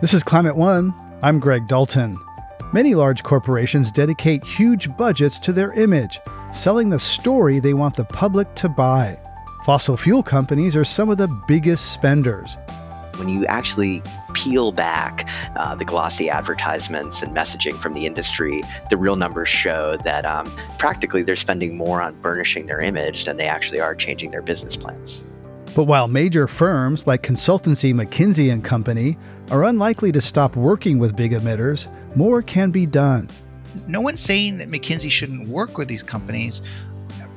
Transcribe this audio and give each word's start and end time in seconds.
This 0.00 0.14
is 0.14 0.22
Climate 0.22 0.54
One. 0.54 0.94
I'm 1.22 1.40
Greg 1.40 1.66
Dalton. 1.66 2.16
Many 2.72 2.94
large 2.94 3.24
corporations 3.24 3.90
dedicate 3.90 4.44
huge 4.44 4.96
budgets 4.96 5.40
to 5.40 5.52
their 5.52 5.72
image, 5.72 6.20
selling 6.54 6.88
the 6.88 7.00
story 7.00 7.58
they 7.58 7.74
want 7.74 7.96
the 7.96 8.04
public 8.04 8.54
to 8.54 8.68
buy. 8.68 9.18
Fossil 9.64 9.96
fuel 9.96 10.22
companies 10.22 10.76
are 10.76 10.84
some 10.84 11.10
of 11.10 11.18
the 11.18 11.26
biggest 11.48 11.92
spenders. 11.92 12.56
When 13.16 13.28
you 13.28 13.44
actually 13.46 14.00
peel 14.34 14.70
back 14.70 15.28
uh, 15.56 15.74
the 15.74 15.84
glossy 15.84 16.30
advertisements 16.30 17.20
and 17.20 17.36
messaging 17.36 17.74
from 17.74 17.94
the 17.94 18.06
industry, 18.06 18.62
the 18.90 18.96
real 18.96 19.16
numbers 19.16 19.48
show 19.48 19.96
that 20.04 20.24
um, 20.24 20.48
practically 20.78 21.24
they're 21.24 21.34
spending 21.34 21.76
more 21.76 22.00
on 22.00 22.14
burnishing 22.20 22.66
their 22.66 22.80
image 22.80 23.24
than 23.24 23.36
they 23.36 23.48
actually 23.48 23.80
are 23.80 23.96
changing 23.96 24.30
their 24.30 24.42
business 24.42 24.76
plans. 24.76 25.24
But 25.74 25.84
while 25.84 26.06
major 26.06 26.46
firms 26.46 27.08
like 27.08 27.22
consultancy 27.22 27.92
McKinsey 27.92 28.52
and 28.52 28.62
Company 28.64 29.18
are 29.50 29.64
unlikely 29.64 30.12
to 30.12 30.20
stop 30.20 30.56
working 30.56 30.98
with 30.98 31.16
big 31.16 31.32
emitters, 31.32 31.88
more 32.16 32.42
can 32.42 32.70
be 32.70 32.86
done. 32.86 33.28
No 33.86 34.00
one's 34.00 34.20
saying 34.20 34.58
that 34.58 34.68
McKinsey 34.68 35.10
shouldn't 35.10 35.48
work 35.48 35.78
with 35.78 35.88
these 35.88 36.02
companies. 36.02 36.62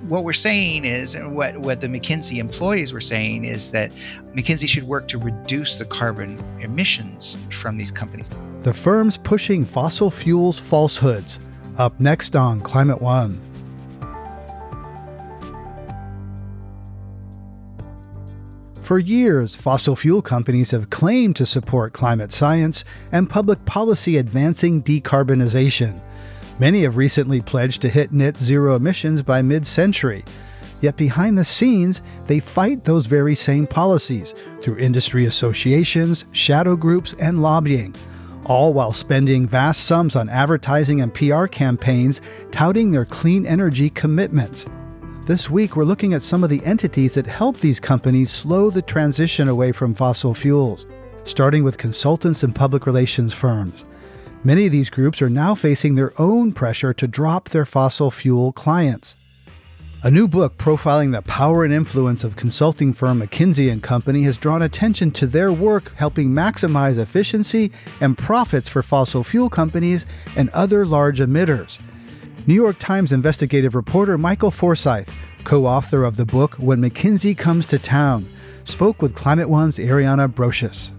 What 0.07 0.23
we're 0.23 0.33
saying 0.33 0.85
is, 0.85 1.15
and 1.15 1.35
what, 1.35 1.57
what 1.57 1.79
the 1.79 1.87
McKinsey 1.87 2.37
employees 2.37 2.91
were 2.91 3.01
saying 3.01 3.45
is 3.45 3.71
that 3.71 3.91
McKinsey 4.33 4.67
should 4.67 4.83
work 4.83 5.07
to 5.09 5.17
reduce 5.17 5.77
the 5.77 5.85
carbon 5.85 6.37
emissions 6.59 7.37
from 7.51 7.77
these 7.77 7.91
companies. 7.91 8.29
The 8.61 8.73
firms 8.73 9.17
pushing 9.17 9.63
fossil 9.63 10.09
fuels 10.09 10.57
falsehoods. 10.57 11.39
Up 11.77 11.99
next 11.99 12.35
on 12.35 12.59
Climate 12.61 13.01
One. 13.01 13.39
For 18.91 18.99
years, 18.99 19.55
fossil 19.55 19.95
fuel 19.95 20.21
companies 20.21 20.71
have 20.71 20.89
claimed 20.89 21.37
to 21.37 21.45
support 21.45 21.93
climate 21.93 22.33
science 22.33 22.83
and 23.13 23.29
public 23.29 23.63
policy 23.63 24.17
advancing 24.17 24.83
decarbonization. 24.83 26.01
Many 26.59 26.81
have 26.81 26.97
recently 26.97 27.39
pledged 27.39 27.81
to 27.83 27.89
hit 27.89 28.11
net 28.11 28.35
zero 28.35 28.75
emissions 28.75 29.23
by 29.23 29.43
mid 29.43 29.65
century. 29.65 30.25
Yet 30.81 30.97
behind 30.97 31.37
the 31.37 31.45
scenes, 31.45 32.01
they 32.27 32.41
fight 32.41 32.83
those 32.83 33.05
very 33.05 33.33
same 33.33 33.65
policies 33.65 34.33
through 34.59 34.79
industry 34.79 35.25
associations, 35.25 36.25
shadow 36.33 36.75
groups, 36.75 37.15
and 37.17 37.41
lobbying, 37.41 37.95
all 38.45 38.73
while 38.73 38.91
spending 38.91 39.47
vast 39.47 39.85
sums 39.85 40.17
on 40.17 40.27
advertising 40.27 40.99
and 40.99 41.13
PR 41.13 41.45
campaigns 41.45 42.19
touting 42.51 42.91
their 42.91 43.05
clean 43.05 43.45
energy 43.45 43.89
commitments. 43.89 44.65
This 45.27 45.51
week, 45.51 45.75
we're 45.75 45.85
looking 45.85 46.15
at 46.15 46.23
some 46.23 46.43
of 46.43 46.49
the 46.49 46.65
entities 46.65 47.13
that 47.13 47.27
help 47.27 47.57
these 47.57 47.79
companies 47.79 48.31
slow 48.31 48.71
the 48.71 48.81
transition 48.81 49.47
away 49.47 49.71
from 49.71 49.93
fossil 49.93 50.33
fuels, 50.33 50.87
starting 51.25 51.63
with 51.63 51.77
consultants 51.77 52.41
and 52.41 52.55
public 52.55 52.87
relations 52.87 53.31
firms. 53.31 53.85
Many 54.43 54.65
of 54.65 54.71
these 54.71 54.89
groups 54.89 55.21
are 55.21 55.29
now 55.29 55.53
facing 55.53 55.93
their 55.93 56.19
own 56.19 56.53
pressure 56.53 56.91
to 56.95 57.07
drop 57.07 57.49
their 57.49 57.67
fossil 57.67 58.09
fuel 58.09 58.51
clients. 58.51 59.13
A 60.01 60.09
new 60.09 60.27
book 60.27 60.57
profiling 60.57 61.11
the 61.11 61.21
power 61.21 61.63
and 61.63 61.71
influence 61.71 62.23
of 62.23 62.35
consulting 62.35 62.91
firm 62.91 63.21
McKinsey 63.21 63.71
and 63.71 63.83
Company 63.83 64.23
has 64.23 64.37
drawn 64.37 64.63
attention 64.63 65.11
to 65.11 65.27
their 65.27 65.53
work 65.53 65.93
helping 65.97 66.29
maximize 66.29 66.97
efficiency 66.97 67.71
and 68.01 68.17
profits 68.17 68.67
for 68.67 68.81
fossil 68.81 69.23
fuel 69.23 69.51
companies 69.51 70.03
and 70.35 70.49
other 70.49 70.83
large 70.83 71.19
emitters. 71.19 71.77
New 72.47 72.55
York 72.55 72.79
Times 72.79 73.11
investigative 73.11 73.75
reporter 73.75 74.17
Michael 74.17 74.49
Forsyth, 74.49 75.13
co 75.43 75.67
author 75.67 76.03
of 76.03 76.15
the 76.15 76.25
book 76.25 76.55
When 76.55 76.81
McKinsey 76.81 77.37
Comes 77.37 77.67
to 77.67 77.77
Town, 77.77 78.27
spoke 78.63 78.99
with 78.99 79.13
Climate 79.13 79.47
One's 79.47 79.77
Ariana 79.77 80.27
Brocious. 80.27 80.91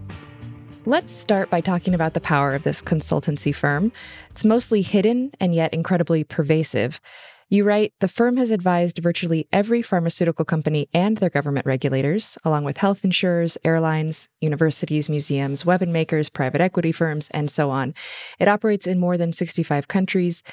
Let's 0.87 1.13
start 1.13 1.51
by 1.51 1.61
talking 1.61 1.95
about 1.95 2.15
the 2.15 2.21
power 2.21 2.53
of 2.53 2.63
this 2.63 2.81
consultancy 2.81 3.53
firm. 3.53 3.91
It's 4.31 4.45
mostly 4.45 4.83
hidden 4.83 5.33
and 5.41 5.53
yet 5.53 5.75
incredibly 5.75 6.23
pervasive. 6.23 7.01
You 7.49 7.65
write 7.65 7.93
the 7.99 8.09
firm 8.09 8.37
has 8.37 8.53
advised 8.53 8.99
virtually 8.99 9.49
every 9.53 9.83
pharmaceutical 9.83 10.45
company 10.45 10.89
and 10.95 11.17
their 11.17 11.29
government 11.29 11.67
regulators, 11.67 12.39
along 12.45 12.63
with 12.63 12.79
health 12.79 13.05
insurers, 13.05 13.59
airlines, 13.65 14.29
universities, 14.41 15.09
museums, 15.09 15.67
weapon 15.67 15.91
makers, 15.91 16.29
private 16.29 16.61
equity 16.61 16.93
firms, 16.93 17.29
and 17.33 17.51
so 17.51 17.69
on. 17.69 17.95
It 18.39 18.47
operates 18.47 18.87
in 18.87 19.01
more 19.01 19.19
than 19.19 19.33
65 19.33 19.89
countries. 19.89 20.45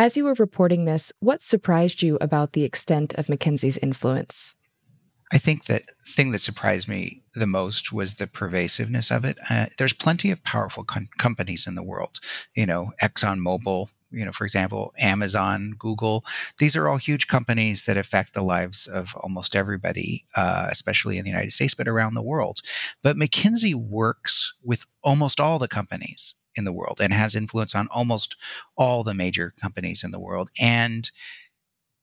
As 0.00 0.16
you 0.16 0.24
were 0.24 0.34
reporting 0.38 0.86
this, 0.86 1.12
what 1.20 1.42
surprised 1.42 2.00
you 2.00 2.16
about 2.22 2.54
the 2.54 2.64
extent 2.64 3.12
of 3.18 3.26
McKinsey's 3.26 3.76
influence? 3.76 4.54
I 5.30 5.36
think 5.36 5.66
that 5.66 5.82
thing 6.08 6.30
that 6.30 6.40
surprised 6.40 6.88
me 6.88 7.22
the 7.34 7.46
most 7.46 7.92
was 7.92 8.14
the 8.14 8.26
pervasiveness 8.26 9.10
of 9.10 9.26
it. 9.26 9.36
Uh, 9.50 9.66
there's 9.76 9.92
plenty 9.92 10.30
of 10.30 10.42
powerful 10.42 10.84
com- 10.84 11.10
companies 11.18 11.66
in 11.66 11.74
the 11.74 11.82
world. 11.82 12.18
You 12.54 12.64
know, 12.64 12.92
ExxonMobil, 13.02 13.90
you 14.10 14.24
know, 14.24 14.32
for 14.32 14.46
example, 14.46 14.94
Amazon, 14.98 15.74
Google. 15.78 16.24
These 16.58 16.76
are 16.76 16.88
all 16.88 16.96
huge 16.96 17.26
companies 17.26 17.84
that 17.84 17.98
affect 17.98 18.32
the 18.32 18.42
lives 18.42 18.86
of 18.86 19.14
almost 19.16 19.54
everybody, 19.54 20.24
uh, 20.34 20.68
especially 20.70 21.18
in 21.18 21.24
the 21.24 21.30
United 21.30 21.52
States, 21.52 21.74
but 21.74 21.88
around 21.88 22.14
the 22.14 22.22
world. 22.22 22.60
But 23.02 23.18
McKinsey 23.18 23.74
works 23.74 24.54
with 24.62 24.86
almost 25.02 25.40
all 25.40 25.58
the 25.58 25.68
companies 25.68 26.36
in 26.60 26.64
the 26.64 26.72
world 26.72 27.00
and 27.00 27.12
has 27.12 27.34
influence 27.34 27.74
on 27.74 27.88
almost 27.88 28.36
all 28.76 29.02
the 29.02 29.14
major 29.14 29.52
companies 29.60 30.04
in 30.04 30.12
the 30.12 30.20
world 30.20 30.50
and 30.60 31.10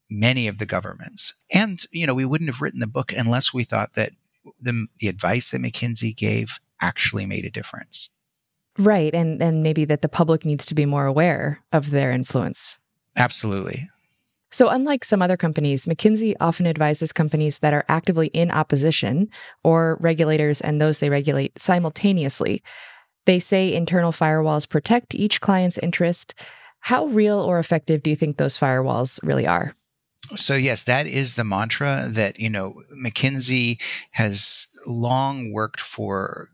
many 0.10 0.48
of 0.48 0.58
the 0.58 0.66
governments. 0.66 1.34
And, 1.52 1.86
you 1.92 2.08
know, 2.08 2.14
we 2.14 2.26
wouldn't 2.26 2.50
have 2.50 2.62
written 2.62 2.80
the 2.80 2.88
book 2.88 3.14
unless 3.14 3.54
we 3.54 3.64
thought 3.64 3.94
that 3.94 4.12
the, 4.60 4.88
the 5.00 5.08
advice 5.08 5.52
that 5.52 5.62
McKinsey 5.62 6.16
gave 6.16 6.60
actually 6.82 7.26
made 7.26 7.46
a 7.46 7.50
difference. 7.50 8.10
Right. 8.78 9.14
And, 9.14 9.42
and 9.42 9.64
maybe 9.64 9.86
that 9.86 10.02
the 10.02 10.10
public 10.10 10.46
needs 10.46 10.66
to 10.68 10.76
be 10.76 10.86
more 10.86 11.06
aware 11.06 11.62
of 11.72 11.92
their 11.92 12.12
influence. 12.12 12.78
Absolutely. 13.16 13.90
So, 14.50 14.70
unlike 14.70 15.04
some 15.04 15.22
other 15.22 15.36
companies, 15.36 15.86
McKinsey 15.86 16.34
often 16.40 16.68
advises 16.68 17.12
companies 17.12 17.60
that 17.60 17.74
are 17.74 17.84
actively 17.90 18.28
in 18.28 18.50
opposition 18.50 19.30
or 19.64 19.98
regulators 20.00 20.62
and 20.62 20.80
those 20.80 21.00
they 21.00 21.10
regulate 21.10 21.60
simultaneously. 21.62 22.64
They 23.28 23.40
say 23.40 23.74
internal 23.74 24.14
firewalls 24.14 24.68
protect 24.68 25.14
each 25.14 25.42
client's 25.42 25.78
interest. 25.78 26.34
How 26.80 27.08
real 27.08 27.40
or 27.40 27.60
effective 27.60 28.02
do 28.02 28.10
you 28.10 28.16
think 28.16 28.38
those 28.38 28.58
firewalls 28.58 29.20
really 29.22 29.46
are? 29.46 29.76
So 30.36 30.56
yes, 30.56 30.84
that 30.84 31.08
is 31.08 31.36
the 31.36 31.44
mantra 31.44 32.06
that 32.08 32.40
you 32.40 32.50
know 32.50 32.82
McKinsey 32.96 33.82
has 34.12 34.68
long 34.86 35.52
worked 35.52 35.82
for 35.82 36.50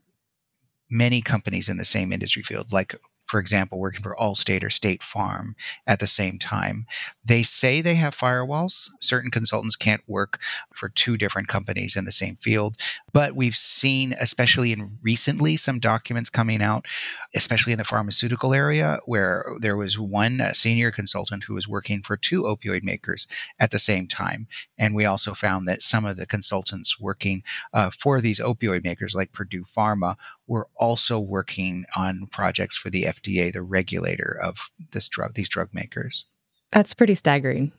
many 0.90 1.22
companies 1.22 1.70
in 1.70 1.78
the 1.78 1.86
same 1.86 2.12
industry 2.12 2.42
field, 2.42 2.74
like 2.74 2.96
for 3.34 3.40
example, 3.40 3.80
working 3.80 4.04
for 4.04 4.16
Allstate 4.20 4.62
or 4.62 4.70
State 4.70 5.02
Farm 5.02 5.56
at 5.88 6.00
the 6.00 6.06
same 6.06 6.38
time. 6.38 6.86
They 7.26 7.42
say 7.42 7.82
they 7.82 7.96
have 7.96 8.16
firewalls. 8.16 8.92
Certain 9.00 9.32
consultants 9.32 9.76
can't 9.76 10.04
work 10.08 10.40
for 10.72 10.88
two 10.88 11.18
different 11.18 11.48
companies 11.48 11.96
in 11.96 12.06
the 12.06 12.12
same 12.12 12.36
field. 12.36 12.76
But 13.12 13.36
we've 13.36 13.56
seen, 13.56 14.14
especially 14.20 14.72
in 14.72 15.00
recently, 15.02 15.58
some 15.58 15.80
documents 15.80 16.30
coming 16.30 16.62
out, 16.62 16.86
especially 17.34 17.72
in 17.72 17.80
the 17.80 17.84
pharmaceutical 17.84 18.54
area, 18.54 19.00
where 19.08 19.44
there 19.60 19.78
was 19.78 19.98
one 19.98 20.40
senior 20.54 20.92
consultant 20.92 21.46
who 21.46 21.56
was 21.56 21.68
working 21.68 22.04
for 22.04 22.16
two 22.16 22.44
opioid 22.44 22.84
makers 22.84 23.26
at 23.60 23.72
the 23.72 23.80
same 23.80 24.08
time. 24.08 24.46
And 24.78 24.94
we 24.94 25.06
also 25.06 25.34
found 25.34 25.68
that 25.68 25.82
some 25.82 26.06
of 26.06 26.18
the 26.18 26.28
consultants 26.28 27.00
working 27.00 27.42
uh, 27.74 27.90
for 27.90 28.22
these 28.22 28.40
opioid 28.40 28.84
makers, 28.84 29.16
like 29.16 29.32
Purdue 29.32 29.64
Pharma, 29.64 30.18
were 30.48 30.68
also 30.76 31.20
working 31.20 31.86
on 31.96 32.28
projects 32.28 32.78
for 32.78 32.90
the 32.90 33.04
FDA, 33.04 33.52
the 33.52 33.62
regulator 33.62 34.38
of 34.42 34.70
this 34.92 35.08
drug, 35.08 35.34
these 35.34 35.50
drug 35.50 35.70
makers. 35.74 36.26
That's 36.72 36.94
pretty 36.94 37.16
staggering. 37.16 37.72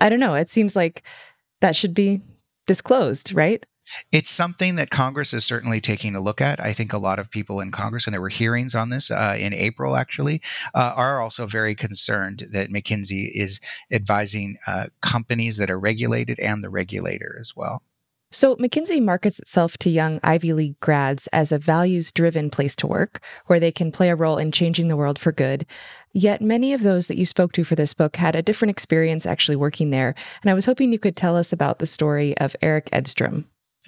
I 0.00 0.08
don't 0.08 0.20
know. 0.20 0.34
It 0.34 0.50
seems 0.50 0.74
like 0.76 1.02
that 1.60 1.76
should 1.76 1.94
be 1.94 2.20
disclosed, 2.66 3.32
right? 3.32 3.64
It's 4.12 4.30
something 4.30 4.76
that 4.76 4.90
Congress 4.90 5.34
is 5.34 5.44
certainly 5.44 5.80
taking 5.80 6.14
a 6.14 6.20
look 6.20 6.40
at. 6.40 6.58
I 6.58 6.72
think 6.72 6.92
a 6.92 6.98
lot 6.98 7.18
of 7.18 7.30
people 7.30 7.60
in 7.60 7.70
Congress, 7.70 8.06
and 8.06 8.14
there 8.14 8.20
were 8.20 8.30
hearings 8.30 8.74
on 8.74 8.88
this 8.88 9.10
uh, 9.10 9.36
in 9.38 9.52
April 9.52 9.96
actually, 9.96 10.40
uh, 10.74 10.92
are 10.96 11.20
also 11.20 11.46
very 11.46 11.74
concerned 11.74 12.46
that 12.50 12.70
McKinsey 12.70 13.30
is 13.34 13.60
advising 13.90 14.56
uh, 14.66 14.86
companies 15.02 15.58
that 15.58 15.70
are 15.70 15.78
regulated 15.78 16.40
and 16.40 16.64
the 16.64 16.70
regulator 16.70 17.36
as 17.38 17.54
well. 17.54 17.82
So, 18.34 18.56
McKinsey 18.56 19.00
markets 19.00 19.38
itself 19.38 19.78
to 19.78 19.88
young 19.88 20.18
Ivy 20.24 20.52
League 20.54 20.80
grads 20.80 21.28
as 21.28 21.52
a 21.52 21.58
values 21.58 22.10
driven 22.10 22.50
place 22.50 22.74
to 22.76 22.86
work 22.88 23.20
where 23.46 23.60
they 23.60 23.70
can 23.70 23.92
play 23.92 24.10
a 24.10 24.16
role 24.16 24.38
in 24.38 24.50
changing 24.50 24.88
the 24.88 24.96
world 24.96 25.20
for 25.20 25.30
good. 25.30 25.64
Yet, 26.12 26.42
many 26.42 26.72
of 26.72 26.82
those 26.82 27.06
that 27.06 27.16
you 27.16 27.26
spoke 27.26 27.52
to 27.52 27.62
for 27.62 27.76
this 27.76 27.94
book 27.94 28.16
had 28.16 28.34
a 28.34 28.42
different 28.42 28.70
experience 28.70 29.24
actually 29.24 29.54
working 29.54 29.90
there. 29.90 30.16
And 30.42 30.50
I 30.50 30.54
was 30.54 30.66
hoping 30.66 30.92
you 30.92 30.98
could 30.98 31.14
tell 31.14 31.36
us 31.36 31.52
about 31.52 31.78
the 31.78 31.86
story 31.86 32.36
of 32.38 32.56
Eric 32.60 32.88
Edstrom. 32.90 33.44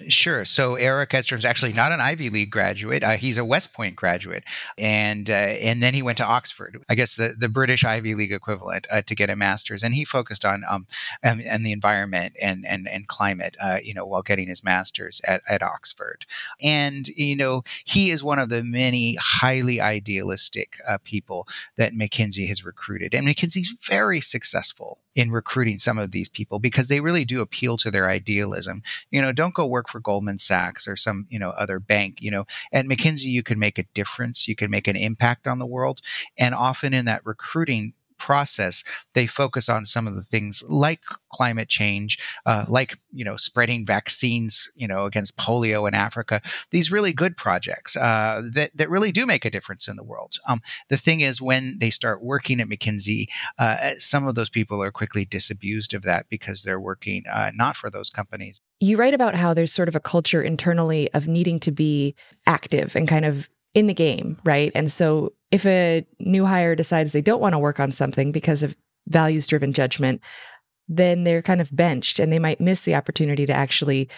Sure. 0.09 0.45
So 0.45 0.75
Eric 0.75 1.15
Edstrom's 1.15 1.43
actually 1.43 1.73
not 1.73 1.91
an 1.91 1.99
Ivy 1.99 2.29
League 2.29 2.51
graduate. 2.51 3.03
Uh, 3.03 3.17
he's 3.17 3.39
a 3.39 3.45
West 3.45 3.73
Point 3.73 3.95
graduate, 3.95 4.43
and 4.77 5.27
uh, 5.27 5.33
and 5.33 5.81
then 5.81 5.95
he 5.95 6.03
went 6.03 6.19
to 6.19 6.23
Oxford, 6.25 6.83
I 6.87 6.93
guess 6.93 7.15
the, 7.15 7.33
the 7.35 7.49
British 7.49 7.83
Ivy 7.83 8.13
League 8.13 8.31
equivalent, 8.31 8.85
uh, 8.91 9.01
to 9.01 9.15
get 9.15 9.31
a 9.31 9.35
master's. 9.35 9.81
And 9.81 9.95
he 9.95 10.05
focused 10.05 10.45
on 10.45 10.63
um 10.69 10.85
and, 11.23 11.41
and 11.41 11.65
the 11.65 11.71
environment 11.71 12.35
and 12.39 12.63
and 12.67 12.87
and 12.87 13.07
climate, 13.07 13.57
uh, 13.59 13.79
you 13.83 13.95
know, 13.95 14.05
while 14.05 14.21
getting 14.21 14.49
his 14.49 14.63
master's 14.63 15.19
at, 15.23 15.41
at 15.49 15.63
Oxford. 15.63 16.27
And 16.61 17.07
you 17.07 17.35
know, 17.35 17.63
he 17.83 18.11
is 18.11 18.23
one 18.23 18.37
of 18.37 18.49
the 18.49 18.63
many 18.63 19.15
highly 19.15 19.81
idealistic 19.81 20.79
uh, 20.87 20.99
people 21.03 21.47
that 21.75 21.93
McKinsey 21.93 22.47
has 22.49 22.63
recruited, 22.63 23.15
and 23.15 23.27
McKinsey's 23.27 23.73
very 23.89 24.21
successful 24.21 24.99
in 25.15 25.31
recruiting 25.31 25.79
some 25.79 25.97
of 25.97 26.11
these 26.11 26.29
people 26.29 26.59
because 26.59 26.87
they 26.87 26.99
really 26.99 27.25
do 27.25 27.41
appeal 27.41 27.75
to 27.77 27.89
their 27.89 28.07
idealism. 28.07 28.83
You 29.09 29.19
know, 29.19 29.31
don't 29.31 29.55
go 29.55 29.65
work 29.65 29.86
for 29.89 29.99
Goldman 29.99 30.39
Sachs 30.39 30.87
or 30.87 30.95
some, 30.95 31.25
you 31.29 31.39
know, 31.39 31.51
other 31.51 31.79
bank, 31.79 32.17
you 32.21 32.31
know. 32.31 32.45
At 32.71 32.85
McKinsey 32.85 33.25
you 33.25 33.43
can 33.43 33.59
make 33.59 33.77
a 33.77 33.85
difference, 33.93 34.47
you 34.47 34.55
can 34.55 34.71
make 34.71 34.87
an 34.87 34.95
impact 34.95 35.47
on 35.47 35.59
the 35.59 35.65
world, 35.65 36.01
and 36.37 36.53
often 36.53 36.93
in 36.93 37.05
that 37.05 37.25
recruiting 37.25 37.93
process, 38.17 38.83
they 39.13 39.27
focus 39.27 39.69
on 39.69 39.85
some 39.85 40.07
of 40.07 40.15
the 40.15 40.21
things 40.21 40.63
like 40.67 41.01
climate 41.31 41.69
change, 41.69 42.17
uh, 42.45 42.65
like 42.67 42.97
you 43.11 43.23
know 43.23 43.37
spreading 43.37 43.85
vaccines, 43.85 44.69
you 44.75 44.87
know 44.87 45.05
against 45.05 45.37
polio 45.37 45.87
in 45.87 45.93
Africa. 45.93 46.41
These 46.71 46.91
really 46.91 47.13
good 47.13 47.37
projects 47.37 47.95
uh, 47.95 48.41
that 48.53 48.71
that 48.75 48.89
really 48.89 49.11
do 49.11 49.25
make 49.25 49.45
a 49.45 49.49
difference 49.49 49.87
in 49.87 49.95
the 49.95 50.03
world. 50.03 50.35
Um, 50.47 50.61
the 50.89 50.97
thing 50.97 51.21
is, 51.21 51.41
when 51.41 51.77
they 51.79 51.89
start 51.89 52.23
working 52.23 52.59
at 52.59 52.67
McKinsey, 52.67 53.27
uh, 53.57 53.91
some 53.97 54.27
of 54.27 54.35
those 54.35 54.49
people 54.49 54.81
are 54.81 54.91
quickly 54.91 55.25
disabused 55.25 55.93
of 55.93 56.03
that 56.03 56.27
because 56.29 56.63
they're 56.63 56.79
working 56.79 57.23
uh, 57.27 57.51
not 57.53 57.75
for 57.75 57.89
those 57.89 58.09
companies. 58.09 58.61
You 58.79 58.97
write 58.97 59.13
about 59.13 59.35
how 59.35 59.53
there's 59.53 59.73
sort 59.73 59.87
of 59.87 59.95
a 59.95 59.99
culture 59.99 60.41
internally 60.41 61.11
of 61.13 61.27
needing 61.27 61.59
to 61.61 61.71
be 61.71 62.15
active 62.45 62.95
and 62.95 63.07
kind 63.07 63.25
of 63.25 63.49
in 63.73 63.87
the 63.87 63.93
game, 63.93 64.37
right? 64.43 64.71
And 64.73 64.91
so 64.91 65.33
if 65.51 65.65
a 65.65 66.05
new 66.19 66.45
hire 66.45 66.75
decides 66.75 67.11
they 67.11 67.21
don't 67.21 67.41
want 67.41 67.53
to 67.53 67.59
work 67.59 67.79
on 67.79 67.91
something 67.91 68.31
because 68.31 68.63
of 68.63 68.75
values 69.07 69.47
driven 69.47 69.73
judgment, 69.73 70.21
then 70.87 71.23
they're 71.23 71.41
kind 71.41 71.61
of 71.61 71.75
benched 71.75 72.19
and 72.19 72.31
they 72.31 72.39
might 72.39 72.61
miss 72.61 72.83
the 72.83 72.95
opportunity 72.95 73.45
to 73.45 73.53
actually 73.53 74.09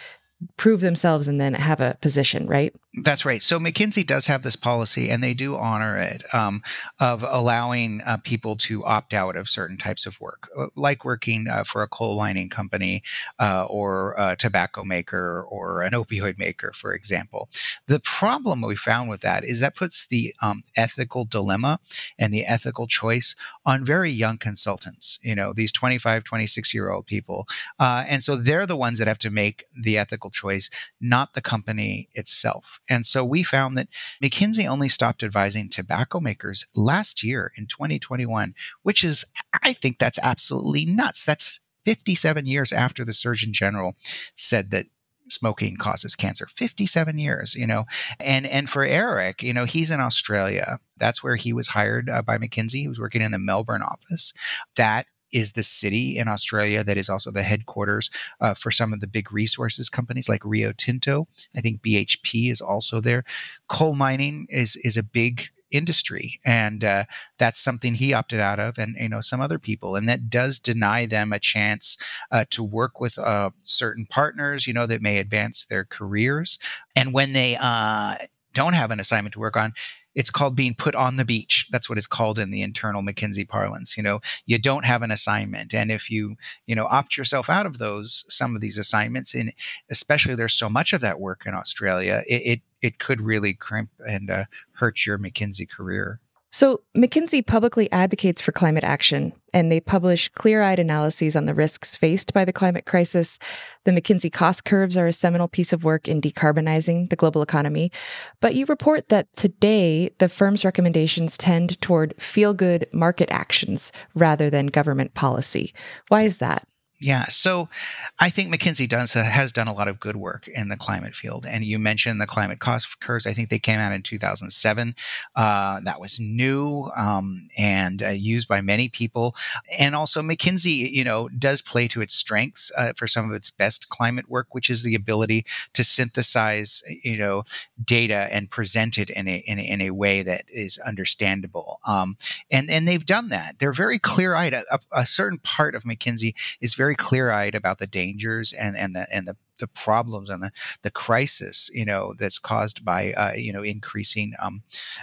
prove 0.56 0.80
themselves 0.80 1.28
and 1.28 1.40
then 1.40 1.54
have 1.54 1.80
a 1.80 1.96
position, 2.00 2.46
right? 2.46 2.74
That's 3.02 3.24
right. 3.24 3.42
So 3.42 3.60
McKinsey 3.60 4.04
does 4.04 4.26
have 4.26 4.42
this 4.42 4.56
policy, 4.56 5.10
and 5.10 5.22
they 5.22 5.34
do 5.34 5.56
honor 5.56 5.96
it, 5.96 6.22
um, 6.34 6.62
of 6.98 7.22
allowing 7.22 8.00
uh, 8.00 8.16
people 8.18 8.56
to 8.56 8.84
opt 8.84 9.14
out 9.14 9.36
of 9.36 9.48
certain 9.48 9.76
types 9.76 10.06
of 10.06 10.20
work, 10.20 10.48
uh, 10.58 10.68
like 10.74 11.04
working 11.04 11.46
uh, 11.46 11.64
for 11.64 11.82
a 11.82 11.88
coal 11.88 12.18
mining 12.18 12.48
company 12.48 13.02
uh, 13.38 13.64
or 13.64 14.14
a 14.18 14.34
tobacco 14.34 14.82
maker 14.82 15.44
or 15.48 15.82
an 15.82 15.92
opioid 15.92 16.38
maker, 16.38 16.72
for 16.74 16.92
example. 16.92 17.48
The 17.86 18.00
problem 18.00 18.60
we 18.60 18.76
found 18.76 19.08
with 19.08 19.20
that 19.20 19.44
is 19.44 19.60
that 19.60 19.76
puts 19.76 20.06
the 20.06 20.34
um, 20.42 20.64
ethical 20.76 21.24
dilemma 21.24 21.80
and 22.18 22.34
the 22.34 22.44
ethical 22.44 22.86
choice 22.86 23.36
on 23.66 23.84
very 23.84 24.10
young 24.10 24.38
consultants, 24.38 25.18
you 25.22 25.34
know, 25.34 25.52
these 25.52 25.72
25, 25.72 26.24
26 26.24 26.74
year 26.74 26.90
old 26.90 27.06
people. 27.06 27.46
Uh, 27.78 28.04
and 28.06 28.24
so 28.24 28.36
they're 28.36 28.66
the 28.66 28.76
ones 28.76 28.98
that 28.98 29.08
have 29.08 29.18
to 29.18 29.30
make 29.30 29.64
the 29.78 29.98
ethical 29.98 30.30
choice, 30.30 30.70
not 31.00 31.34
the 31.34 31.42
company 31.42 32.08
itself. 32.14 32.80
And 32.88 33.06
so 33.06 33.24
we 33.24 33.42
found 33.42 33.76
that 33.76 33.88
McKinsey 34.22 34.66
only 34.66 34.88
stopped 34.88 35.22
advising 35.22 35.68
tobacco 35.68 36.20
makers 36.20 36.66
last 36.74 37.22
year 37.22 37.52
in 37.56 37.66
2021, 37.66 38.54
which 38.82 39.04
is, 39.04 39.24
I 39.62 39.72
think 39.72 39.98
that's 39.98 40.18
absolutely 40.22 40.86
nuts. 40.86 41.24
That's 41.24 41.60
57 41.84 42.46
years 42.46 42.72
after 42.72 43.04
the 43.04 43.14
Surgeon 43.14 43.52
General 43.52 43.94
said 44.36 44.70
that 44.70 44.86
smoking 45.30 45.76
causes 45.76 46.14
cancer 46.14 46.46
57 46.46 47.18
years 47.18 47.54
you 47.54 47.66
know 47.66 47.84
and 48.18 48.46
and 48.46 48.68
for 48.68 48.84
eric 48.84 49.42
you 49.42 49.52
know 49.52 49.64
he's 49.64 49.90
in 49.90 50.00
australia 50.00 50.78
that's 50.96 51.22
where 51.22 51.36
he 51.36 51.52
was 51.52 51.68
hired 51.68 52.08
uh, 52.10 52.22
by 52.22 52.38
mckinsey 52.38 52.80
he 52.80 52.88
was 52.88 53.00
working 53.00 53.22
in 53.22 53.32
the 53.32 53.38
melbourne 53.38 53.82
office 53.82 54.32
that 54.76 55.06
is 55.32 55.52
the 55.52 55.62
city 55.62 56.16
in 56.18 56.28
Australia 56.28 56.82
that 56.82 56.98
is 56.98 57.08
also 57.08 57.30
the 57.30 57.42
headquarters 57.42 58.10
uh, 58.40 58.54
for 58.54 58.70
some 58.70 58.92
of 58.92 59.00
the 59.00 59.06
big 59.06 59.32
resources 59.32 59.88
companies 59.88 60.28
like 60.28 60.44
Rio 60.44 60.72
Tinto. 60.72 61.28
I 61.54 61.60
think 61.60 61.82
BHP 61.82 62.50
is 62.50 62.60
also 62.60 63.00
there. 63.00 63.24
Coal 63.68 63.94
mining 63.94 64.46
is 64.50 64.76
is 64.76 64.96
a 64.96 65.02
big 65.02 65.48
industry 65.70 66.40
and 66.44 66.84
uh, 66.84 67.04
that's 67.38 67.60
something 67.60 67.94
he 67.94 68.12
opted 68.12 68.40
out 68.40 68.58
of 68.58 68.78
and 68.78 68.96
you 68.98 69.08
know 69.08 69.20
some 69.20 69.40
other 69.40 69.58
people 69.58 69.96
and 69.96 70.08
that 70.08 70.28
does 70.28 70.58
deny 70.58 71.06
them 71.06 71.32
a 71.32 71.38
chance 71.38 71.96
uh, 72.30 72.44
to 72.50 72.62
work 72.62 73.00
with 73.00 73.18
uh, 73.18 73.50
certain 73.62 74.06
partners 74.06 74.66
you 74.66 74.72
know 74.72 74.86
that 74.86 75.02
may 75.02 75.18
advance 75.18 75.66
their 75.66 75.84
careers 75.84 76.58
and 76.96 77.12
when 77.12 77.32
they 77.32 77.56
uh, 77.56 78.16
don't 78.52 78.74
have 78.74 78.90
an 78.90 79.00
assignment 79.00 79.32
to 79.32 79.40
work 79.40 79.56
on 79.56 79.72
it's 80.14 80.30
called 80.30 80.56
being 80.56 80.74
put 80.74 80.94
on 80.94 81.16
the 81.16 81.24
beach. 81.24 81.66
That's 81.70 81.88
what 81.88 81.98
it's 81.98 82.06
called 82.06 82.38
in 82.38 82.50
the 82.50 82.62
internal 82.62 83.02
McKinsey 83.02 83.48
parlance. 83.48 83.96
You 83.96 84.02
know, 84.02 84.20
you 84.44 84.58
don't 84.58 84.84
have 84.84 85.02
an 85.02 85.10
assignment. 85.10 85.72
And 85.72 85.90
if 85.90 86.10
you, 86.10 86.36
you 86.66 86.74
know, 86.74 86.86
opt 86.86 87.16
yourself 87.16 87.48
out 87.48 87.66
of 87.66 87.78
those, 87.78 88.24
some 88.28 88.54
of 88.54 88.60
these 88.60 88.78
assignments, 88.78 89.34
and 89.34 89.52
especially 89.88 90.34
there's 90.34 90.54
so 90.54 90.68
much 90.68 90.92
of 90.92 91.00
that 91.02 91.20
work 91.20 91.44
in 91.46 91.54
Australia, 91.54 92.24
it, 92.26 92.42
it, 92.42 92.60
it 92.82 92.98
could 92.98 93.20
really 93.20 93.54
crimp 93.54 93.90
and 94.06 94.30
uh, 94.30 94.44
hurt 94.80 95.06
your 95.06 95.18
McKinsey 95.18 95.70
career. 95.70 96.20
So, 96.52 96.80
McKinsey 96.96 97.46
publicly 97.46 97.90
advocates 97.92 98.40
for 98.40 98.50
climate 98.50 98.82
action, 98.82 99.32
and 99.54 99.70
they 99.70 99.78
publish 99.78 100.28
clear 100.30 100.62
eyed 100.62 100.80
analyses 100.80 101.36
on 101.36 101.46
the 101.46 101.54
risks 101.54 101.94
faced 101.94 102.34
by 102.34 102.44
the 102.44 102.52
climate 102.52 102.86
crisis. 102.86 103.38
The 103.84 103.92
McKinsey 103.92 104.32
cost 104.32 104.64
curves 104.64 104.96
are 104.96 105.06
a 105.06 105.12
seminal 105.12 105.46
piece 105.46 105.72
of 105.72 105.84
work 105.84 106.08
in 106.08 106.20
decarbonizing 106.20 107.08
the 107.10 107.14
global 107.14 107.40
economy. 107.40 107.92
But 108.40 108.56
you 108.56 108.66
report 108.66 109.10
that 109.10 109.32
today, 109.36 110.10
the 110.18 110.28
firm's 110.28 110.64
recommendations 110.64 111.38
tend 111.38 111.80
toward 111.80 112.20
feel 112.20 112.52
good 112.52 112.88
market 112.92 113.30
actions 113.30 113.92
rather 114.16 114.50
than 114.50 114.66
government 114.66 115.14
policy. 115.14 115.72
Why 116.08 116.22
is 116.22 116.38
that? 116.38 116.66
Yeah, 117.02 117.24
so 117.28 117.70
I 118.18 118.28
think 118.28 118.52
McKinsey 118.54 118.86
does 118.86 119.16
uh, 119.16 119.24
has 119.24 119.52
done 119.52 119.68
a 119.68 119.72
lot 119.72 119.88
of 119.88 120.00
good 120.00 120.16
work 120.16 120.46
in 120.48 120.68
the 120.68 120.76
climate 120.76 121.14
field, 121.14 121.46
and 121.46 121.64
you 121.64 121.78
mentioned 121.78 122.20
the 122.20 122.26
climate 122.26 122.58
cost 122.58 123.00
curves. 123.00 123.26
I 123.26 123.32
think 123.32 123.48
they 123.48 123.58
came 123.58 123.80
out 123.80 123.92
in 123.92 124.02
2007. 124.02 124.94
Uh, 125.34 125.80
that 125.80 125.98
was 125.98 126.20
new 126.20 126.90
um, 126.94 127.48
and 127.56 128.02
uh, 128.02 128.08
used 128.08 128.48
by 128.48 128.60
many 128.60 128.90
people, 128.90 129.34
and 129.78 129.96
also 129.96 130.20
McKinsey, 130.20 130.90
you 130.92 131.02
know, 131.02 131.28
does 131.30 131.62
play 131.62 131.88
to 131.88 132.02
its 132.02 132.14
strengths 132.14 132.70
uh, 132.76 132.92
for 132.94 133.06
some 133.06 133.30
of 133.30 133.34
its 133.34 133.50
best 133.50 133.88
climate 133.88 134.28
work, 134.28 134.48
which 134.54 134.68
is 134.68 134.82
the 134.82 134.94
ability 134.94 135.46
to 135.72 135.82
synthesize, 135.82 136.82
you 137.02 137.16
know, 137.16 137.44
data 137.82 138.28
and 138.30 138.50
present 138.50 138.98
it 138.98 139.08
in 139.08 139.26
a 139.26 139.36
in 139.46 139.58
a, 139.58 139.62
in 139.62 139.80
a 139.80 139.90
way 139.90 140.22
that 140.22 140.44
is 140.52 140.76
understandable. 140.78 141.80
Um, 141.86 142.18
and 142.50 142.70
and 142.70 142.86
they've 142.86 143.06
done 143.06 143.30
that. 143.30 143.58
They're 143.58 143.72
very 143.72 143.98
clear 143.98 144.34
eyed. 144.34 144.52
A, 144.52 144.64
a 144.92 145.06
certain 145.06 145.38
part 145.38 145.74
of 145.74 145.84
McKinsey 145.84 146.34
is 146.60 146.74
very 146.74 146.89
very 146.90 146.96
clear 146.96 147.30
eyed 147.30 147.54
about 147.54 147.78
the 147.78 147.86
dangers 147.86 148.52
and 148.52 148.76
and 148.76 148.96
the 148.96 149.06
and 149.14 149.28
the 149.28 149.36
the 149.58 149.68
problems 149.68 150.30
and 150.30 150.42
the, 150.42 150.50
the 150.82 150.90
crisis, 150.90 151.70
you 151.74 151.84
know, 151.84 152.14
that's 152.18 152.38
caused 152.38 152.82
by, 152.82 153.12
uh, 153.12 153.34
you 153.34 153.52
know, 153.52 153.62
increasing 153.62 154.32
um, 154.38 154.62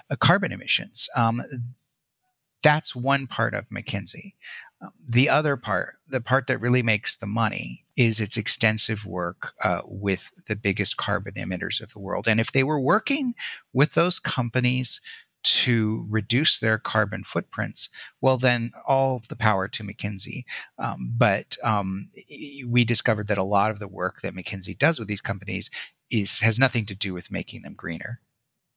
uh, 0.10 0.16
carbon 0.16 0.52
emissions. 0.52 1.08
Um, 1.16 1.44
that's 2.64 2.96
one 2.96 3.28
part 3.28 3.54
of 3.54 3.70
McKinsey. 3.70 4.34
Um, 4.82 4.94
the 5.08 5.30
other 5.30 5.58
part, 5.58 5.98
the 6.08 6.22
part 6.22 6.48
that 6.48 6.60
really 6.60 6.82
makes 6.82 7.16
the 7.16 7.28
money, 7.28 7.86
is 7.96 8.20
its 8.20 8.36
extensive 8.36 9.06
work 9.06 9.54
uh, 9.62 9.82
with 9.86 10.32
the 10.48 10.56
biggest 10.56 10.98
carbon 10.98 11.36
emitters 11.36 11.80
of 11.80 11.94
the 11.94 12.00
world. 12.00 12.28
And 12.28 12.40
if 12.40 12.52
they 12.52 12.64
were 12.64 12.80
working 12.80 13.36
with 13.74 13.94
those 13.94 14.18
companies 14.18 15.02
to 15.48 16.06
reduce 16.10 16.60
their 16.60 16.78
carbon 16.78 17.24
footprints, 17.24 17.90
well, 18.22 18.38
then 18.38 18.72
all 18.88 19.22
the 19.28 19.36
power 19.36 19.68
to 19.68 19.84
McKinsey. 19.84 20.46
Um, 20.78 21.14
but 21.16 21.58
um, 21.64 22.10
we 22.66 22.84
discovered 22.84 23.28
that 23.28 23.38
a 23.38 23.44
lot 23.44 23.72
of 23.72 23.80
the 23.80 23.88
work 23.88 24.22
that 24.22 24.36
McKinsey 24.36 24.78
does 24.78 25.00
with 25.00 25.08
these 25.08 25.22
companies 25.22 25.70
is 26.10 26.40
has 26.40 26.58
nothing 26.58 26.86
to 26.86 26.96
do 26.96 27.14
with 27.14 27.32
making 27.32 27.62
them 27.64 27.74
greener. 27.74 28.22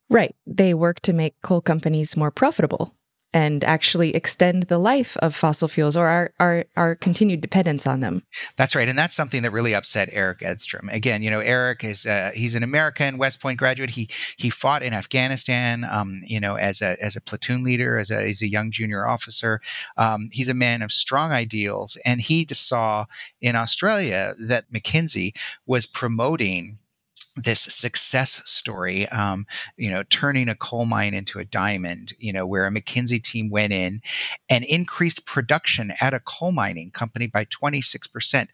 Right. 0.09 0.35
They 0.47 0.75
work 0.75 1.01
to 1.03 1.13
make 1.13 1.41
coal 1.43 1.61
companies 1.61 2.17
more 2.17 2.33
profitable 2.33 2.97
and 3.33 3.63
actually 3.65 4.15
extend 4.15 4.65
the 4.65 4.79
life 4.79 5.17
of 5.19 5.35
fossil 5.35 5.69
fuels 5.69 5.97
or 5.97 6.07
our, 6.09 6.33
our, 6.41 6.65
our 6.77 6.97
continued 6.97 7.41
dependence 7.41 7.87
on 7.87 8.01
them. 8.01 8.23
That's 8.57 8.75
right. 8.75 8.89
And 8.89 8.99
that's 8.99 9.15
something 9.15 9.43
that 9.43 9.53
really 9.53 9.75
upset 9.75 10.09
Eric 10.13 10.43
Edstrom. 10.43 10.89
Again, 10.89 11.23
you 11.23 11.31
know, 11.31 11.41
Eric 11.41 11.85
is, 11.85 12.07
uh, 12.07 12.33
he's 12.35 12.55
an 12.55 12.63
American 12.63 13.19
West 13.19 13.41
Point 13.41 13.59
graduate. 13.59 13.91
He, 13.91 14.09
he 14.37 14.51
fought 14.51 14.83
in 14.83 14.93
Afghanistan, 14.93 15.87
um, 15.91 16.21
you 16.25 16.41
know, 16.41 16.57
as 16.57 16.83
a, 16.83 17.01
as 17.03 17.15
a 17.15 17.21
platoon 17.21 17.63
leader, 17.63 17.99
as 17.99 18.11
a, 18.11 18.29
as 18.29 18.43
a 18.43 18.49
young 18.49 18.71
junior 18.71 19.07
officer. 19.07 19.61
Um, 19.97 20.29
he's 20.33 20.49
a 20.49 20.55
man 20.55 20.83
of 20.83 20.91
strong 20.91 21.31
ideals. 21.31 21.97
And 22.05 22.21
he 22.21 22.45
just 22.45 22.67
saw 22.67 23.07
in 23.41 23.55
Australia 23.55 24.35
that 24.41 24.73
McKinsey 24.73 25.37
was 25.67 25.87
promoting 25.87 26.79
this 27.37 27.61
success 27.61 28.43
story, 28.45 29.09
um, 29.09 29.47
you 29.77 29.91
know, 29.91 30.03
turning 30.11 30.49
a 30.49 30.55
coal 30.55 30.85
mine 30.85 31.15
into 31.15 31.39
a 31.39 31.45
diamond, 31.45 32.13
you 32.19 32.33
know, 32.33 32.47
where 32.47 32.67
a 32.67 32.71
McKinsey 32.71 33.23
team 33.23 33.51
went 33.51 33.73
in 33.73 34.03
and 34.49 34.65
increased 34.65 35.25
production 35.25 35.93
at 36.01 36.15
a 36.15 36.21
coal 36.21 36.53
mining 36.53 36.91
company 36.91 37.27
by 37.27 37.45
26%. 37.45 38.49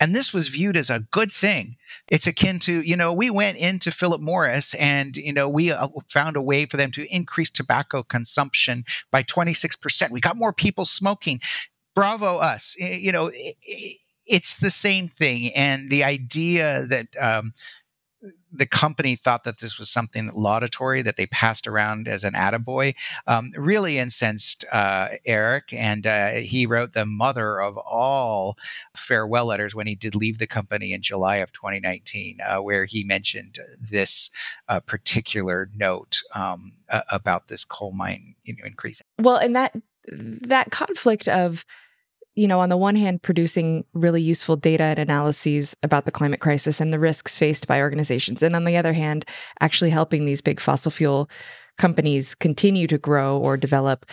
And 0.00 0.14
this 0.14 0.32
was 0.32 0.48
viewed 0.48 0.76
as 0.76 0.90
a 0.90 1.00
good 1.12 1.30
thing. 1.30 1.76
It's 2.10 2.26
akin 2.26 2.58
to, 2.60 2.82
you 2.82 2.96
know, 2.96 3.12
we 3.12 3.30
went 3.30 3.58
into 3.58 3.92
Philip 3.92 4.20
Morris 4.20 4.74
and, 4.74 5.16
you 5.16 5.32
know, 5.32 5.48
we 5.48 5.70
uh, 5.70 5.88
found 6.08 6.36
a 6.36 6.42
way 6.42 6.66
for 6.66 6.76
them 6.76 6.90
to 6.92 7.06
increase 7.14 7.50
tobacco 7.50 8.02
consumption 8.02 8.84
by 9.12 9.22
26%. 9.22 10.10
We 10.10 10.20
got 10.20 10.36
more 10.36 10.52
people 10.52 10.84
smoking. 10.84 11.40
Bravo 11.94 12.38
us. 12.38 12.76
You 12.78 13.12
know, 13.12 13.30
it's 14.26 14.56
the 14.58 14.70
same 14.70 15.08
thing. 15.08 15.52
And 15.54 15.90
the 15.90 16.02
idea 16.02 16.86
that, 16.88 17.06
um, 17.20 17.52
the 18.54 18.66
company 18.66 19.16
thought 19.16 19.44
that 19.44 19.58
this 19.58 19.78
was 19.78 19.90
something 19.90 20.30
laudatory 20.34 21.02
that 21.02 21.16
they 21.16 21.26
passed 21.26 21.66
around 21.66 22.06
as 22.08 22.24
an 22.24 22.34
attaboy 22.34 22.94
um, 23.26 23.52
really 23.56 23.98
incensed 23.98 24.64
uh, 24.72 25.08
Eric. 25.26 25.72
And 25.72 26.06
uh, 26.06 26.30
he 26.32 26.66
wrote 26.66 26.92
the 26.92 27.06
mother 27.06 27.60
of 27.60 27.76
all 27.78 28.56
farewell 28.96 29.46
letters 29.46 29.74
when 29.74 29.86
he 29.86 29.94
did 29.94 30.14
leave 30.14 30.38
the 30.38 30.46
company 30.46 30.92
in 30.92 31.02
July 31.02 31.36
of 31.36 31.52
2019, 31.52 32.38
uh, 32.40 32.62
where 32.62 32.84
he 32.84 33.04
mentioned 33.04 33.58
this 33.80 34.30
uh, 34.68 34.80
particular 34.80 35.68
note 35.74 36.20
um, 36.34 36.72
about 36.88 37.48
this 37.48 37.64
coal 37.64 37.92
mine 37.92 38.34
you 38.44 38.54
know, 38.54 38.64
increasing. 38.64 39.06
Well, 39.18 39.36
and 39.36 39.56
that 39.56 39.74
that 40.06 40.70
conflict 40.70 41.28
of 41.28 41.64
you 42.34 42.48
know, 42.48 42.60
on 42.60 42.68
the 42.68 42.76
one 42.76 42.96
hand, 42.96 43.22
producing 43.22 43.84
really 43.94 44.20
useful 44.20 44.56
data 44.56 44.84
and 44.84 44.98
analyses 44.98 45.76
about 45.82 46.04
the 46.04 46.10
climate 46.10 46.40
crisis 46.40 46.80
and 46.80 46.92
the 46.92 46.98
risks 46.98 47.38
faced 47.38 47.66
by 47.66 47.80
organizations. 47.80 48.42
And 48.42 48.56
on 48.56 48.64
the 48.64 48.76
other 48.76 48.92
hand, 48.92 49.24
actually 49.60 49.90
helping 49.90 50.24
these 50.24 50.40
big 50.40 50.60
fossil 50.60 50.90
fuel 50.90 51.30
companies 51.78 52.34
continue 52.34 52.86
to 52.86 52.98
grow 52.98 53.38
or 53.38 53.56
develop. 53.56 54.06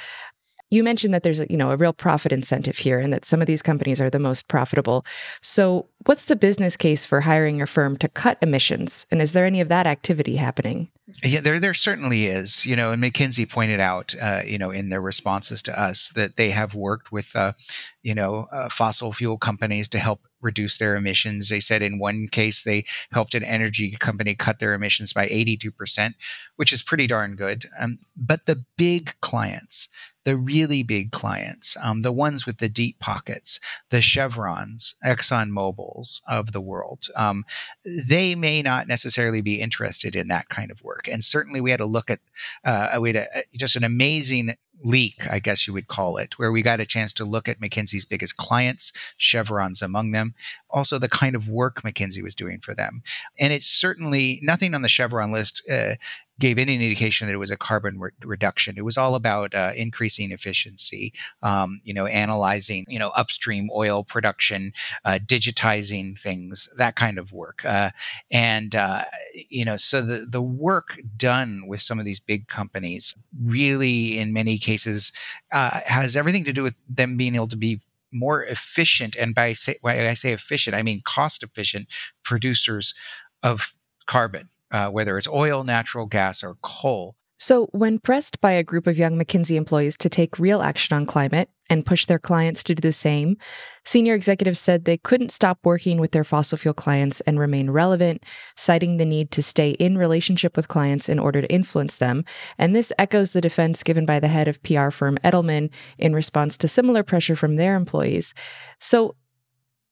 You 0.71 0.83
mentioned 0.83 1.13
that 1.13 1.23
there's 1.23 1.41
a, 1.41 1.47
you 1.49 1.57
know, 1.57 1.71
a 1.71 1.77
real 1.77 1.93
profit 1.93 2.31
incentive 2.31 2.77
here 2.77 2.99
and 2.99 3.11
that 3.11 3.25
some 3.25 3.41
of 3.41 3.47
these 3.47 3.61
companies 3.61 3.99
are 4.01 4.09
the 4.09 4.19
most 4.19 4.47
profitable. 4.47 5.05
So, 5.41 5.87
what's 6.05 6.25
the 6.25 6.35
business 6.35 6.77
case 6.77 7.05
for 7.05 7.21
hiring 7.21 7.61
a 7.61 7.67
firm 7.67 7.97
to 7.97 8.07
cut 8.07 8.37
emissions? 8.41 9.05
And 9.11 9.21
is 9.21 9.33
there 9.33 9.45
any 9.45 9.61
of 9.61 9.67
that 9.67 9.85
activity 9.85 10.37
happening? 10.37 10.89
Yeah, 11.23 11.41
there 11.41 11.59
there 11.59 11.73
certainly 11.73 12.27
is. 12.27 12.65
You 12.65 12.75
know, 12.75 12.91
and 12.91 13.03
McKinsey 13.03 13.49
pointed 13.49 13.79
out, 13.81 14.15
uh, 14.19 14.41
you 14.45 14.57
know, 14.57 14.71
in 14.71 14.89
their 14.89 15.01
responses 15.01 15.61
to 15.63 15.79
us 15.79 16.09
that 16.15 16.37
they 16.37 16.51
have 16.51 16.73
worked 16.73 17.11
with, 17.11 17.35
uh, 17.35 17.53
you 18.01 18.15
know, 18.15 18.47
uh, 18.51 18.69
fossil 18.69 19.11
fuel 19.11 19.37
companies 19.37 19.89
to 19.89 19.99
help 19.99 20.21
reduce 20.41 20.77
their 20.77 20.95
emissions. 20.95 21.49
They 21.49 21.59
said 21.59 21.81
in 21.81 21.99
one 21.99 22.27
case 22.27 22.63
they 22.63 22.85
helped 23.11 23.35
an 23.35 23.43
energy 23.43 23.95
company 23.99 24.35
cut 24.35 24.59
their 24.59 24.73
emissions 24.73 25.13
by 25.13 25.27
82%, 25.27 26.13
which 26.55 26.73
is 26.73 26.81
pretty 26.81 27.07
darn 27.07 27.35
good. 27.35 27.69
Um, 27.79 27.99
but 28.15 28.45
the 28.45 28.63
big 28.77 29.13
clients, 29.21 29.87
the 30.23 30.37
really 30.37 30.83
big 30.83 31.11
clients, 31.11 31.75
um, 31.81 32.01
the 32.01 32.11
ones 32.11 32.45
with 32.45 32.57
the 32.57 32.69
deep 32.69 32.99
pockets, 32.99 33.59
the 33.89 34.01
Chevrons, 34.01 34.95
Exxon 35.05 35.49
Mobil's 35.49 36.21
of 36.27 36.51
the 36.51 36.61
world, 36.61 37.07
um, 37.15 37.43
they 37.83 38.35
may 38.35 38.61
not 38.61 38.87
necessarily 38.87 39.41
be 39.41 39.61
interested 39.61 40.15
in 40.15 40.27
that 40.27 40.49
kind 40.49 40.71
of 40.71 40.83
work. 40.83 41.07
And 41.07 41.23
certainly 41.23 41.61
we 41.61 41.71
had 41.71 41.79
a 41.79 41.85
look 41.85 42.09
at, 42.09 42.19
uh, 42.63 42.97
we 43.01 43.13
had 43.13 43.27
a, 43.33 43.43
just 43.57 43.75
an 43.75 43.83
amazing 43.83 44.55
leak, 44.83 45.27
I 45.29 45.39
guess 45.39 45.67
you 45.67 45.73
would 45.73 45.87
call 45.87 46.17
it, 46.17 46.37
where 46.39 46.51
we 46.51 46.61
got 46.61 46.79
a 46.79 46.85
chance 46.85 47.13
to 47.13 47.25
look 47.25 47.47
at 47.47 47.59
McKinsey's 47.59 48.05
biggest 48.05 48.37
clients, 48.37 48.91
Chevron's 49.17 49.81
among 49.81 50.11
them, 50.11 50.33
also 50.69 50.97
the 50.97 51.09
kind 51.09 51.35
of 51.35 51.49
work 51.49 51.83
McKinsey 51.83 52.23
was 52.23 52.35
doing 52.35 52.59
for 52.59 52.73
them. 52.73 53.03
And 53.39 53.53
it's 53.53 53.67
certainly 53.67 54.39
nothing 54.41 54.73
on 54.73 54.81
the 54.81 54.89
Chevron 54.89 55.31
list 55.31 55.61
uh, 55.69 55.95
gave 56.39 56.57
any 56.57 56.73
indication 56.73 57.27
that 57.27 57.33
it 57.33 57.37
was 57.37 57.51
a 57.51 57.57
carbon 57.57 57.99
re- 57.99 58.11
reduction. 58.23 58.77
It 58.77 58.85
was 58.85 58.97
all 58.97 59.15
about 59.15 59.53
uh, 59.53 59.73
increasing 59.75 60.31
efficiency, 60.31 61.13
um, 61.43 61.81
you 61.83 61.93
know, 61.93 62.07
analyzing, 62.07 62.85
you 62.87 62.97
know, 62.97 63.09
upstream 63.09 63.69
oil 63.73 64.03
production, 64.03 64.73
uh, 65.05 65.19
digitizing 65.23 66.19
things, 66.19 66.67
that 66.77 66.95
kind 66.95 67.17
of 67.19 67.31
work. 67.31 67.63
Uh, 67.63 67.91
and, 68.31 68.75
uh, 68.75 69.05
you 69.49 69.65
know, 69.65 69.77
so 69.77 70.01
the, 70.01 70.25
the 70.27 70.41
work 70.41 70.97
done 71.15 71.67
with 71.67 71.81
some 71.81 71.99
of 71.99 72.05
these 72.05 72.19
big 72.19 72.47
companies 72.47 73.13
really, 73.43 74.17
in 74.17 74.33
many 74.33 74.57
cases, 74.57 75.11
uh, 75.51 75.81
has 75.85 76.15
everything 76.15 76.43
to 76.45 76.53
do 76.53 76.63
with 76.63 76.75
them 76.89 77.17
being 77.17 77.35
able 77.35 77.47
to 77.47 77.57
be 77.57 77.81
more 78.11 78.43
efficient, 78.43 79.15
and 79.15 79.33
by 79.33 79.53
say, 79.53 79.77
when 79.81 79.97
I 80.05 80.15
say 80.15 80.33
efficient, 80.33 80.75
I 80.75 80.83
mean 80.83 81.01
cost 81.05 81.43
efficient 81.43 81.87
producers 82.23 82.93
of 83.41 83.73
carbon, 84.05 84.49
uh, 84.71 84.89
whether 84.89 85.17
it's 85.17 85.27
oil, 85.27 85.63
natural 85.63 86.05
gas, 86.05 86.43
or 86.43 86.55
coal. 86.61 87.15
So, 87.41 87.69
when 87.71 87.97
pressed 87.97 88.39
by 88.39 88.51
a 88.51 88.61
group 88.61 88.85
of 88.85 88.99
young 88.99 89.17
McKinsey 89.17 89.55
employees 89.55 89.97
to 89.97 90.09
take 90.09 90.37
real 90.37 90.61
action 90.61 90.95
on 90.95 91.07
climate 91.07 91.49
and 91.71 91.83
push 91.83 92.05
their 92.05 92.19
clients 92.19 92.63
to 92.65 92.75
do 92.75 92.81
the 92.81 92.91
same, 92.91 93.35
senior 93.83 94.13
executives 94.13 94.59
said 94.59 94.85
they 94.85 94.97
couldn't 94.97 95.31
stop 95.31 95.57
working 95.63 95.99
with 95.99 96.11
their 96.11 96.23
fossil 96.23 96.59
fuel 96.59 96.75
clients 96.75 97.19
and 97.21 97.39
remain 97.39 97.71
relevant, 97.71 98.23
citing 98.55 98.97
the 98.97 99.05
need 99.05 99.31
to 99.31 99.41
stay 99.41 99.71
in 99.71 99.97
relationship 99.97 100.55
with 100.55 100.67
clients 100.67 101.09
in 101.09 101.17
order 101.17 101.41
to 101.41 101.51
influence 101.51 101.95
them. 101.95 102.25
And 102.59 102.75
this 102.75 102.93
echoes 102.99 103.33
the 103.33 103.41
defense 103.41 103.81
given 103.81 104.05
by 104.05 104.19
the 104.19 104.27
head 104.27 104.47
of 104.47 104.61
PR 104.61 104.91
firm 104.91 105.17
Edelman 105.23 105.71
in 105.97 106.13
response 106.13 106.59
to 106.59 106.67
similar 106.67 107.01
pressure 107.01 107.35
from 107.35 107.55
their 107.55 107.75
employees. 107.75 108.35
So, 108.77 109.15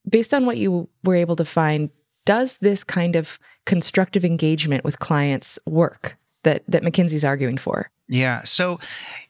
based 0.08 0.32
on 0.32 0.46
what 0.46 0.56
you 0.56 0.88
were 1.02 1.16
able 1.16 1.34
to 1.34 1.44
find, 1.44 1.90
does 2.30 2.58
this 2.58 2.84
kind 2.84 3.16
of 3.16 3.40
constructive 3.66 4.24
engagement 4.24 4.84
with 4.84 5.00
clients 5.00 5.58
work? 5.66 6.16
that 6.42 6.62
that 6.68 6.82
McKinsey's 6.82 7.24
arguing 7.24 7.58
for. 7.58 7.90
Yeah. 8.08 8.42
So, 8.44 8.80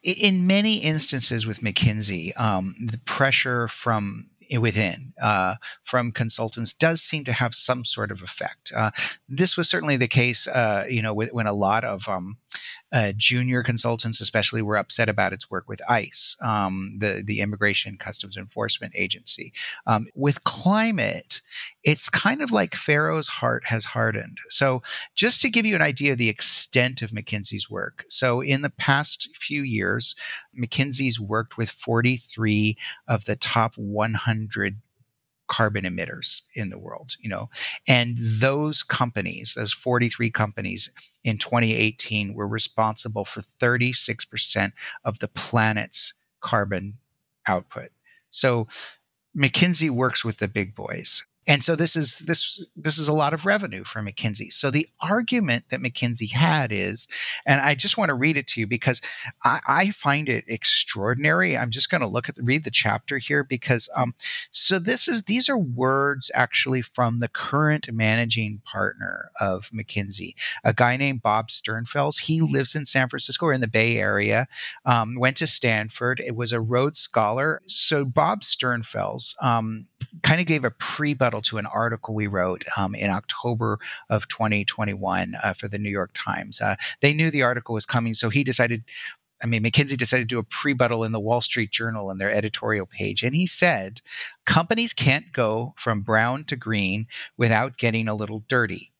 in 0.01 0.47
many 0.47 0.77
instances 0.77 1.45
with 1.45 1.59
McKinsey, 1.59 2.39
um, 2.39 2.75
the 2.79 2.99
pressure 2.99 3.67
from 3.67 4.27
within 4.59 5.13
uh, 5.21 5.55
from 5.83 6.11
consultants 6.11 6.73
does 6.73 7.01
seem 7.01 7.23
to 7.25 7.33
have 7.33 7.55
some 7.55 7.85
sort 7.85 8.11
of 8.11 8.21
effect. 8.21 8.71
Uh, 8.75 8.91
this 9.29 9.55
was 9.55 9.69
certainly 9.69 9.97
the 9.97 10.07
case, 10.07 10.47
uh, 10.47 10.85
you 10.89 11.01
know, 11.01 11.13
when 11.13 11.47
a 11.47 11.53
lot 11.53 11.83
of 11.83 12.07
um, 12.09 12.37
uh, 12.91 13.13
junior 13.15 13.63
consultants, 13.63 14.19
especially, 14.21 14.61
were 14.61 14.77
upset 14.77 15.09
about 15.09 15.33
its 15.33 15.49
work 15.49 15.67
with 15.67 15.81
ICE, 15.89 16.35
um, 16.41 16.95
the 16.99 17.23
the 17.25 17.41
Immigration 17.41 17.97
Customs 17.97 18.37
Enforcement 18.37 18.93
Agency. 18.95 19.53
Um, 19.87 20.07
with 20.15 20.43
climate, 20.43 21.41
it's 21.83 22.09
kind 22.09 22.41
of 22.41 22.51
like 22.51 22.75
Pharaoh's 22.75 23.27
heart 23.27 23.63
has 23.65 23.85
hardened. 23.85 24.39
So, 24.49 24.81
just 25.15 25.41
to 25.41 25.49
give 25.49 25.65
you 25.65 25.75
an 25.75 25.81
idea 25.81 26.13
of 26.13 26.17
the 26.17 26.29
extent 26.29 27.01
of 27.01 27.11
McKinsey's 27.11 27.69
work, 27.69 28.05
so 28.09 28.41
in 28.41 28.61
the 28.61 28.69
past 28.69 29.29
few 29.35 29.63
years, 29.63 30.15
McKinsey's 30.57 31.19
worked 31.19 31.57
with 31.57 31.69
43 31.69 32.77
of 33.07 33.25
the 33.25 33.35
top 33.35 33.77
100 33.77 34.81
carbon 35.51 35.83
emitters 35.83 36.43
in 36.55 36.69
the 36.69 36.79
world, 36.79 37.17
you 37.19 37.27
know. 37.29 37.49
And 37.85 38.17
those 38.17 38.83
companies, 38.83 39.53
those 39.53 39.73
43 39.73 40.31
companies 40.31 40.89
in 41.25 41.37
2018 41.37 42.33
were 42.33 42.47
responsible 42.47 43.25
for 43.25 43.41
36% 43.41 44.71
of 45.03 45.19
the 45.19 45.27
planet's 45.27 46.13
carbon 46.39 46.99
output. 47.45 47.89
So 48.29 48.69
McKinsey 49.37 49.89
works 49.89 50.23
with 50.23 50.37
the 50.37 50.47
big 50.47 50.73
boys. 50.73 51.25
And 51.47 51.63
so 51.63 51.75
this 51.75 51.95
is 51.95 52.19
this 52.19 52.67
this 52.75 52.99
is 52.99 53.07
a 53.07 53.13
lot 53.13 53.33
of 53.33 53.47
revenue 53.47 53.83
for 53.83 54.01
McKinsey. 54.01 54.51
So 54.51 54.69
the 54.69 54.87
argument 54.99 55.65
that 55.69 55.79
McKinsey 55.79 56.31
had 56.31 56.71
is, 56.71 57.07
and 57.47 57.59
I 57.59 57.73
just 57.73 57.97
want 57.97 58.09
to 58.09 58.13
read 58.13 58.37
it 58.37 58.45
to 58.47 58.59
you 58.59 58.67
because 58.67 59.01
I, 59.43 59.59
I 59.67 59.89
find 59.89 60.29
it 60.29 60.45
extraordinary. 60.47 61.57
I'm 61.57 61.71
just 61.71 61.89
going 61.89 62.01
to 62.01 62.07
look 62.07 62.29
at 62.29 62.35
the, 62.35 62.43
read 62.43 62.63
the 62.63 62.69
chapter 62.69 63.17
here 63.17 63.43
because 63.43 63.89
um, 63.95 64.13
so 64.51 64.77
this 64.77 65.07
is 65.07 65.23
these 65.23 65.49
are 65.49 65.57
words 65.57 66.29
actually 66.35 66.83
from 66.83 67.19
the 67.19 67.27
current 67.27 67.91
managing 67.91 68.61
partner 68.63 69.31
of 69.39 69.71
McKinsey, 69.71 70.35
a 70.63 70.73
guy 70.73 70.95
named 70.95 71.23
Bob 71.23 71.49
Sternfels. 71.49 72.21
He 72.21 72.39
lives 72.39 72.75
in 72.75 72.85
San 72.85 73.09
Francisco 73.09 73.47
or 73.47 73.53
in 73.53 73.61
the 73.61 73.67
Bay 73.67 73.97
Area. 73.97 74.47
Um, 74.85 75.15
went 75.17 75.37
to 75.37 75.47
Stanford. 75.47 76.21
It 76.23 76.35
was 76.35 76.51
a 76.51 76.61
Rhodes 76.61 76.99
Scholar. 76.99 77.63
So 77.65 78.05
Bob 78.05 78.41
Sternfels 78.41 79.41
um, 79.43 79.87
kind 80.23 80.39
of 80.41 80.47
gave 80.47 80.63
a 80.63 80.71
pre 80.71 81.15
to 81.15 81.57
an 81.57 81.65
article 81.65 82.13
we 82.13 82.27
wrote 82.27 82.65
um, 82.77 82.95
in 82.95 83.09
October 83.09 83.79
of 84.09 84.27
2021 84.27 85.35
uh, 85.41 85.53
for 85.53 85.67
the 85.67 85.77
New 85.77 85.89
York 85.89 86.11
Times. 86.13 86.61
Uh, 86.61 86.75
they 87.01 87.13
knew 87.13 87.29
the 87.29 87.43
article 87.43 87.73
was 87.73 87.85
coming, 87.85 88.13
so 88.13 88.29
he 88.29 88.43
decided. 88.43 88.83
I 89.43 89.47
mean, 89.47 89.63
McKinsey 89.63 89.97
decided 89.97 90.29
to 90.29 90.35
do 90.35 90.37
a 90.37 90.43
pre-buttal 90.43 91.03
in 91.03 91.13
the 91.13 91.19
Wall 91.19 91.41
Street 91.41 91.71
Journal 91.71 92.11
in 92.11 92.19
their 92.19 92.29
editorial 92.29 92.85
page. 92.85 93.23
And 93.23 93.33
he 93.33 93.47
said, 93.47 94.01
companies 94.45 94.93
can't 94.93 95.31
go 95.31 95.73
from 95.79 96.01
brown 96.01 96.43
to 96.43 96.55
green 96.55 97.07
without 97.37 97.79
getting 97.79 98.07
a 98.07 98.13
little 98.13 98.43
dirty. 98.47 98.91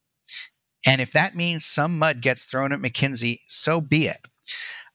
And 0.83 0.99
if 0.99 1.11
that 1.11 1.35
means 1.35 1.63
some 1.63 1.99
mud 1.99 2.21
gets 2.21 2.45
thrown 2.45 2.71
at 2.71 2.79
McKinsey, 2.79 3.41
so 3.47 3.81
be 3.81 4.07
it. 4.07 4.25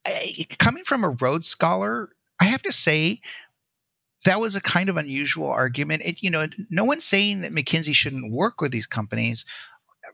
I, 0.05 0.47
coming 0.59 0.83
from 0.83 1.05
a 1.05 1.11
Rhodes 1.11 1.47
Scholar, 1.49 2.11
I 2.41 2.47
have 2.47 2.63
to 2.63 2.73
say 2.73 3.21
that 4.26 4.40
was 4.40 4.54
a 4.54 4.61
kind 4.61 4.88
of 4.88 4.97
unusual 4.97 5.49
argument. 5.49 6.02
It, 6.04 6.23
you 6.23 6.30
know, 6.30 6.47
no 6.71 6.85
one's 6.85 7.04
saying 7.04 7.40
that 7.40 7.52
McKinsey 7.52 7.95
shouldn't 7.95 8.33
work 8.33 8.61
with 8.61 8.73
these 8.73 8.87
companies. 8.87 9.45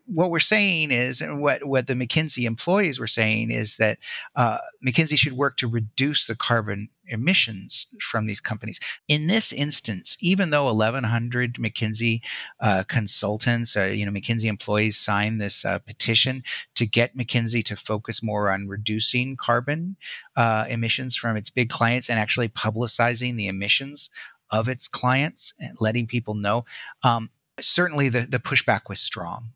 What 0.07 0.31
we're 0.31 0.41
saying 0.41 0.91
is, 0.91 1.21
and 1.21 1.41
what, 1.41 1.65
what 1.65 1.87
the 1.87 1.95
McKinsey 1.95 2.45
employees 2.45 2.99
were 2.99 3.07
saying 3.07 3.51
is 3.51 3.77
that 3.77 3.99
uh, 4.37 4.59
McKinsey 4.85 5.17
should 5.17 5.35
work 5.35 5.57
to 5.59 5.69
reduce 5.69 6.27
the 6.27 6.35
carbon 6.35 6.89
emissions 7.07 7.87
from 8.01 8.27
these 8.27 8.41
companies. 8.41 8.81
In 9.09 9.27
this 9.27 9.53
instance, 9.53 10.17
even 10.21 10.51
though 10.51 10.65
1,100 10.65 11.55
McKinsey 11.55 12.21
uh, 12.61 12.85
consultants, 12.85 13.77
uh, 13.77 13.85
you 13.85 14.07
know, 14.07 14.13
McKinsey 14.13 14.45
employees 14.45 14.97
signed 14.97 15.41
this 15.41 15.65
uh, 15.65 15.79
petition 15.79 16.43
to 16.75 16.87
get 16.87 17.17
McKinsey 17.17 17.65
to 17.65 17.77
focus 17.77 18.23
more 18.23 18.51
on 18.51 18.69
reducing 18.69 19.37
carbon 19.37 19.97
uh, 20.37 20.65
emissions 20.69 21.17
from 21.17 21.37
its 21.37 21.51
big 21.51 21.69
clients 21.69 22.09
and 22.09 22.19
actually 22.19 22.49
publicizing 22.49 23.37
the 23.37 23.49
emissions 23.49 24.11
of 24.51 24.69
its 24.69 24.87
clients 24.87 25.55
and 25.59 25.81
letting 25.81 26.07
people 26.07 26.35
know. 26.35 26.65
Um, 27.03 27.31
certainly, 27.61 28.09
the 28.09 28.21
the 28.21 28.39
pushback 28.39 28.83
was 28.89 29.01
strong. 29.01 29.51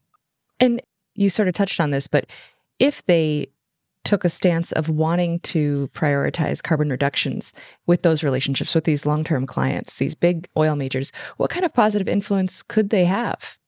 And 0.61 0.81
you 1.15 1.31
sort 1.31 1.49
of 1.49 1.55
touched 1.55 1.81
on 1.81 1.91
this, 1.91 2.07
but 2.07 2.27
if 2.79 3.05
they 3.07 3.49
took 4.05 4.25
a 4.25 4.29
stance 4.29 4.71
of 4.73 4.89
wanting 4.89 5.41
to 5.41 5.91
prioritize 5.93 6.63
carbon 6.63 6.91
reductions 6.91 7.53
with 7.87 8.03
those 8.03 8.23
relationships 8.23 8.75
with 8.75 8.85
these 8.85 9.05
long-term 9.05 9.47
clients, 9.47 9.97
these 9.97 10.15
big 10.15 10.49
oil 10.57 10.77
majors, 10.77 11.11
what 11.39 11.51
kind 11.51 11.65
of 11.65 11.75
positive 11.75 12.07
influence 12.07 12.63
could 12.63 12.91
they 12.91 13.05
have? 13.05 13.59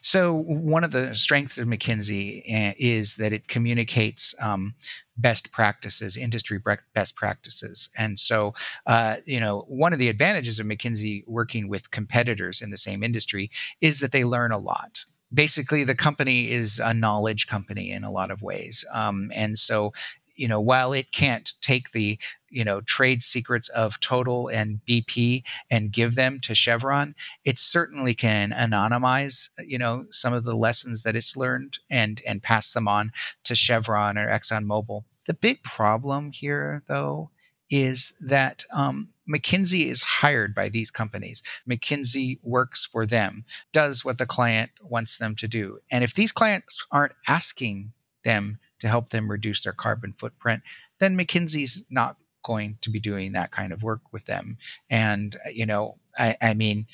So 0.00 0.32
one 0.32 0.84
of 0.84 0.92
the 0.92 1.14
strengths 1.14 1.58
of 1.58 1.66
McKinsey 1.66 2.42
eh, 2.46 2.74
is 2.78 3.16
that 3.16 3.32
it 3.32 3.48
communicates 3.48 4.34
um, 4.40 4.74
best 5.16 5.52
practices, 5.52 6.16
industry 6.16 6.60
best 6.94 7.16
practices, 7.16 7.88
and 7.96 8.18
so 8.18 8.54
uh, 8.86 9.16
you 9.26 9.40
know 9.40 9.64
one 9.68 9.92
of 9.92 9.98
the 9.98 10.08
advantages 10.08 10.58
of 10.58 10.66
McKinsey 10.66 11.26
working 11.26 11.68
with 11.68 11.90
competitors 11.90 12.60
in 12.60 12.70
the 12.70 12.76
same 12.76 13.02
industry 13.02 13.50
is 13.80 14.00
that 14.00 14.12
they 14.12 14.24
learn 14.24 14.52
a 14.52 14.58
lot 14.58 15.04
basically 15.34 15.84
the 15.84 15.94
company 15.94 16.50
is 16.50 16.78
a 16.78 16.94
knowledge 16.94 17.46
company 17.46 17.90
in 17.90 18.04
a 18.04 18.10
lot 18.10 18.30
of 18.30 18.42
ways 18.42 18.84
um, 18.92 19.30
and 19.34 19.58
so 19.58 19.92
you 20.36 20.48
know 20.48 20.60
while 20.60 20.92
it 20.92 21.12
can't 21.12 21.52
take 21.60 21.90
the 21.92 22.18
you 22.50 22.64
know 22.64 22.80
trade 22.82 23.22
secrets 23.22 23.68
of 23.70 23.98
total 24.00 24.48
and 24.48 24.80
bp 24.88 25.42
and 25.70 25.92
give 25.92 26.14
them 26.14 26.40
to 26.40 26.54
chevron 26.54 27.14
it 27.44 27.58
certainly 27.58 28.14
can 28.14 28.50
anonymize 28.50 29.48
you 29.64 29.78
know 29.78 30.04
some 30.10 30.32
of 30.32 30.44
the 30.44 30.56
lessons 30.56 31.02
that 31.02 31.16
it's 31.16 31.36
learned 31.36 31.78
and 31.90 32.20
and 32.26 32.42
pass 32.42 32.72
them 32.72 32.88
on 32.88 33.12
to 33.44 33.54
chevron 33.54 34.18
or 34.18 34.28
exxonmobil 34.28 35.04
the 35.26 35.34
big 35.34 35.62
problem 35.62 36.32
here 36.32 36.82
though 36.86 37.30
is 37.70 38.12
that 38.20 38.64
um, 38.72 39.08
McKinsey 39.28 39.86
is 39.86 40.02
hired 40.02 40.54
by 40.54 40.68
these 40.68 40.90
companies. 40.90 41.42
McKinsey 41.68 42.38
works 42.42 42.84
for 42.84 43.06
them, 43.06 43.44
does 43.72 44.04
what 44.04 44.18
the 44.18 44.26
client 44.26 44.70
wants 44.82 45.18
them 45.18 45.34
to 45.36 45.48
do. 45.48 45.78
And 45.90 46.04
if 46.04 46.14
these 46.14 46.32
clients 46.32 46.84
aren't 46.90 47.14
asking 47.26 47.92
them 48.24 48.58
to 48.80 48.88
help 48.88 49.10
them 49.10 49.30
reduce 49.30 49.62
their 49.62 49.72
carbon 49.72 50.14
footprint, 50.16 50.62
then 50.98 51.16
McKinsey's 51.16 51.82
not 51.90 52.16
going 52.44 52.78
to 52.82 52.90
be 52.90 53.00
doing 53.00 53.32
that 53.32 53.50
kind 53.50 53.72
of 53.72 53.82
work 53.82 54.02
with 54.12 54.26
them. 54.26 54.58
And, 54.90 55.34
uh, 55.46 55.48
you 55.48 55.66
know, 55.66 55.96
I, 56.16 56.36
I 56.40 56.54
mean, 56.54 56.86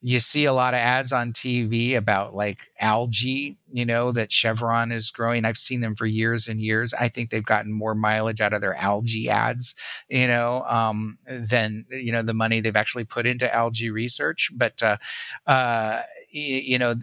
you 0.00 0.20
see 0.20 0.44
a 0.44 0.52
lot 0.52 0.74
of 0.74 0.78
ads 0.78 1.12
on 1.12 1.32
TV 1.32 1.96
about 1.96 2.34
like 2.34 2.70
algae, 2.78 3.58
you 3.72 3.84
know, 3.84 4.12
that 4.12 4.32
Chevron 4.32 4.92
is 4.92 5.10
growing. 5.10 5.44
I've 5.44 5.58
seen 5.58 5.80
them 5.80 5.96
for 5.96 6.06
years 6.06 6.46
and 6.46 6.60
years. 6.60 6.94
I 6.94 7.08
think 7.08 7.30
they've 7.30 7.44
gotten 7.44 7.72
more 7.72 7.96
mileage 7.96 8.40
out 8.40 8.52
of 8.52 8.60
their 8.60 8.76
algae 8.76 9.28
ads, 9.28 9.74
you 10.08 10.28
know, 10.28 10.62
um, 10.64 11.18
than, 11.28 11.84
you 11.90 12.12
know, 12.12 12.22
the 12.22 12.34
money 12.34 12.60
they've 12.60 12.76
actually 12.76 13.04
put 13.04 13.26
into 13.26 13.52
algae 13.52 13.90
research. 13.90 14.50
But, 14.54 14.80
uh, 14.82 14.98
uh, 15.46 16.02
you 16.30 16.78
know, 16.78 16.94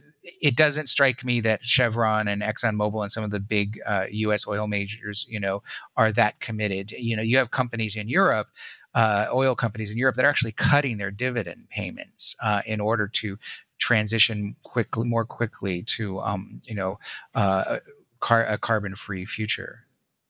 it 0.42 0.56
doesn't 0.56 0.88
strike 0.88 1.24
me 1.24 1.40
that 1.42 1.64
Chevron 1.64 2.28
and 2.28 2.42
ExxonMobil 2.42 3.04
and 3.04 3.12
some 3.12 3.24
of 3.24 3.32
the 3.32 3.40
big 3.40 3.80
uh, 3.86 4.06
U.S. 4.10 4.48
oil 4.48 4.68
majors, 4.68 5.25
you 5.30 5.40
know, 5.40 5.62
are 5.98 6.12
that 6.14 6.40
committed. 6.40 6.92
You 6.92 7.16
know, 7.16 7.22
you 7.22 7.38
have 7.38 7.52
companies 7.52 7.96
in 7.96 8.08
Europe 8.10 8.48
uh, 8.96 9.28
oil 9.32 9.56
companies 9.56 9.92
in 9.92 9.98
Europe 9.98 10.16
that 10.16 10.25
are 10.25 10.30
actually 10.30 10.54
cutting 10.54 10.98
their 10.98 11.12
dividend 11.12 11.70
payments 11.70 12.36
uh, 12.42 12.62
in 12.66 12.80
order 12.80 13.08
to 13.08 13.38
transition 13.78 14.56
quickly, 14.64 15.06
more 15.06 15.25
quickly 15.25 15.84
to 15.84 16.20
um, 16.22 16.62
you 16.66 16.75
know 16.75 16.98
uh, 17.36 17.80
car- 18.22 18.46
a 18.46 18.58
carbon 18.58 18.96
free 18.96 19.25
future. 19.25 19.82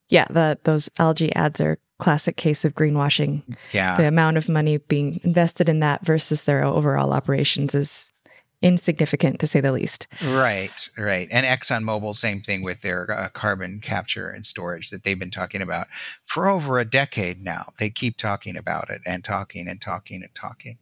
Yeah, 0.10 0.26
the, 0.30 0.60
those 0.64 0.90
algae 1.00 1.34
ads 1.34 1.62
are 1.62 1.80
classic 1.98 2.36
case 2.36 2.66
of 2.66 2.74
greenwashing. 2.74 3.44
Yeah, 3.72 3.96
the 3.98 4.08
amount 4.08 4.38
of 4.38 4.50
money 4.50 4.78
being 4.78 5.22
invested 5.24 5.70
in 5.70 5.80
that 5.80 6.06
versus 6.06 6.44
their 6.44 6.64
overall 6.64 7.14
operations 7.14 7.76
is 7.76 8.12
insignificant 8.66 9.40
to 9.40 9.46
say 9.48 9.62
the 9.62 9.72
least. 9.72 10.08
Right, 10.24 10.90
right. 10.98 11.28
And 11.30 11.46
ExxonMobil, 11.46 12.16
same 12.16 12.42
thing 12.42 12.64
with 12.64 12.82
their 12.82 13.10
uh, 13.12 13.30
carbon 13.30 13.80
capture 13.80 14.28
and 14.30 14.44
storage 14.44 14.90
that 14.90 15.04
they've 15.04 15.20
been 15.20 15.30
talking 15.30 15.62
about 15.62 15.88
for 16.26 16.48
over 16.48 16.80
a 16.80 16.86
decade 16.86 17.44
now. 17.44 17.74
They 17.78 17.92
keep 17.92 18.18
talking 18.18 18.58
about 18.58 18.90
it 18.90 19.02
and 19.06 19.24
talking 19.24 19.68
and 19.68 19.80
talking 19.80 20.24
and 20.24 20.34
talking. 20.34 20.80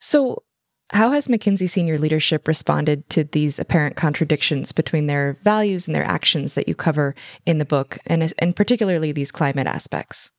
So, 0.00 0.42
how 0.90 1.10
has 1.10 1.28
McKinsey 1.28 1.68
senior 1.68 1.98
leadership 1.98 2.48
responded 2.48 3.10
to 3.10 3.24
these 3.24 3.58
apparent 3.58 3.94
contradictions 3.94 4.72
between 4.72 5.06
their 5.06 5.36
values 5.42 5.86
and 5.86 5.94
their 5.94 6.04
actions 6.04 6.54
that 6.54 6.66
you 6.66 6.74
cover 6.74 7.14
in 7.44 7.58
the 7.58 7.66
book, 7.66 7.98
and, 8.06 8.32
and 8.38 8.56
particularly 8.56 9.12
these 9.12 9.30
climate 9.30 9.66
aspects? 9.66 10.30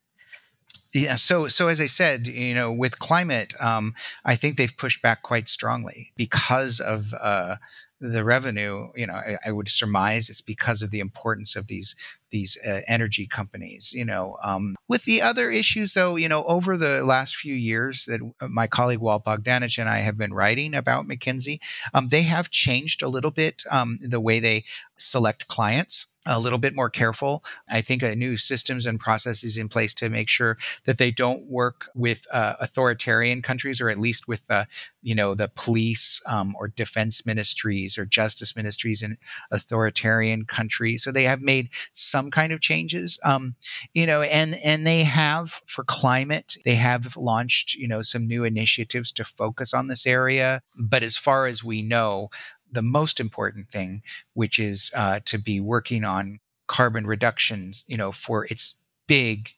Yeah. 0.94 1.18
So, 1.18 1.48
so 1.48 1.68
as 1.68 1.80
I 1.80 1.86
said, 1.86 2.28
you 2.28 2.56
know, 2.56 2.72
with 2.72 2.98
climate, 2.98 3.54
um, 3.62 3.94
I 4.26 4.36
think 4.36 4.58
they've 4.58 4.76
pushed 4.76 5.04
back 5.04 5.22
quite 5.22 5.48
strongly 5.48 6.14
because 6.16 6.80
of 6.80 7.14
uh, 7.14 7.58
the 8.02 8.24
revenue. 8.24 8.90
You 8.96 9.06
know, 9.06 9.14
I, 9.14 9.38
I, 9.46 9.52
would 9.52 9.70
surmise 9.70 10.30
it's 10.30 10.42
because 10.42 10.82
of 10.82 10.90
the 10.90 11.00
importance 11.00 11.56
of 11.56 11.68
these 11.68 11.96
these 12.32 12.58
uh, 12.66 12.82
energy 12.88 13.28
companies. 13.28 13.94
You 13.94 14.04
know, 14.04 14.38
um, 14.42 14.76
with 14.88 15.06
the 15.06 15.22
other 15.22 15.52
issues, 15.52 15.94
though, 15.94 16.16
you 16.16 16.28
know, 16.28 16.44
over 16.46 16.76
the 16.76 17.04
last 17.04 17.36
few 17.36 17.54
years 17.54 18.06
that 18.06 18.22
uh, 18.42 18.48
my 18.48 18.66
colleague 18.66 19.00
Walt 19.00 19.26
Bogdanich 19.26 19.78
and 19.78 19.90
I 19.90 20.00
have 20.00 20.18
been 20.18 20.34
writing 20.34 20.74
about 20.74 21.08
McKinsey, 21.08 21.60
um, 21.94 22.08
they 22.10 22.24
have 22.24 22.50
changed 22.50 23.04
a 23.04 23.10
little 23.10 23.32
bit 23.32 23.62
um, 23.70 24.00
the 24.02 24.20
way 24.20 24.40
they 24.40 24.64
select 24.98 25.48
clients 25.48 26.08
a 26.30 26.40
little 26.40 26.60
bit 26.60 26.76
more 26.76 26.90
careful. 26.90 27.44
I 27.70 27.82
think 27.82 28.04
a 28.04 28.16
new 28.16 28.38
systems 28.38 28.86
and 28.86 29.00
processes 29.00 29.58
in 29.58 29.68
place 29.68 29.94
to 29.96 30.10
make 30.10 30.30
sure 30.30 30.58
that 30.86 30.98
they 30.98 31.12
don't 31.12 31.46
work 31.46 31.90
with 31.96 32.28
uh, 32.32 32.56
authoritarian 32.60 33.42
countries, 33.42 33.82
or 33.82 33.90
at 33.90 34.00
least 34.00 34.28
with 34.28 34.50
uh, 34.50 34.66
you 35.02 35.16
know 35.16 35.34
the 35.36 35.50
police 35.56 36.22
um, 36.28 36.56
or 36.60 36.68
defense 36.68 37.26
ministries 37.26 37.98
or 37.98 38.06
justice 38.06 38.56
ministries 38.56 39.02
in 39.02 39.18
authoritarian 39.52 40.46
countries. 40.46 41.04
So 41.04 41.12
they 41.12 41.24
have 41.24 41.42
made 41.42 41.70
some 41.94 42.30
kind 42.32 42.54
of 42.54 42.62
changes, 42.62 43.20
um, 43.24 43.56
you 43.94 44.06
know, 44.06 44.22
and 44.22 44.56
and 44.56 44.86
they 44.86 45.04
have 45.04 45.62
for 45.66 45.84
climate 45.84 46.58
they 46.64 46.76
have 46.76 47.18
launched 47.18 47.74
you 47.76 47.88
know 47.88 48.02
some 48.02 48.28
new 48.28 48.44
initiatives 48.44 49.12
to 49.14 49.24
focus 49.24 49.74
on 49.74 49.88
this 49.88 50.06
area. 50.06 50.62
But 50.78 51.04
as 51.04 51.18
far 51.18 51.48
as 51.48 51.64
we 51.64 51.82
know, 51.82 52.30
the 52.72 52.82
most 52.82 53.20
important 53.20 53.70
thing, 53.70 54.02
which 54.34 54.60
is 54.60 54.92
uh, 54.96 55.20
to 55.26 55.38
be 55.38 55.60
working 55.60 56.04
on 56.04 56.40
carbon 56.68 57.06
reductions, 57.06 57.84
you 57.88 57.98
know, 57.98 58.12
for 58.12 58.46
its 58.50 58.76
big 59.08 59.52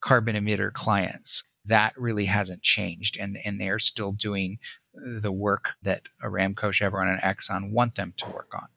carbon 0.00 0.36
emitter 0.36 0.72
clients. 0.72 1.44
That 1.64 1.98
really 1.98 2.26
hasn't 2.26 2.62
changed, 2.62 3.16
and 3.18 3.38
and 3.44 3.60
they're 3.60 3.80
still 3.80 4.12
doing 4.12 4.58
the 4.94 5.32
work 5.32 5.74
that 5.82 6.02
Aramco, 6.22 6.72
Chevron, 6.72 7.08
and 7.08 7.20
Exxon 7.20 7.70
want 7.70 7.96
them 7.96 8.14
to 8.18 8.26
work 8.26 8.52
on. 8.54 8.68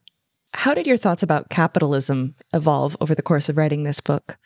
How 0.52 0.74
did 0.74 0.86
your 0.86 0.96
thoughts 0.96 1.22
about 1.22 1.48
capitalism 1.48 2.34
evolve 2.52 2.96
over 3.00 3.14
the 3.14 3.22
course 3.22 3.48
of 3.48 3.56
writing 3.56 3.84
this 3.84 4.00
book? 4.00 4.38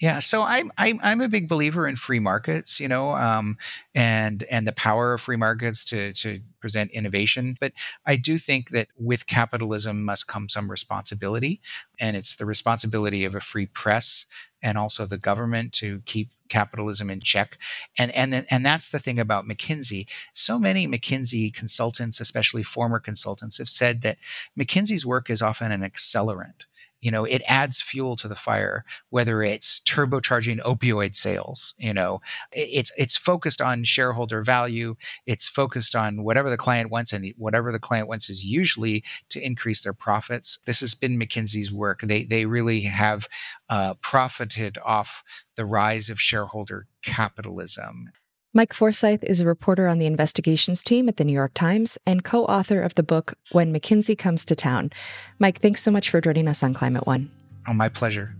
Yeah, 0.00 0.18
so 0.18 0.42
I'm 0.42 0.72
I'm 0.76 0.98
I'm 1.04 1.20
a 1.20 1.28
big 1.28 1.48
believer 1.48 1.86
in 1.86 1.94
free 1.94 2.18
markets, 2.18 2.80
you 2.80 2.88
know, 2.88 3.14
um, 3.14 3.56
and 3.94 4.42
and 4.50 4.66
the 4.66 4.72
power 4.72 5.14
of 5.14 5.20
free 5.20 5.36
markets 5.36 5.84
to 5.86 6.12
to 6.14 6.40
present 6.60 6.90
innovation. 6.90 7.56
But 7.60 7.72
I 8.04 8.16
do 8.16 8.36
think 8.36 8.70
that 8.70 8.88
with 8.98 9.26
capitalism 9.26 10.04
must 10.04 10.26
come 10.26 10.48
some 10.48 10.68
responsibility, 10.68 11.60
and 12.00 12.16
it's 12.16 12.34
the 12.34 12.44
responsibility 12.44 13.24
of 13.24 13.36
a 13.36 13.40
free 13.40 13.66
press 13.66 14.26
and 14.62 14.76
also 14.76 15.06
the 15.06 15.18
government 15.18 15.72
to 15.74 16.02
keep 16.06 16.30
capitalism 16.48 17.08
in 17.08 17.20
check. 17.20 17.56
And 17.96 18.10
and 18.16 18.44
and 18.50 18.66
that's 18.66 18.88
the 18.88 18.98
thing 18.98 19.20
about 19.20 19.46
McKinsey. 19.46 20.06
So 20.32 20.58
many 20.58 20.88
McKinsey 20.88 21.54
consultants, 21.54 22.18
especially 22.20 22.64
former 22.64 22.98
consultants, 22.98 23.58
have 23.58 23.68
said 23.68 24.02
that 24.02 24.18
McKinsey's 24.58 25.06
work 25.06 25.30
is 25.30 25.40
often 25.40 25.70
an 25.70 25.82
accelerant 25.82 26.64
you 27.04 27.10
know 27.10 27.24
it 27.24 27.42
adds 27.46 27.80
fuel 27.80 28.16
to 28.16 28.26
the 28.26 28.34
fire 28.34 28.84
whether 29.10 29.42
it's 29.42 29.80
turbocharging 29.80 30.60
opioid 30.62 31.14
sales 31.14 31.74
you 31.78 31.94
know 31.94 32.20
it's 32.52 32.90
it's 32.96 33.16
focused 33.16 33.60
on 33.60 33.84
shareholder 33.84 34.42
value 34.42 34.96
it's 35.26 35.48
focused 35.48 35.94
on 35.94 36.24
whatever 36.24 36.50
the 36.50 36.56
client 36.56 36.90
wants 36.90 37.12
and 37.12 37.32
whatever 37.36 37.70
the 37.70 37.78
client 37.78 38.08
wants 38.08 38.28
is 38.28 38.44
usually 38.44 39.04
to 39.28 39.44
increase 39.44 39.82
their 39.82 39.92
profits. 39.92 40.58
This 40.66 40.80
has 40.80 40.94
been 40.94 41.18
mckinsey's 41.18 41.72
work. 41.72 42.00
They 42.02 42.24
they 42.24 42.46
really 42.46 42.80
have 42.82 43.28
uh, 43.68 43.94
profited 44.00 44.78
off 44.84 45.22
the 45.56 45.66
rise 45.66 46.10
of 46.10 46.20
shareholder 46.20 46.86
capitalism 47.02 48.10
Mike 48.56 48.72
Forsyth 48.72 49.24
is 49.24 49.40
a 49.40 49.46
reporter 49.46 49.88
on 49.88 49.98
the 49.98 50.06
investigations 50.06 50.84
team 50.84 51.08
at 51.08 51.16
the 51.16 51.24
New 51.24 51.32
York 51.32 51.54
Times 51.54 51.98
and 52.06 52.22
co 52.22 52.44
author 52.44 52.80
of 52.80 52.94
the 52.94 53.02
book 53.02 53.34
When 53.50 53.74
McKinsey 53.74 54.16
Comes 54.16 54.44
to 54.44 54.54
Town. 54.54 54.92
Mike, 55.40 55.60
thanks 55.60 55.82
so 55.82 55.90
much 55.90 56.08
for 56.08 56.20
joining 56.20 56.46
us 56.46 56.62
on 56.62 56.72
Climate 56.72 57.04
One. 57.04 57.32
Oh, 57.66 57.72
my 57.72 57.88
pleasure. 57.88 58.36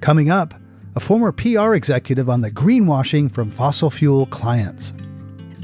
Coming 0.00 0.30
up, 0.30 0.54
a 0.96 1.00
former 1.00 1.30
PR 1.30 1.74
executive 1.74 2.30
on 2.30 2.40
the 2.40 2.50
greenwashing 2.50 3.30
from 3.30 3.50
fossil 3.50 3.90
fuel 3.90 4.24
clients. 4.24 4.94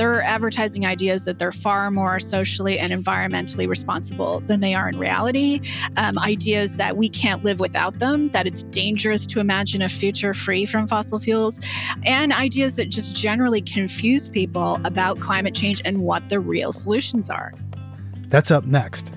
They're 0.00 0.22
advertising 0.22 0.86
ideas 0.86 1.24
that 1.24 1.38
they're 1.38 1.52
far 1.52 1.90
more 1.90 2.18
socially 2.20 2.78
and 2.78 2.90
environmentally 2.90 3.68
responsible 3.68 4.40
than 4.40 4.60
they 4.60 4.72
are 4.72 4.88
in 4.88 4.98
reality. 4.98 5.60
Um, 5.98 6.18
ideas 6.18 6.76
that 6.76 6.96
we 6.96 7.10
can't 7.10 7.44
live 7.44 7.60
without 7.60 7.98
them, 7.98 8.30
that 8.30 8.46
it's 8.46 8.62
dangerous 8.62 9.26
to 9.26 9.40
imagine 9.40 9.82
a 9.82 9.90
future 9.90 10.32
free 10.32 10.64
from 10.64 10.86
fossil 10.86 11.18
fuels, 11.18 11.60
and 12.06 12.32
ideas 12.32 12.76
that 12.76 12.88
just 12.88 13.14
generally 13.14 13.60
confuse 13.60 14.30
people 14.30 14.80
about 14.84 15.20
climate 15.20 15.54
change 15.54 15.82
and 15.84 15.98
what 15.98 16.26
the 16.30 16.40
real 16.40 16.72
solutions 16.72 17.28
are. 17.28 17.52
That's 18.28 18.50
up 18.50 18.64
next. 18.64 19.12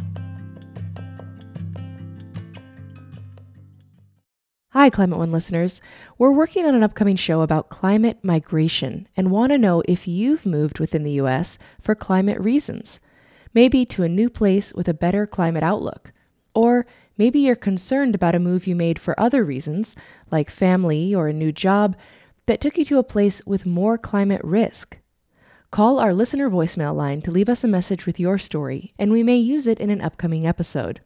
Hi, 4.74 4.90
Climate 4.90 5.20
One 5.20 5.32
listeners. 5.32 5.82
We're 6.18 6.32
working 6.32 6.66
on 6.66 6.74
an 6.74 6.82
upcoming 6.82 7.16
show 7.16 7.42
about 7.42 7.70
climate 7.70 8.18
migration 8.24 9.08
and 9.16 9.30
want 9.30 9.52
to 9.52 9.60
know 9.60 9.84
if 9.88 10.08
you've 10.08 10.48
moved 10.48 10.80
within 10.80 11.04
the 11.04 11.12
U.S. 11.12 11.60
for 11.80 11.94
climate 11.94 12.40
reasons. 12.40 13.00
Maybe 13.54 13.86
to 13.86 14.02
a 14.02 14.10
new 14.10 14.32
place 14.32 14.74
with 14.74 14.88
a 14.88 14.94
better 14.96 15.28
climate 15.28 15.62
outlook. 15.62 16.12
Or 16.56 16.88
maybe 17.20 17.38
you're 17.38 17.56
concerned 17.56 18.16
about 18.16 18.34
a 18.34 18.40
move 18.40 18.66
you 18.66 18.76
made 18.76 18.98
for 18.98 19.14
other 19.20 19.46
reasons, 19.46 19.96
like 20.32 20.50
family 20.50 21.14
or 21.14 21.28
a 21.28 21.34
new 21.34 21.52
job, 21.52 21.96
that 22.48 22.60
took 22.60 22.76
you 22.76 22.86
to 22.86 22.98
a 22.98 23.04
place 23.04 23.46
with 23.46 23.68
more 23.68 24.00
climate 24.00 24.42
risk. 24.44 24.98
Call 25.70 26.00
our 26.00 26.16
listener 26.16 26.50
voicemail 26.50 26.96
line 26.96 27.22
to 27.22 27.32
leave 27.32 27.48
us 27.48 27.64
a 27.64 27.68
message 27.68 28.08
with 28.08 28.20
your 28.20 28.40
story, 28.40 28.96
and 28.98 29.12
we 29.12 29.22
may 29.22 29.38
use 29.38 29.68
it 29.68 29.80
in 29.80 29.92
an 29.92 30.02
upcoming 30.02 30.48
episode. 30.48 31.02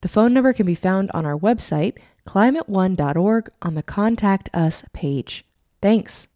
The 0.00 0.08
phone 0.08 0.32
number 0.32 0.52
can 0.52 0.64
be 0.64 0.76
found 0.76 1.10
on 1.12 1.26
our 1.26 1.36
website, 1.36 1.98
climateone.org, 2.28 3.50
on 3.62 3.74
the 3.74 3.82
Contact 3.82 4.50
Us 4.52 4.84
page. 4.92 5.46
Thanks. 5.80 6.28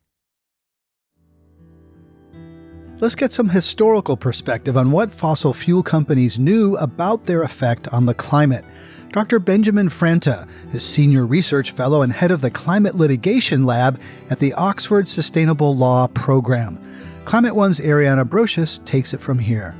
Let's 2.98 3.14
get 3.14 3.32
some 3.32 3.50
historical 3.50 4.16
perspective 4.16 4.76
on 4.76 4.90
what 4.90 5.12
fossil 5.12 5.52
fuel 5.52 5.82
companies 5.82 6.38
knew 6.38 6.76
about 6.76 7.24
their 7.24 7.42
effect 7.42 7.88
on 7.88 8.06
the 8.06 8.14
climate. 8.14 8.64
Dr. 9.10 9.38
Benjamin 9.38 9.90
Franta 9.90 10.48
is 10.72 10.82
Senior 10.82 11.26
Research 11.26 11.72
Fellow 11.72 12.00
and 12.00 12.12
head 12.12 12.30
of 12.30 12.40
the 12.40 12.50
Climate 12.50 12.94
Litigation 12.94 13.66
Lab 13.66 14.00
at 14.30 14.38
the 14.38 14.54
Oxford 14.54 15.08
Sustainable 15.08 15.76
Law 15.76 16.06
Program. 16.06 16.78
Climate 17.26 17.54
One's 17.54 17.80
Ariana 17.80 18.24
Brocious 18.24 18.82
takes 18.86 19.12
it 19.12 19.20
from 19.20 19.38
here. 19.38 19.74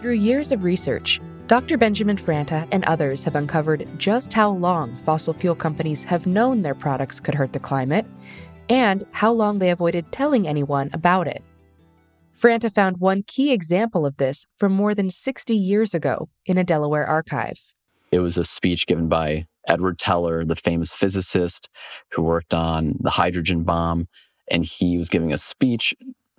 Through 0.00 0.12
years 0.12 0.52
of 0.52 0.62
research, 0.62 1.20
Dr. 1.50 1.76
Benjamin 1.76 2.16
Franta 2.16 2.68
and 2.70 2.84
others 2.84 3.24
have 3.24 3.34
uncovered 3.34 3.84
just 3.98 4.32
how 4.32 4.50
long 4.52 4.94
fossil 4.98 5.34
fuel 5.34 5.56
companies 5.56 6.04
have 6.04 6.24
known 6.24 6.62
their 6.62 6.76
products 6.76 7.18
could 7.18 7.34
hurt 7.34 7.52
the 7.52 7.58
climate 7.58 8.06
and 8.68 9.04
how 9.10 9.32
long 9.32 9.58
they 9.58 9.70
avoided 9.70 10.12
telling 10.12 10.46
anyone 10.46 10.90
about 10.92 11.26
it. 11.26 11.42
Franta 12.32 12.72
found 12.72 12.98
one 12.98 13.24
key 13.24 13.52
example 13.52 14.06
of 14.06 14.16
this 14.18 14.46
from 14.58 14.70
more 14.70 14.94
than 14.94 15.10
60 15.10 15.52
years 15.56 15.92
ago 15.92 16.28
in 16.46 16.56
a 16.56 16.62
Delaware 16.62 17.04
archive. 17.04 17.60
It 18.12 18.20
was 18.20 18.38
a 18.38 18.44
speech 18.44 18.86
given 18.86 19.08
by 19.08 19.46
Edward 19.66 19.98
Teller, 19.98 20.44
the 20.44 20.54
famous 20.54 20.94
physicist 20.94 21.68
who 22.12 22.22
worked 22.22 22.54
on 22.54 22.94
the 23.00 23.10
hydrogen 23.10 23.64
bomb. 23.64 24.06
And 24.48 24.64
he 24.64 24.96
was 24.96 25.08
giving 25.08 25.32
a 25.32 25.38
speech 25.38 25.96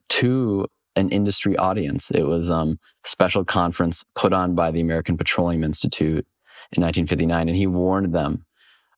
to 0.08 0.68
an 0.96 1.10
industry 1.10 1.58
audience. 1.58 2.12
It 2.12 2.24
was 2.24 2.50
um, 2.50 2.80
a 3.06 3.10
special 3.10 3.46
conference 3.46 4.04
put 4.16 4.34
on 4.34 4.56
by 4.56 4.72
the 4.72 4.82
American 4.82 5.18
Petroleum 5.18 5.64
Institute 5.64 6.26
in 6.74 6.84
1959, 6.84 7.50
and 7.50 7.58
he 7.58 7.68
warned 7.68 8.14
them 8.14 8.46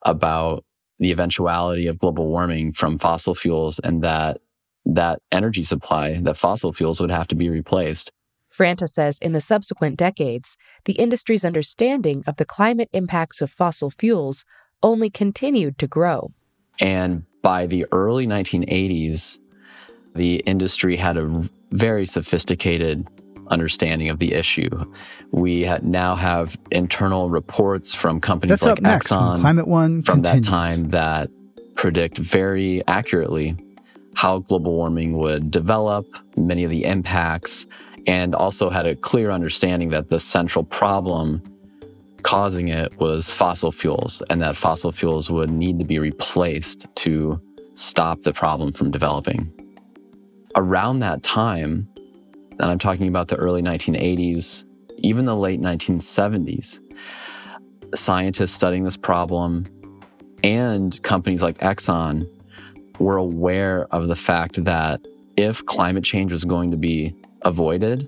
about 0.04 0.66
the 1.00 1.12
eventuality 1.12 1.88
of 1.88 2.00
global 2.00 2.28
warming 2.28 2.74
from 2.74 2.98
fossil 2.98 3.36
fuels 3.36 3.80
and 3.80 4.04
that 4.04 4.40
that 4.86 5.22
energy 5.32 5.64
supply, 5.64 6.20
that 6.24 6.38
fossil 6.38 6.74
fuels 6.74 7.00
would 7.00 7.12
have 7.12 7.28
to 7.28 7.36
be 7.36 7.50
replaced. 7.50 8.12
Franta 8.52 8.88
says 8.88 9.18
in 9.20 9.32
the 9.32 9.40
subsequent 9.40 9.98
decades, 9.98 10.58
the 10.86 10.94
industry's 10.94 11.46
understanding 11.46 12.24
of 12.28 12.36
the 12.36 12.46
climate 12.46 12.90
impacts 12.92 13.42
of 13.42 13.50
fossil 13.50 13.92
fuels 13.92 14.46
only 14.84 15.10
continued 15.10 15.78
to 15.80 15.88
grow. 15.88 16.32
And 16.80 17.26
by 17.42 17.66
the 17.66 17.86
early 17.92 18.28
1980s, 18.28 19.40
the 20.16 20.36
industry 20.38 20.96
had 20.96 21.18
a 21.18 21.50
very 21.72 22.06
sophisticated 22.06 23.08
understanding 23.48 24.10
of 24.10 24.20
the 24.20 24.34
issue. 24.34 24.70
We 25.32 25.70
now 25.82 26.16
have 26.16 26.58
internal 26.72 27.30
reports 27.30 27.94
from 27.94 28.22
companies 28.22 28.60
That's 28.60 28.64
like 28.64 28.82
next, 28.82 29.08
Exxon 29.08 29.40
Climate 29.40 29.68
One 29.68 30.04
from 30.04 30.22
continues. 30.22 30.46
that 30.46 30.50
time 30.50 30.90
that 30.90 31.30
predict 31.76 32.18
very 32.18 32.86
accurately 32.88 33.58
how 34.16 34.40
global 34.40 34.74
warming 34.74 35.18
would 35.18 35.50
develop, 35.50 36.06
many 36.38 36.64
of 36.64 36.70
the 36.70 36.86
impacts, 36.86 37.66
and 38.06 38.36
also 38.36 38.70
had 38.70 38.86
a 38.86 38.96
clear 38.96 39.32
understanding 39.32 39.90
that 39.90 40.10
the 40.10 40.20
central 40.20 40.64
problem 40.64 41.42
causing 42.22 42.70
it 42.70 42.98
was 43.00 43.32
fossil 43.32 43.72
fuels 43.72 44.22
and 44.30 44.42
that 44.42 44.56
fossil 44.56 44.92
fuels 44.92 45.30
would 45.30 45.50
need 45.50 45.80
to 45.80 45.86
be 45.86 46.00
replaced 46.00 46.86
to 46.96 47.42
stop 47.76 48.22
the 48.22 48.32
problem 48.32 48.72
from 48.72 48.92
developing 48.92 49.52
around 50.56 51.00
that 51.00 51.24
time, 51.24 51.88
and 52.60 52.62
I'm 52.62 52.80
talking 52.80 53.08
about 53.08 53.28
the 53.28 53.36
early 53.36 53.62
1980s, 53.62 54.66
even 54.98 55.26
the 55.26 55.36
late 55.36 55.62
1970s, 55.62 56.80
scientists 57.96 58.54
studying 58.54 58.84
this 58.84 58.98
problem 58.98 59.68
and 60.44 61.02
companies 61.04 61.42
like 61.42 61.58
Exxon 61.60 62.28
were 63.00 63.18
aware 63.18 63.88
of 63.92 64.08
the 64.08 64.16
fact 64.16 64.64
that 64.66 65.02
if 65.38 65.66
climate 65.66 66.04
change 66.04 66.32
was 66.32 66.44
going 66.44 66.70
to 66.72 66.78
be 66.78 67.16
avoided, 67.44 68.08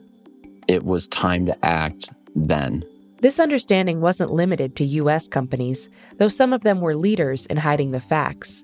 it 0.67 0.83
was 0.83 1.07
time 1.07 1.45
to 1.45 1.65
act 1.65 2.09
then. 2.35 2.83
This 3.21 3.39
understanding 3.39 4.01
wasn't 4.01 4.31
limited 4.31 4.75
to 4.75 4.85
U.S. 4.85 5.27
companies, 5.27 5.89
though 6.17 6.27
some 6.27 6.53
of 6.53 6.61
them 6.61 6.81
were 6.81 6.95
leaders 6.95 7.45
in 7.47 7.57
hiding 7.57 7.91
the 7.91 8.01
facts. 8.01 8.63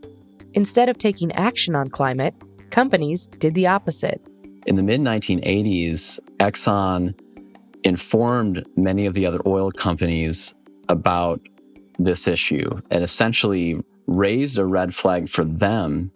Instead 0.54 0.90
of 0.90 0.98
taking 0.98 1.32
action 1.32 1.76
on 1.76 1.90
climate, 1.90 2.36
Companies 2.72 3.28
did 3.28 3.54
the 3.54 3.68
opposite. 3.68 4.22
In 4.66 4.78
the 4.78 4.82
mid 4.82 5.02
1980s, 5.02 6.20
Exxon 6.40 7.14
informed 7.84 8.66
many 8.78 9.06
of 9.06 9.14
the 9.14 9.26
other 9.26 9.40
oil 9.46 9.72
companies 9.72 10.56
about 10.88 11.42
this 12.00 12.28
issue 12.28 12.70
and 12.90 13.04
essentially 13.04 13.78
raised 14.08 14.58
a 14.58 14.66
red 14.66 14.96
flag 14.96 15.28
for 15.28 15.44
them 15.44 16.12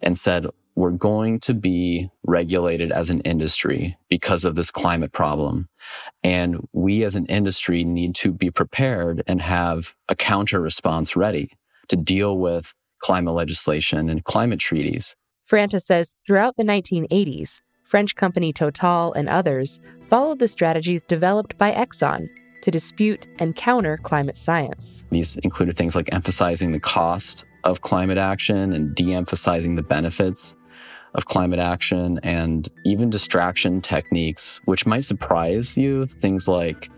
and 0.00 0.18
said, 0.18 0.46
We're 0.76 0.92
going 0.92 1.40
to 1.40 1.52
be 1.52 2.08
regulated 2.24 2.90
as 2.90 3.10
an 3.10 3.20
industry 3.20 3.98
because 4.08 4.46
of 4.46 4.54
this 4.54 4.70
climate 4.70 5.12
problem. 5.12 5.68
And 6.24 6.66
we 6.72 7.04
as 7.04 7.16
an 7.16 7.26
industry 7.26 7.84
need 7.84 8.14
to 8.16 8.32
be 8.32 8.50
prepared 8.50 9.22
and 9.26 9.42
have 9.42 9.94
a 10.08 10.16
counter 10.16 10.60
response 10.60 11.16
ready 11.16 11.50
to 11.88 11.96
deal 11.96 12.38
with 12.38 12.74
climate 13.00 13.34
legislation 13.34 14.08
and 14.08 14.24
climate 14.24 14.58
treaties. 14.58 15.14
Franta 15.48 15.80
says 15.80 16.14
throughout 16.26 16.56
the 16.56 16.62
1980s, 16.62 17.62
French 17.84 18.14
company 18.16 18.52
Total 18.52 19.14
and 19.14 19.30
others 19.30 19.80
followed 20.04 20.40
the 20.40 20.48
strategies 20.48 21.04
developed 21.04 21.56
by 21.56 21.72
Exxon 21.72 22.28
to 22.60 22.70
dispute 22.70 23.26
and 23.38 23.56
counter 23.56 23.96
climate 23.96 24.36
science. 24.36 25.04
These 25.10 25.36
included 25.38 25.74
things 25.76 25.96
like 25.96 26.12
emphasizing 26.12 26.72
the 26.72 26.80
cost 26.80 27.46
of 27.64 27.80
climate 27.80 28.18
action 28.18 28.74
and 28.74 28.94
de 28.94 29.14
emphasizing 29.14 29.76
the 29.76 29.82
benefits 29.82 30.54
of 31.14 31.24
climate 31.24 31.58
action, 31.58 32.20
and 32.22 32.68
even 32.84 33.08
distraction 33.08 33.80
techniques, 33.80 34.60
which 34.66 34.84
might 34.84 35.04
surprise 35.04 35.74
you. 35.74 36.06
Things 36.06 36.46
like 36.46 36.90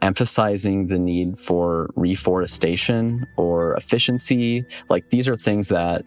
emphasizing 0.00 0.86
the 0.86 0.98
need 0.98 1.40
for 1.40 1.90
reforestation 1.96 3.26
or 3.36 3.74
efficiency. 3.74 4.64
Like 4.88 5.10
these 5.10 5.26
are 5.26 5.36
things 5.36 5.68
that 5.68 6.04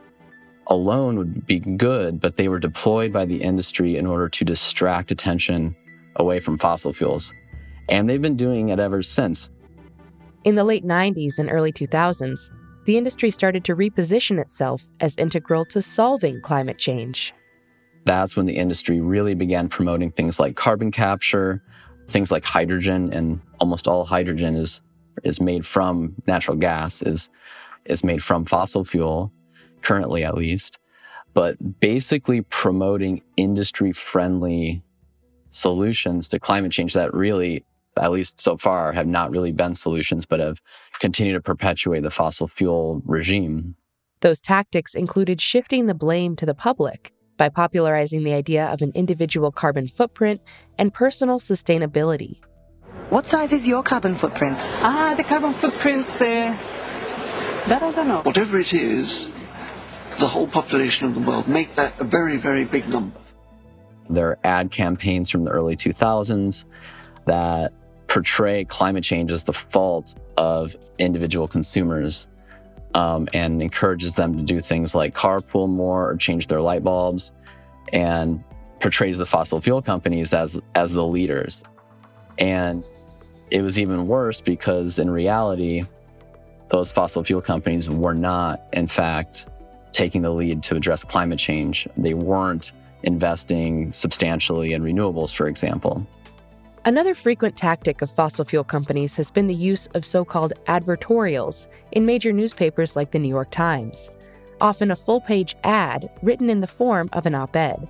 alone 0.71 1.17
would 1.17 1.45
be 1.45 1.59
good, 1.59 2.21
but 2.21 2.37
they 2.37 2.47
were 2.47 2.57
deployed 2.57 3.11
by 3.11 3.25
the 3.25 3.41
industry 3.41 3.97
in 3.97 4.05
order 4.05 4.29
to 4.29 4.45
distract 4.45 5.11
attention 5.11 5.75
away 6.15 6.39
from 6.39 6.57
fossil 6.57 6.93
fuels. 6.93 7.33
And 7.89 8.09
they've 8.09 8.21
been 8.21 8.37
doing 8.37 8.69
it 8.69 8.79
ever 8.79 9.03
since. 9.03 9.51
In 10.45 10.55
the 10.55 10.63
late 10.63 10.85
90s 10.85 11.39
and 11.39 11.51
early 11.51 11.73
2000s, 11.73 12.49
the 12.85 12.97
industry 12.97 13.29
started 13.29 13.65
to 13.65 13.75
reposition 13.75 14.39
itself 14.39 14.87
as 15.01 15.17
integral 15.17 15.65
to 15.65 15.81
solving 15.81 16.39
climate 16.41 16.77
change. 16.77 17.33
That's 18.05 18.37
when 18.37 18.45
the 18.45 18.55
industry 18.55 19.01
really 19.01 19.35
began 19.35 19.67
promoting 19.67 20.11
things 20.11 20.39
like 20.39 20.55
carbon 20.55 20.89
capture, 20.89 21.61
things 22.07 22.31
like 22.31 22.45
hydrogen, 22.45 23.11
and 23.11 23.41
almost 23.59 23.89
all 23.89 24.05
hydrogen 24.05 24.55
is, 24.55 24.81
is 25.23 25.41
made 25.41 25.65
from 25.65 26.15
natural 26.27 26.55
gas, 26.55 27.01
is, 27.01 27.29
is 27.83 28.05
made 28.05 28.23
from 28.23 28.45
fossil 28.45 28.85
fuel 28.85 29.33
currently 29.81 30.23
at 30.23 30.35
least. 30.35 30.77
but 31.33 31.79
basically 31.79 32.41
promoting 32.41 33.21
industry 33.37 33.91
friendly 33.91 34.83
solutions 35.49 36.29
to 36.29 36.39
climate 36.39 36.71
change 36.71 36.93
that 36.93 37.13
really, 37.13 37.65
at 37.97 38.11
least 38.11 38.39
so 38.41 38.57
far, 38.57 38.91
have 38.93 39.07
not 39.07 39.31
really 39.31 39.51
been 39.51 39.75
solutions, 39.75 40.25
but 40.25 40.39
have 40.39 40.59
continued 40.99 41.33
to 41.33 41.41
perpetuate 41.41 42.01
the 42.01 42.09
fossil 42.09 42.47
fuel 42.47 43.01
regime. 43.05 43.75
Those 44.21 44.41
tactics 44.41 44.93
included 44.93 45.41
shifting 45.41 45.87
the 45.87 45.93
blame 45.93 46.35
to 46.37 46.45
the 46.45 46.53
public 46.53 47.11
by 47.37 47.49
popularizing 47.49 48.23
the 48.23 48.33
idea 48.33 48.67
of 48.67 48.81
an 48.81 48.91
individual 48.93 49.51
carbon 49.51 49.87
footprint 49.87 50.41
and 50.77 50.93
personal 50.93 51.39
sustainability. 51.39 52.39
What 53.09 53.25
size 53.25 53.51
is 53.51 53.67
your 53.67 53.83
carbon 53.83 54.15
footprint? 54.15 54.59
Ah, 54.61 55.15
the 55.17 55.23
carbon 55.23 55.53
footprint, 55.53 56.07
the... 56.07 56.55
that 57.67 57.81
I 57.81 57.91
don't 57.91 58.07
know. 58.07 58.21
Whatever 58.21 58.59
it 58.59 58.73
is, 58.73 59.31
the 60.17 60.27
whole 60.27 60.47
population 60.47 61.07
of 61.07 61.15
the 61.15 61.21
world, 61.21 61.47
make 61.47 61.75
that 61.75 61.99
a 61.99 62.03
very, 62.03 62.37
very 62.37 62.65
big 62.65 62.87
number. 62.89 63.19
There 64.09 64.29
are 64.29 64.39
ad 64.43 64.71
campaigns 64.71 65.29
from 65.29 65.45
the 65.45 65.51
early 65.51 65.75
2000s 65.75 66.65
that 67.25 67.73
portray 68.07 68.65
climate 68.65 69.03
change 69.03 69.31
as 69.31 69.45
the 69.45 69.53
fault 69.53 70.15
of 70.35 70.75
individual 70.97 71.47
consumers 71.47 72.27
um, 72.93 73.27
and 73.33 73.61
encourages 73.61 74.15
them 74.15 74.35
to 74.35 74.43
do 74.43 74.59
things 74.61 74.93
like 74.93 75.15
carpool 75.15 75.69
more 75.69 76.09
or 76.09 76.17
change 76.17 76.47
their 76.47 76.61
light 76.61 76.83
bulbs 76.83 77.31
and 77.93 78.43
portrays 78.81 79.17
the 79.17 79.25
fossil 79.25 79.61
fuel 79.61 79.81
companies 79.81 80.33
as 80.33 80.59
as 80.75 80.91
the 80.91 81.05
leaders 81.05 81.63
and 82.37 82.83
it 83.49 83.61
was 83.61 83.79
even 83.79 84.07
worse 84.07 84.41
because 84.41 84.99
in 84.99 85.09
reality 85.09 85.83
those 86.69 86.91
fossil 86.91 87.23
fuel 87.23 87.41
companies 87.41 87.89
were 87.89 88.15
not 88.15 88.61
in 88.73 88.87
fact 88.87 89.45
taking 89.91 90.21
the 90.21 90.31
lead 90.31 90.63
to 90.63 90.75
address 90.75 91.03
climate 91.03 91.39
change 91.39 91.87
they 91.97 92.13
weren't 92.13 92.71
investing 93.03 93.91
substantially 93.91 94.73
in 94.73 94.83
renewables 94.83 95.33
for 95.33 95.47
example 95.47 96.05
Another 96.83 97.13
frequent 97.13 97.55
tactic 97.55 98.01
of 98.01 98.09
fossil 98.09 98.43
fuel 98.43 98.63
companies 98.63 99.15
has 99.15 99.29
been 99.29 99.45
the 99.45 99.53
use 99.53 99.85
of 99.93 100.03
so 100.03 100.25
called 100.25 100.53
advertorials 100.65 101.67
in 101.91 102.07
major 102.07 102.33
newspapers 102.33 102.95
like 102.95 103.11
the 103.11 103.19
New 103.19 103.29
York 103.29 103.51
Times, 103.51 104.09
often 104.59 104.89
a 104.89 104.95
full 104.95 105.21
page 105.21 105.55
ad 105.63 106.09
written 106.23 106.49
in 106.49 106.59
the 106.59 106.65
form 106.65 107.07
of 107.13 107.27
an 107.27 107.35
op 107.35 107.55
ed. 107.55 107.87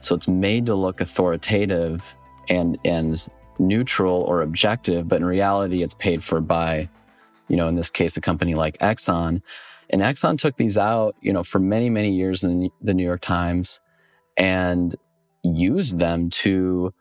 So 0.00 0.16
it's 0.16 0.26
made 0.26 0.66
to 0.66 0.74
look 0.74 1.00
authoritative 1.00 2.16
and, 2.48 2.76
and 2.84 3.24
neutral 3.60 4.22
or 4.22 4.42
objective, 4.42 5.06
but 5.06 5.20
in 5.20 5.24
reality, 5.24 5.84
it's 5.84 5.94
paid 5.94 6.24
for 6.24 6.40
by, 6.40 6.88
you 7.46 7.56
know, 7.56 7.68
in 7.68 7.76
this 7.76 7.92
case, 7.92 8.16
a 8.16 8.20
company 8.20 8.54
like 8.54 8.76
Exxon. 8.78 9.40
And 9.90 10.02
Exxon 10.02 10.38
took 10.38 10.56
these 10.56 10.78
out, 10.78 11.14
you 11.20 11.32
know, 11.32 11.44
for 11.44 11.58
many, 11.58 11.90
many 11.90 12.12
years 12.12 12.42
in 12.42 12.70
the 12.80 12.94
New 12.94 13.04
York 13.04 13.20
Times 13.20 13.80
and 14.36 14.96
used 15.42 15.98
them 15.98 16.30
to 16.30 16.92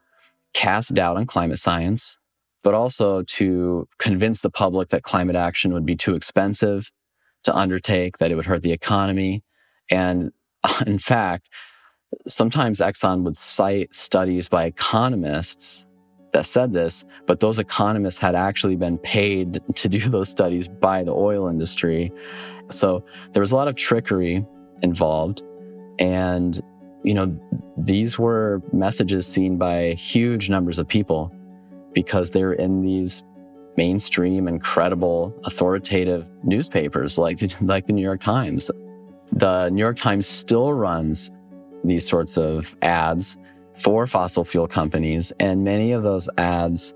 cast 0.53 0.93
doubt 0.93 1.17
on 1.17 1.25
climate 1.25 1.59
science, 1.59 2.17
but 2.63 2.73
also 2.73 3.23
to 3.23 3.87
convince 3.97 4.41
the 4.41 4.49
public 4.49 4.89
that 4.89 5.03
climate 5.03 5.35
action 5.35 5.73
would 5.73 5.85
be 5.85 5.95
too 5.95 6.15
expensive 6.15 6.91
to 7.43 7.55
undertake, 7.55 8.17
that 8.17 8.31
it 8.31 8.35
would 8.35 8.45
hurt 8.45 8.61
the 8.61 8.71
economy. 8.71 9.43
And 9.89 10.31
in 10.85 10.99
fact, 10.99 11.49
sometimes 12.27 12.79
Exxon 12.79 13.23
would 13.23 13.37
cite 13.37 13.95
studies 13.95 14.49
by 14.49 14.65
economists 14.65 15.85
that 16.33 16.45
said 16.45 16.73
this, 16.73 17.05
but 17.25 17.39
those 17.39 17.59
economists 17.59 18.17
had 18.17 18.35
actually 18.35 18.75
been 18.75 18.97
paid 18.97 19.61
to 19.75 19.89
do 19.89 19.99
those 19.99 20.29
studies 20.29 20.67
by 20.67 21.03
the 21.03 21.13
oil 21.13 21.47
industry. 21.47 22.11
So 22.69 23.03
there 23.33 23.41
was 23.41 23.51
a 23.51 23.55
lot 23.55 23.67
of 23.67 23.75
trickery 23.75 24.45
involved. 24.81 25.43
And 25.99 26.59
you 27.03 27.13
know, 27.13 27.37
these 27.77 28.17
were 28.17 28.61
messages 28.71 29.27
seen 29.27 29.57
by 29.57 29.93
huge 29.93 30.49
numbers 30.49 30.79
of 30.79 30.87
people 30.87 31.33
because 31.93 32.31
they're 32.31 32.53
in 32.53 32.81
these 32.81 33.23
mainstream 33.75 34.47
and 34.47 34.63
credible 34.63 35.33
authoritative 35.43 36.25
newspapers 36.43 37.17
like, 37.17 37.39
like 37.61 37.85
the 37.85 37.93
New 37.93 38.01
York 38.01 38.21
Times. 38.21 38.71
The 39.33 39.69
New 39.69 39.79
York 39.79 39.97
Times 39.97 40.27
still 40.27 40.73
runs 40.73 41.31
these 41.83 42.07
sorts 42.07 42.37
of 42.37 42.75
ads 42.81 43.37
for 43.75 44.07
fossil 44.07 44.43
fuel 44.43 44.67
companies, 44.67 45.31
and 45.39 45.63
many 45.63 45.91
of 45.91 46.03
those 46.03 46.29
ads 46.37 46.93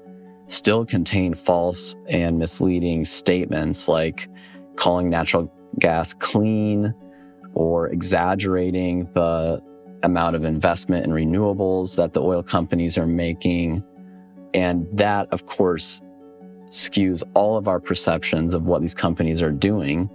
still 0.47 0.85
contain 0.85 1.33
false 1.33 1.95
and 2.07 2.37
misleading 2.37 3.03
statements 3.03 3.87
like 3.87 4.29
calling 4.75 5.09
natural 5.09 5.51
gas 5.79 6.13
clean 6.13 6.93
or 7.53 7.87
exaggerating 7.89 9.09
the 9.13 9.61
amount 10.03 10.35
of 10.35 10.43
investment 10.43 11.05
in 11.05 11.11
renewables 11.11 11.95
that 11.95 12.13
the 12.13 12.21
oil 12.21 12.43
companies 12.43 12.97
are 12.97 13.07
making. 13.07 13.83
And 14.53 14.87
that, 14.93 15.27
of 15.33 15.45
course, 15.45 16.01
skews 16.67 17.23
all 17.33 17.57
of 17.57 17.67
our 17.67 17.79
perceptions 17.79 18.53
of 18.53 18.63
what 18.63 18.81
these 18.81 18.93
companies 18.93 19.41
are 19.41 19.51
doing. 19.51 20.09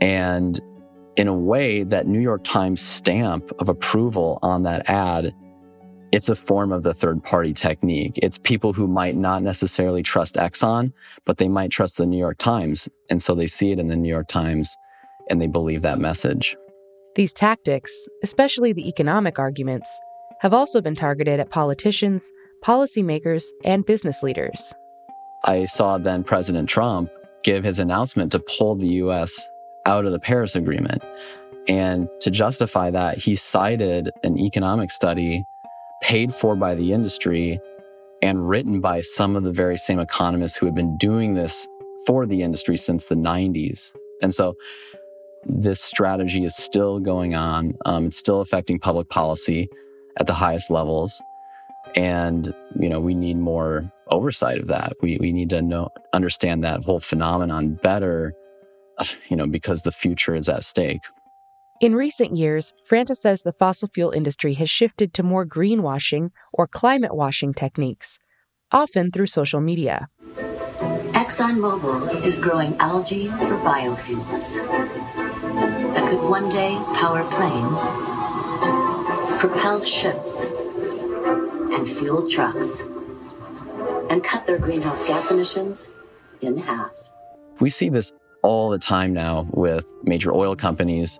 And 0.00 0.60
in 1.16 1.28
a 1.28 1.34
way, 1.34 1.82
that 1.84 2.06
New 2.06 2.20
York 2.20 2.44
Times 2.44 2.80
stamp 2.80 3.50
of 3.58 3.68
approval 3.68 4.38
on 4.42 4.62
that 4.64 4.88
ad, 4.88 5.34
it's 6.12 6.28
a 6.28 6.34
form 6.34 6.72
of 6.72 6.82
the 6.82 6.94
third 6.94 7.22
party 7.22 7.54
technique. 7.54 8.18
It's 8.22 8.38
people 8.38 8.72
who 8.72 8.86
might 8.86 9.16
not 9.16 9.42
necessarily 9.42 10.02
trust 10.02 10.34
Exxon, 10.34 10.92
but 11.24 11.38
they 11.38 11.48
might 11.48 11.70
trust 11.70 11.96
the 11.96 12.06
New 12.06 12.18
York 12.18 12.38
Times. 12.38 12.88
And 13.08 13.22
so 13.22 13.34
they 13.34 13.46
see 13.46 13.70
it 13.70 13.78
in 13.78 13.88
the 13.88 13.96
New 13.96 14.08
York 14.08 14.28
Times 14.28 14.76
and 15.28 15.40
they 15.40 15.46
believe 15.46 15.82
that 15.82 15.98
message. 15.98 16.56
These 17.14 17.32
tactics, 17.32 18.06
especially 18.22 18.72
the 18.72 18.88
economic 18.88 19.38
arguments, 19.38 20.00
have 20.40 20.54
also 20.54 20.80
been 20.80 20.96
targeted 20.96 21.38
at 21.38 21.50
politicians, 21.50 22.30
policymakers, 22.64 23.44
and 23.64 23.86
business 23.86 24.22
leaders. 24.22 24.72
I 25.44 25.66
saw 25.66 25.98
then 25.98 26.24
President 26.24 26.68
Trump 26.68 27.10
give 27.42 27.64
his 27.64 27.78
announcement 27.78 28.32
to 28.32 28.40
pull 28.40 28.74
the 28.74 28.86
US 28.86 29.38
out 29.86 30.04
of 30.04 30.12
the 30.12 30.18
Paris 30.18 30.56
Agreement. 30.56 31.02
And 31.68 32.08
to 32.20 32.30
justify 32.30 32.90
that, 32.90 33.18
he 33.18 33.36
cited 33.36 34.10
an 34.22 34.38
economic 34.38 34.90
study 34.90 35.44
paid 36.02 36.34
for 36.34 36.56
by 36.56 36.74
the 36.74 36.92
industry 36.92 37.60
and 38.22 38.48
written 38.48 38.80
by 38.80 39.00
some 39.00 39.36
of 39.36 39.42
the 39.42 39.52
very 39.52 39.76
same 39.76 39.98
economists 39.98 40.56
who 40.56 40.66
had 40.66 40.74
been 40.74 40.96
doing 40.98 41.34
this 41.34 41.66
for 42.06 42.26
the 42.26 42.42
industry 42.42 42.76
since 42.76 43.06
the 43.06 43.14
90s. 43.14 43.94
And 44.22 44.34
so 44.34 44.54
this 45.44 45.80
strategy 45.80 46.44
is 46.44 46.54
still 46.54 47.00
going 47.00 47.34
on. 47.34 47.74
Um, 47.86 48.06
it's 48.06 48.18
still 48.18 48.40
affecting 48.40 48.78
public 48.78 49.08
policy 49.08 49.68
at 50.18 50.26
the 50.26 50.34
highest 50.34 50.70
levels. 50.70 51.22
And, 51.96 52.54
you 52.78 52.88
know, 52.88 53.00
we 53.00 53.14
need 53.14 53.38
more 53.38 53.90
oversight 54.08 54.58
of 54.58 54.68
that. 54.68 54.92
We, 55.00 55.16
we 55.18 55.32
need 55.32 55.50
to 55.50 55.62
know, 55.62 55.88
understand 56.12 56.62
that 56.64 56.84
whole 56.84 57.00
phenomenon 57.00 57.78
better, 57.82 58.34
you 59.28 59.36
know, 59.36 59.46
because 59.46 59.82
the 59.82 59.92
future 59.92 60.34
is 60.34 60.48
at 60.48 60.62
stake. 60.62 61.02
In 61.80 61.94
recent 61.94 62.36
years, 62.36 62.74
Franta 62.86 63.16
says 63.16 63.42
the 63.42 63.54
fossil 63.54 63.88
fuel 63.88 64.10
industry 64.10 64.52
has 64.52 64.68
shifted 64.68 65.14
to 65.14 65.22
more 65.22 65.46
greenwashing 65.46 66.28
or 66.52 66.66
climate 66.66 67.16
washing 67.16 67.54
techniques, 67.54 68.18
often 68.70 69.10
through 69.10 69.28
social 69.28 69.62
media. 69.62 70.10
ExxonMobil 71.14 72.22
is 72.22 72.38
growing 72.38 72.76
algae 72.76 73.28
for 73.28 73.56
biofuels 73.64 74.56
that 75.94 76.10
could 76.10 76.28
one 76.28 76.50
day 76.50 76.78
power 76.96 77.24
planes, 77.30 77.80
propel 79.40 79.82
ships, 79.82 80.44
and 81.72 81.88
fuel 81.88 82.28
trucks, 82.28 82.82
and 84.10 84.22
cut 84.22 84.46
their 84.46 84.58
greenhouse 84.58 85.06
gas 85.06 85.30
emissions 85.30 85.92
in 86.42 86.58
half. 86.58 86.92
We 87.58 87.70
see 87.70 87.88
this 87.88 88.12
all 88.42 88.68
the 88.68 88.78
time 88.78 89.14
now 89.14 89.48
with 89.52 89.86
major 90.02 90.30
oil 90.34 90.54
companies. 90.54 91.18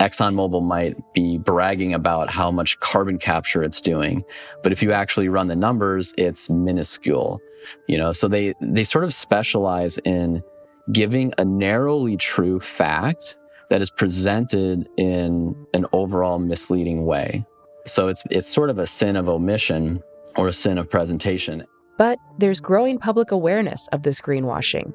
ExxonMobil 0.00 0.62
might 0.62 0.96
be 1.12 1.36
bragging 1.38 1.92
about 1.92 2.30
how 2.30 2.50
much 2.50 2.80
carbon 2.80 3.18
capture 3.18 3.62
it's 3.62 3.80
doing, 3.80 4.24
but 4.62 4.72
if 4.72 4.82
you 4.82 4.92
actually 4.92 5.28
run 5.28 5.48
the 5.48 5.56
numbers, 5.56 6.14
it's 6.16 6.48
minuscule. 6.48 7.40
You 7.86 7.98
know, 7.98 8.12
so 8.12 8.26
they 8.26 8.54
they 8.62 8.84
sort 8.84 9.04
of 9.04 9.12
specialize 9.12 9.98
in 9.98 10.42
giving 10.90 11.32
a 11.36 11.44
narrowly 11.44 12.16
true 12.16 12.58
fact 12.60 13.36
that 13.68 13.82
is 13.82 13.90
presented 13.90 14.88
in 14.96 15.54
an 15.74 15.86
overall 15.92 16.38
misleading 16.38 17.04
way. 17.04 17.44
So 17.86 18.08
it's 18.08 18.22
it's 18.30 18.48
sort 18.48 18.70
of 18.70 18.78
a 18.78 18.86
sin 18.86 19.16
of 19.16 19.28
omission 19.28 20.02
or 20.36 20.48
a 20.48 20.52
sin 20.52 20.78
of 20.78 20.88
presentation. 20.88 21.64
But 21.98 22.18
there's 22.38 22.60
growing 22.60 22.98
public 22.98 23.30
awareness 23.30 23.86
of 23.88 24.02
this 24.02 24.20
greenwashing, 24.20 24.94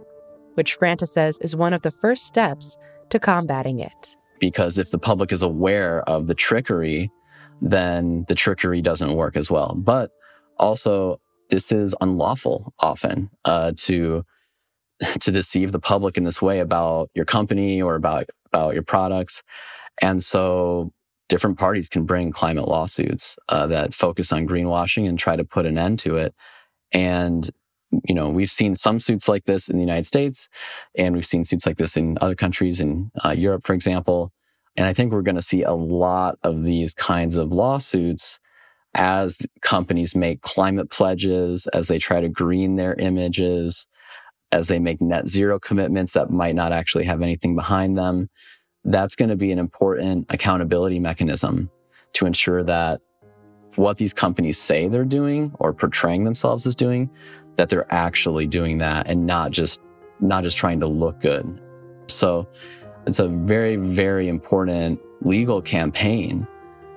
which 0.56 0.78
Franta 0.80 1.08
says 1.08 1.38
is 1.39 1.56
one 1.56 1.74
of 1.74 1.84
the 1.84 1.91
first 1.91 2.26
steps 2.26 2.76
to 3.12 3.20
combating 3.20 3.80
it. 3.80 4.15
Because 4.39 4.78
if 4.78 4.91
the 4.91 5.00
public 5.00 5.32
is 5.32 5.41
aware 5.41 6.02
of 6.10 6.28
the 6.28 6.36
trickery, 6.36 7.12
then 7.62 8.26
the 8.28 8.36
trickery 8.36 8.82
doesn't 8.82 9.15
work 9.15 9.38
as 9.38 9.50
well. 9.50 9.76
But 9.76 10.12
also, 10.58 11.19
this 11.50 11.71
is 11.71 11.95
unlawful 12.02 12.74
often 12.80 13.30
uh, 13.45 13.74
to 13.78 14.26
to 15.19 15.32
deceive 15.32 15.71
the 15.71 15.80
public 15.80 16.17
in 16.17 16.24
this 16.24 16.41
way 16.41 16.60
about 16.60 17.10
your 17.13 17.26
company 17.26 17.82
or 17.82 17.95
about 17.95 18.30
about 18.48 18.74
your 18.74 18.84
products. 18.84 19.43
And 20.02 20.24
so 20.24 20.91
different 21.28 21.58
parties 21.58 21.89
can 21.89 22.06
bring 22.06 22.32
climate 22.32 22.67
lawsuits 22.67 23.38
uh, 23.50 23.67
that 23.67 23.93
focus 23.93 24.32
on 24.32 24.48
greenwashing 24.48 25.08
and 25.08 25.17
try 25.17 25.36
to 25.36 25.43
put 25.43 25.65
an 25.65 25.78
end 25.78 26.00
to 26.00 26.15
it. 26.17 26.34
And 26.91 27.50
you 28.08 28.16
know, 28.16 28.30
we've 28.30 28.52
seen 28.52 28.76
some 28.76 29.00
suits 29.00 29.28
like 29.28 29.46
this 29.46 29.70
in 29.70 29.78
the 29.78 29.84
United 29.84 30.06
States, 30.06 30.50
and 30.98 31.16
we've 31.16 31.26
seen 31.26 31.44
suits 31.44 31.66
like 31.66 31.78
this 31.78 31.98
in 31.98 32.18
other 32.22 32.36
countries, 32.36 32.80
in 32.82 33.12
uh, 33.24 33.32
Europe, 33.32 33.66
for 33.66 33.74
example. 33.74 34.32
And 34.76 34.86
I 34.86 34.94
think 34.94 35.12
we're 35.12 35.22
going 35.22 35.36
to 35.36 35.42
see 35.42 35.64
a 35.64 35.74
lot 35.74 36.38
of 36.44 36.64
these 36.64 36.94
kinds 36.94 37.36
of 37.36 37.52
lawsuits 37.52 38.40
as 38.94 39.40
companies 39.62 40.16
make 40.16 40.42
climate 40.42 40.90
pledges, 40.90 41.68
as 41.68 41.88
they 41.88 42.00
try 42.00 42.22
to 42.22 42.30
green 42.30 42.76
their 42.76 42.96
images, 42.96 43.88
as 44.52 44.68
they 44.68 44.80
make 44.80 45.02
net 45.02 45.28
zero 45.28 45.60
commitments 45.60 46.14
that 46.14 46.30
might 46.30 46.56
not 46.56 46.72
actually 46.72 47.04
have 47.04 47.22
anything 47.22 47.56
behind 47.56 47.98
them. 47.98 48.30
That's 48.84 49.16
going 49.16 49.30
to 49.30 49.36
be 49.36 49.52
an 49.52 49.60
important 49.60 50.28
accountability 50.30 51.00
mechanism 51.00 51.70
to 52.14 52.26
ensure 52.26 52.64
that 52.64 53.02
what 53.76 53.98
these 53.98 54.14
companies 54.14 54.58
say 54.58 54.88
they're 54.88 55.04
doing 55.04 55.52
or 55.60 55.74
portraying 55.74 56.24
themselves 56.24 56.66
as 56.66 56.76
doing, 56.76 57.10
that 57.58 57.70
they're 57.70 57.91
actually 57.94 58.48
doing 58.48 58.80
that 58.80 59.08
and 59.08 59.26
not 59.26 59.52
just 59.52 59.82
not 60.20 60.44
just 60.44 60.58
trying 60.58 60.80
to 60.80 60.88
look 60.88 61.22
good. 61.22 61.62
So 62.08 62.48
it's 63.06 63.20
a 63.20 63.28
very, 63.28 63.76
very 63.76 64.28
important 64.28 65.00
legal 65.22 65.62
campaign, 65.62 66.48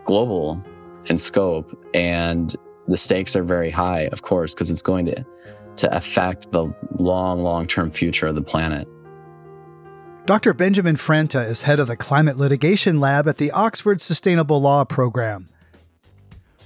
global 0.04 0.62
in 1.06 1.18
scope. 1.18 1.76
And 1.94 2.54
the 2.86 2.96
stakes 2.96 3.36
are 3.36 3.42
very 3.42 3.70
high, 3.70 4.02
of 4.12 4.22
course, 4.22 4.54
because 4.54 4.70
it's 4.70 4.82
going 4.82 5.06
to, 5.06 5.24
to 5.76 5.96
affect 5.96 6.52
the 6.52 6.72
long, 6.98 7.42
long 7.42 7.66
term 7.66 7.90
future 7.90 8.26
of 8.26 8.34
the 8.34 8.42
planet. 8.42 8.88
Dr. 10.26 10.52
Benjamin 10.52 10.96
Franta 10.96 11.48
is 11.48 11.62
head 11.62 11.80
of 11.80 11.86
the 11.86 11.96
Climate 11.96 12.36
Litigation 12.36 13.00
Lab 13.00 13.26
at 13.26 13.38
the 13.38 13.50
Oxford 13.50 14.02
Sustainable 14.02 14.60
Law 14.60 14.84
Program. 14.84 15.48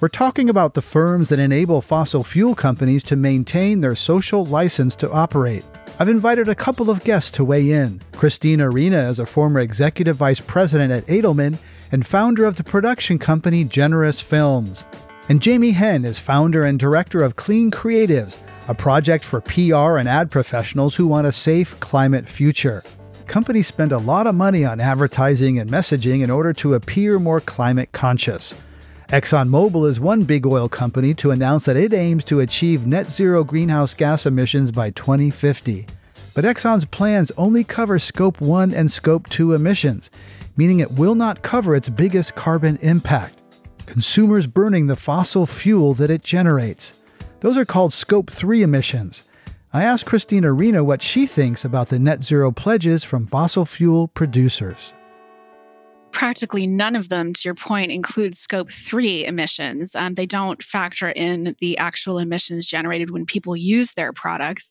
We're 0.03 0.09
talking 0.09 0.51
about 0.51 0.75
the 0.75 0.83
firms 0.83 1.29
that 1.29 1.39
enable 1.39 1.81
fossil 1.81 2.25
fuel 2.25 2.57
companies 2.57 3.05
to 3.05 3.15
maintain 3.15 3.79
their 3.79 3.95
social 3.95 4.45
license 4.45 4.97
to 4.97 5.13
operate. 5.13 5.65
I've 6.01 6.09
invited 6.09 6.49
a 6.49 6.57
couple 6.57 6.91
of 6.91 7.05
guests 7.05 7.31
to 7.33 7.45
weigh 7.45 7.71
in. 7.71 8.03
Christine 8.11 8.61
Arena 8.61 9.09
is 9.11 9.21
a 9.21 9.27
former 9.27 9.61
executive 9.61 10.17
vice 10.17 10.41
president 10.41 10.91
at 10.91 11.07
Edelman 11.07 11.57
and 11.93 12.05
founder 12.05 12.47
of 12.47 12.57
the 12.57 12.65
production 12.65 13.17
company 13.21 13.63
Generous 13.63 14.21
Films. 14.21 14.85
And 15.29 15.41
Jamie 15.41 15.71
Henn 15.71 16.05
is 16.05 16.19
founder 16.19 16.65
and 16.65 16.81
director 16.81 17.23
of 17.23 17.37
Clean 17.37 17.71
Creatives, 17.71 18.37
a 18.67 18.75
project 18.75 19.25
for 19.25 19.41
PR 19.41 19.99
and 19.99 20.09
ad 20.09 20.33
professionals 20.33 20.97
who 20.97 21.07
want 21.07 21.29
a 21.29 21.33
safe 21.33 21.79
climate 21.79 22.29
future. 22.29 22.83
Companies 23.29 23.69
spend 23.69 23.93
a 23.93 23.99
lot 23.99 24.27
of 24.27 24.35
money 24.35 24.65
on 24.65 24.81
advertising 24.81 25.61
and 25.61 25.71
messaging 25.71 26.25
in 26.25 26.31
order 26.31 26.53
to 26.55 26.75
appear 26.75 27.21
more 27.21 27.41
climate 27.41 27.93
conscious. 27.93 28.53
ExxonMobil 29.13 29.87
is 29.91 30.01
one 30.01 30.25
big 30.25 30.47
oil 30.47 30.71
company 30.71 31.13
to 31.13 31.33
announce 31.33 31.67
that 31.67 31.77
it 31.77 31.93
aims 31.93 32.25
to 32.25 32.41
achieve 32.41 32.87
net 32.87 33.13
zero 33.13 33.45
greenhouse 33.45 33.93
gas 33.93 34.25
emissions 34.25 34.73
by 34.73 34.89
2050. 34.89 35.85
But 36.33 36.47
Exxon's 36.47 36.87
plans 36.87 37.31
only 37.37 37.63
cover 37.63 37.99
Scope 37.99 38.41
1 38.41 38.73
and 38.73 38.91
Scope 38.91 39.29
2 39.29 39.53
emissions, 39.53 40.09
meaning 40.57 40.81
it 40.81 40.93
will 40.93 41.15
not 41.15 41.43
cover 41.43 41.77
its 41.77 41.91
biggest 41.91 42.35
carbon 42.37 42.79
impact 42.81 43.39
consumers 43.85 44.47
burning 44.47 44.87
the 44.87 44.97
fossil 44.97 45.45
fuel 45.45 45.93
that 45.93 46.11
it 46.11 46.23
generates. 46.23 46.99
Those 47.41 47.59
are 47.59 47.67
called 47.67 47.93
Scope 47.93 48.31
3 48.31 48.63
emissions. 48.63 49.29
I 49.75 49.83
asked 49.85 50.07
Christina 50.07 50.55
Arena 50.55 50.83
what 50.83 51.03
she 51.03 51.27
thinks 51.27 51.67
about 51.67 51.91
the 51.91 51.99
net 51.99 52.25
zero 52.25 52.51
pledges 52.51 53.05
from 53.05 53.27
fossil 53.27 53.67
fuel 53.67 54.09
producers 54.09 54.95
practically 56.13 56.67
none 56.67 56.95
of 56.95 57.09
them, 57.09 57.33
to 57.33 57.41
your 57.45 57.55
point, 57.55 57.91
include 57.91 58.37
scope 58.37 58.71
three 58.71 59.25
emissions. 59.25 59.95
Um, 59.95 60.15
they 60.15 60.27
don't 60.27 60.63
factor 60.63 61.11
in 61.11 61.57
the 61.61 61.77
actual 61.79 62.19
emissions 62.19 62.67
generated 62.67 63.11
when 63.11 63.27
people 63.27 63.57
use 63.57 63.95
their 63.95 64.13
products, 64.13 64.71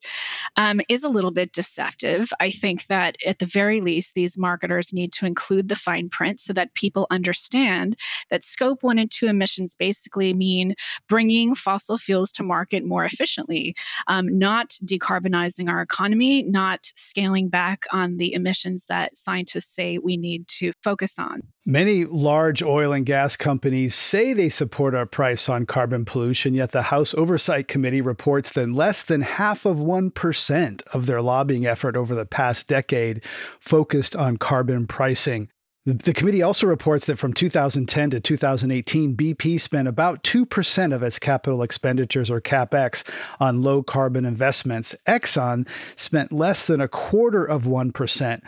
um, 0.56 0.82
is 0.88 1.04
a 1.04 1.10
little 1.10 1.32
bit 1.32 1.51
deceptive. 1.51 2.32
I 2.39 2.51
think 2.51 2.88
that 2.88 3.17
at 3.25 3.39
the 3.39 3.45
very 3.45 3.82
least, 3.82 4.13
these 4.13 4.38
marketers 4.38 4.93
need 4.93 5.12
to 5.13 5.25
include 5.25 5.67
the 5.67 5.75
fine 5.75 6.10
print 6.10 6.39
so 6.39 6.54
that 6.54 6.73
people 6.75 7.08
understand 7.10 7.97
that 8.30 8.43
scope 8.43 8.84
one 8.84 8.99
and 8.99 9.10
two 9.10 9.27
emissions 9.27 9.75
basically 9.75 10.34
mean 10.34 10.75
bringing 11.08 11.56
fossil 11.56 11.97
fuels 11.97 12.32
to 12.34 12.43
market 12.43 12.86
more 12.86 13.06
efficiently, 13.06 13.75
um, 14.08 14.38
not 14.38 14.77
decarbonizing 14.86 15.69
our 15.69 15.82
economy, 15.82 16.43
not 16.43 16.91
scaling 16.95 17.49
back 17.49 17.86
on 17.91 18.17
the 18.17 18.34
emissions 18.34 18.86
that 18.86 19.17
scientists 19.17 19.73
say 19.73 19.97
we 19.97 20.17
need 20.17 20.47
to 20.47 20.71
focus 20.84 21.17
on 21.17 21.30
on. 21.31 21.41
Many 21.65 22.05
large 22.05 22.63
oil 22.63 22.91
and 22.91 23.05
gas 23.05 23.35
companies 23.35 23.93
say 23.93 24.33
they 24.33 24.49
support 24.49 24.95
our 24.95 25.05
price 25.05 25.47
on 25.47 25.65
carbon 25.65 26.05
pollution, 26.05 26.53
yet 26.53 26.71
the 26.71 26.83
House 26.83 27.13
Oversight 27.13 27.67
Committee 27.67 28.01
reports 28.01 28.51
that 28.51 28.71
less 28.71 29.03
than 29.03 29.21
half 29.21 29.65
of 29.65 29.77
1% 29.77 30.81
of 30.87 31.05
their 31.05 31.21
lobbying 31.21 31.65
effort 31.65 31.95
over 31.95 32.15
the 32.15 32.25
past 32.25 32.67
decade 32.67 33.23
focused 33.59 34.15
on 34.15 34.37
carbon 34.37 34.87
pricing. 34.87 35.49
The 35.83 36.13
committee 36.13 36.43
also 36.43 36.67
reports 36.67 37.07
that 37.07 37.17
from 37.17 37.33
2010 37.33 38.11
to 38.11 38.19
2018, 38.19 39.15
BP 39.15 39.59
spent 39.59 39.87
about 39.87 40.23
2% 40.23 40.93
of 40.93 41.01
its 41.01 41.17
capital 41.17 41.63
expenditures 41.63 42.29
or 42.29 42.39
capex 42.39 43.03
on 43.39 43.63
low 43.63 43.81
carbon 43.81 44.23
investments. 44.23 44.93
Exxon 45.07 45.67
spent 45.95 46.31
less 46.31 46.67
than 46.67 46.81
a 46.81 46.87
quarter 46.87 47.43
of 47.43 47.63
1% 47.63 48.41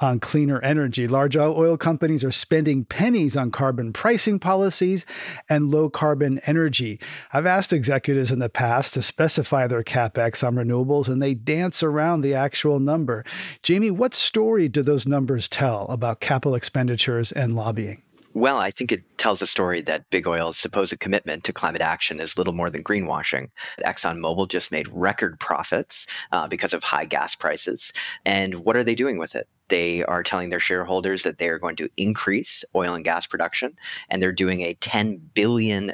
on 0.00 0.20
cleaner 0.20 0.60
energy. 0.62 1.08
Large 1.08 1.36
oil 1.36 1.76
companies 1.76 2.24
are 2.24 2.32
spending 2.32 2.84
pennies 2.84 3.36
on 3.36 3.50
carbon 3.50 3.92
pricing 3.92 4.38
policies 4.38 5.06
and 5.48 5.70
low 5.70 5.88
carbon 5.88 6.40
energy. 6.46 7.00
I've 7.32 7.46
asked 7.46 7.72
executives 7.72 8.30
in 8.30 8.38
the 8.38 8.48
past 8.48 8.94
to 8.94 9.02
specify 9.02 9.66
their 9.66 9.82
capex 9.82 10.46
on 10.46 10.54
renewables, 10.54 11.08
and 11.08 11.22
they 11.22 11.34
dance 11.34 11.82
around 11.82 12.20
the 12.20 12.34
actual 12.34 12.78
number. 12.78 13.24
Jamie, 13.62 13.90
what 13.90 14.14
story 14.14 14.68
do 14.68 14.82
those 14.82 15.06
numbers 15.06 15.48
tell 15.48 15.86
about 15.88 16.20
capital 16.20 16.54
expenditures 16.54 17.32
and 17.32 17.54
lobbying? 17.54 18.02
Well, 18.36 18.58
I 18.58 18.70
think 18.70 18.92
it 18.92 19.02
tells 19.16 19.40
a 19.40 19.46
story 19.46 19.80
that 19.80 20.10
big 20.10 20.26
oil's 20.28 20.58
supposed 20.58 21.00
commitment 21.00 21.42
to 21.44 21.54
climate 21.54 21.80
action 21.80 22.20
is 22.20 22.36
little 22.36 22.52
more 22.52 22.68
than 22.68 22.84
greenwashing. 22.84 23.48
ExxonMobil 23.82 24.48
just 24.48 24.70
made 24.70 24.88
record 24.88 25.40
profits 25.40 26.06
uh, 26.32 26.46
because 26.46 26.74
of 26.74 26.84
high 26.84 27.06
gas 27.06 27.34
prices. 27.34 27.94
And 28.26 28.56
what 28.56 28.76
are 28.76 28.84
they 28.84 28.94
doing 28.94 29.16
with 29.16 29.34
it? 29.34 29.48
They 29.68 30.04
are 30.04 30.22
telling 30.22 30.50
their 30.50 30.60
shareholders 30.60 31.22
that 31.22 31.38
they 31.38 31.48
are 31.48 31.58
going 31.58 31.76
to 31.76 31.88
increase 31.96 32.64
oil 32.74 32.94
and 32.94 33.04
gas 33.04 33.26
production, 33.26 33.76
and 34.08 34.22
they're 34.22 34.32
doing 34.32 34.60
a 34.60 34.74
$10 34.74 35.20
billion 35.34 35.92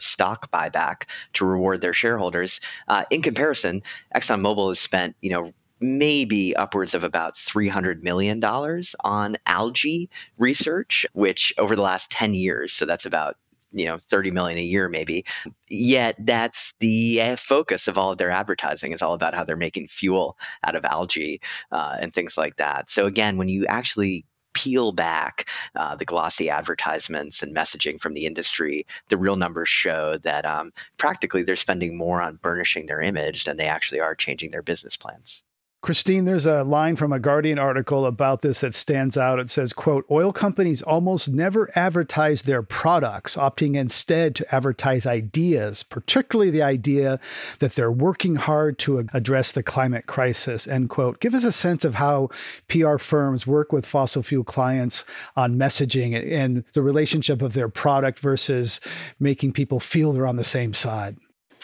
stock 0.00 0.50
buyback 0.50 1.04
to 1.34 1.44
reward 1.44 1.80
their 1.80 1.94
shareholders. 1.94 2.60
Uh, 2.88 3.04
in 3.10 3.22
comparison, 3.22 3.82
ExxonMobil 4.14 4.68
has 4.68 4.80
spent, 4.80 5.16
you 5.20 5.30
know, 5.30 5.52
maybe 5.80 6.56
upwards 6.56 6.94
of 6.94 7.04
about 7.04 7.34
$300 7.34 8.02
million 8.02 8.42
on 8.42 9.36
algae 9.46 10.08
research, 10.38 11.06
which 11.12 11.52
over 11.58 11.76
the 11.76 11.82
last 11.82 12.10
10 12.10 12.34
years, 12.34 12.72
so 12.72 12.86
that's 12.86 13.06
about 13.06 13.36
you 13.72 13.86
know 13.86 13.98
30 13.98 14.30
million 14.30 14.58
a 14.58 14.62
year 14.62 14.88
maybe 14.88 15.24
yet 15.68 16.16
that's 16.20 16.74
the 16.80 17.20
uh, 17.20 17.36
focus 17.36 17.88
of 17.88 17.98
all 17.98 18.12
of 18.12 18.18
their 18.18 18.30
advertising 18.30 18.92
is 18.92 19.02
all 19.02 19.14
about 19.14 19.34
how 19.34 19.44
they're 19.44 19.56
making 19.56 19.86
fuel 19.86 20.36
out 20.64 20.76
of 20.76 20.84
algae 20.84 21.40
uh, 21.72 21.96
and 22.00 22.14
things 22.14 22.36
like 22.36 22.56
that 22.56 22.90
so 22.90 23.06
again 23.06 23.36
when 23.36 23.48
you 23.48 23.66
actually 23.66 24.24
peel 24.56 24.90
back 24.90 25.46
uh, 25.74 25.94
the 25.94 26.04
glossy 26.06 26.48
advertisements 26.48 27.42
and 27.42 27.54
messaging 27.54 28.00
from 28.00 28.14
the 28.14 28.24
industry, 28.24 28.86
the 29.10 29.16
real 29.18 29.36
numbers 29.36 29.68
show 29.68 30.16
that 30.22 30.46
um, 30.46 30.72
practically 30.96 31.42
they're 31.42 31.56
spending 31.56 31.94
more 31.94 32.22
on 32.22 32.36
burnishing 32.36 32.86
their 32.86 33.02
image 33.02 33.44
than 33.44 33.58
they 33.58 33.66
actually 33.68 34.00
are 34.00 34.14
changing 34.14 34.52
their 34.52 34.62
business 34.62 34.96
plans. 34.96 35.42
Christine, 35.82 36.24
there's 36.24 36.46
a 36.46 36.64
line 36.64 36.96
from 36.96 37.12
a 37.12 37.20
Guardian 37.20 37.58
article 37.58 38.06
about 38.06 38.40
this 38.40 38.60
that 38.60 38.74
stands 38.74 39.16
out. 39.16 39.38
It 39.38 39.50
says, 39.50 39.72
quote, 39.72 40.04
oil 40.10 40.32
companies 40.32 40.82
almost 40.82 41.28
never 41.28 41.70
advertise 41.76 42.42
their 42.42 42.62
products, 42.62 43.36
opting 43.36 43.76
instead 43.76 44.34
to 44.36 44.54
advertise 44.54 45.06
ideas, 45.06 45.84
particularly 45.84 46.50
the 46.50 46.62
idea 46.62 47.20
that 47.60 47.76
they're 47.76 47.92
working 47.92 48.36
hard 48.36 48.78
to 48.80 49.06
address 49.12 49.52
the 49.52 49.62
climate 49.62 50.06
crisis, 50.06 50.66
end 50.66 50.90
quote. 50.90 51.20
Give 51.20 51.34
us 51.34 51.44
a 51.44 51.52
sense 51.52 51.84
of 51.84 51.96
how 51.96 52.30
PR 52.68 52.96
firms 52.96 53.46
work 53.46 53.70
with 53.70 53.86
fossil 53.86 54.22
fuel 54.22 54.44
clients 54.44 55.04
on 55.36 55.56
messaging 55.56 56.14
and 56.32 56.64
the 56.72 56.82
relationship 56.82 57.42
of 57.42 57.52
their 57.52 57.68
product 57.68 58.18
versus 58.18 58.80
making 59.20 59.52
people 59.52 59.78
feel 59.78 60.12
they're 60.12 60.26
on 60.26 60.36
the 60.36 60.42
same 60.42 60.74
side 60.74 61.16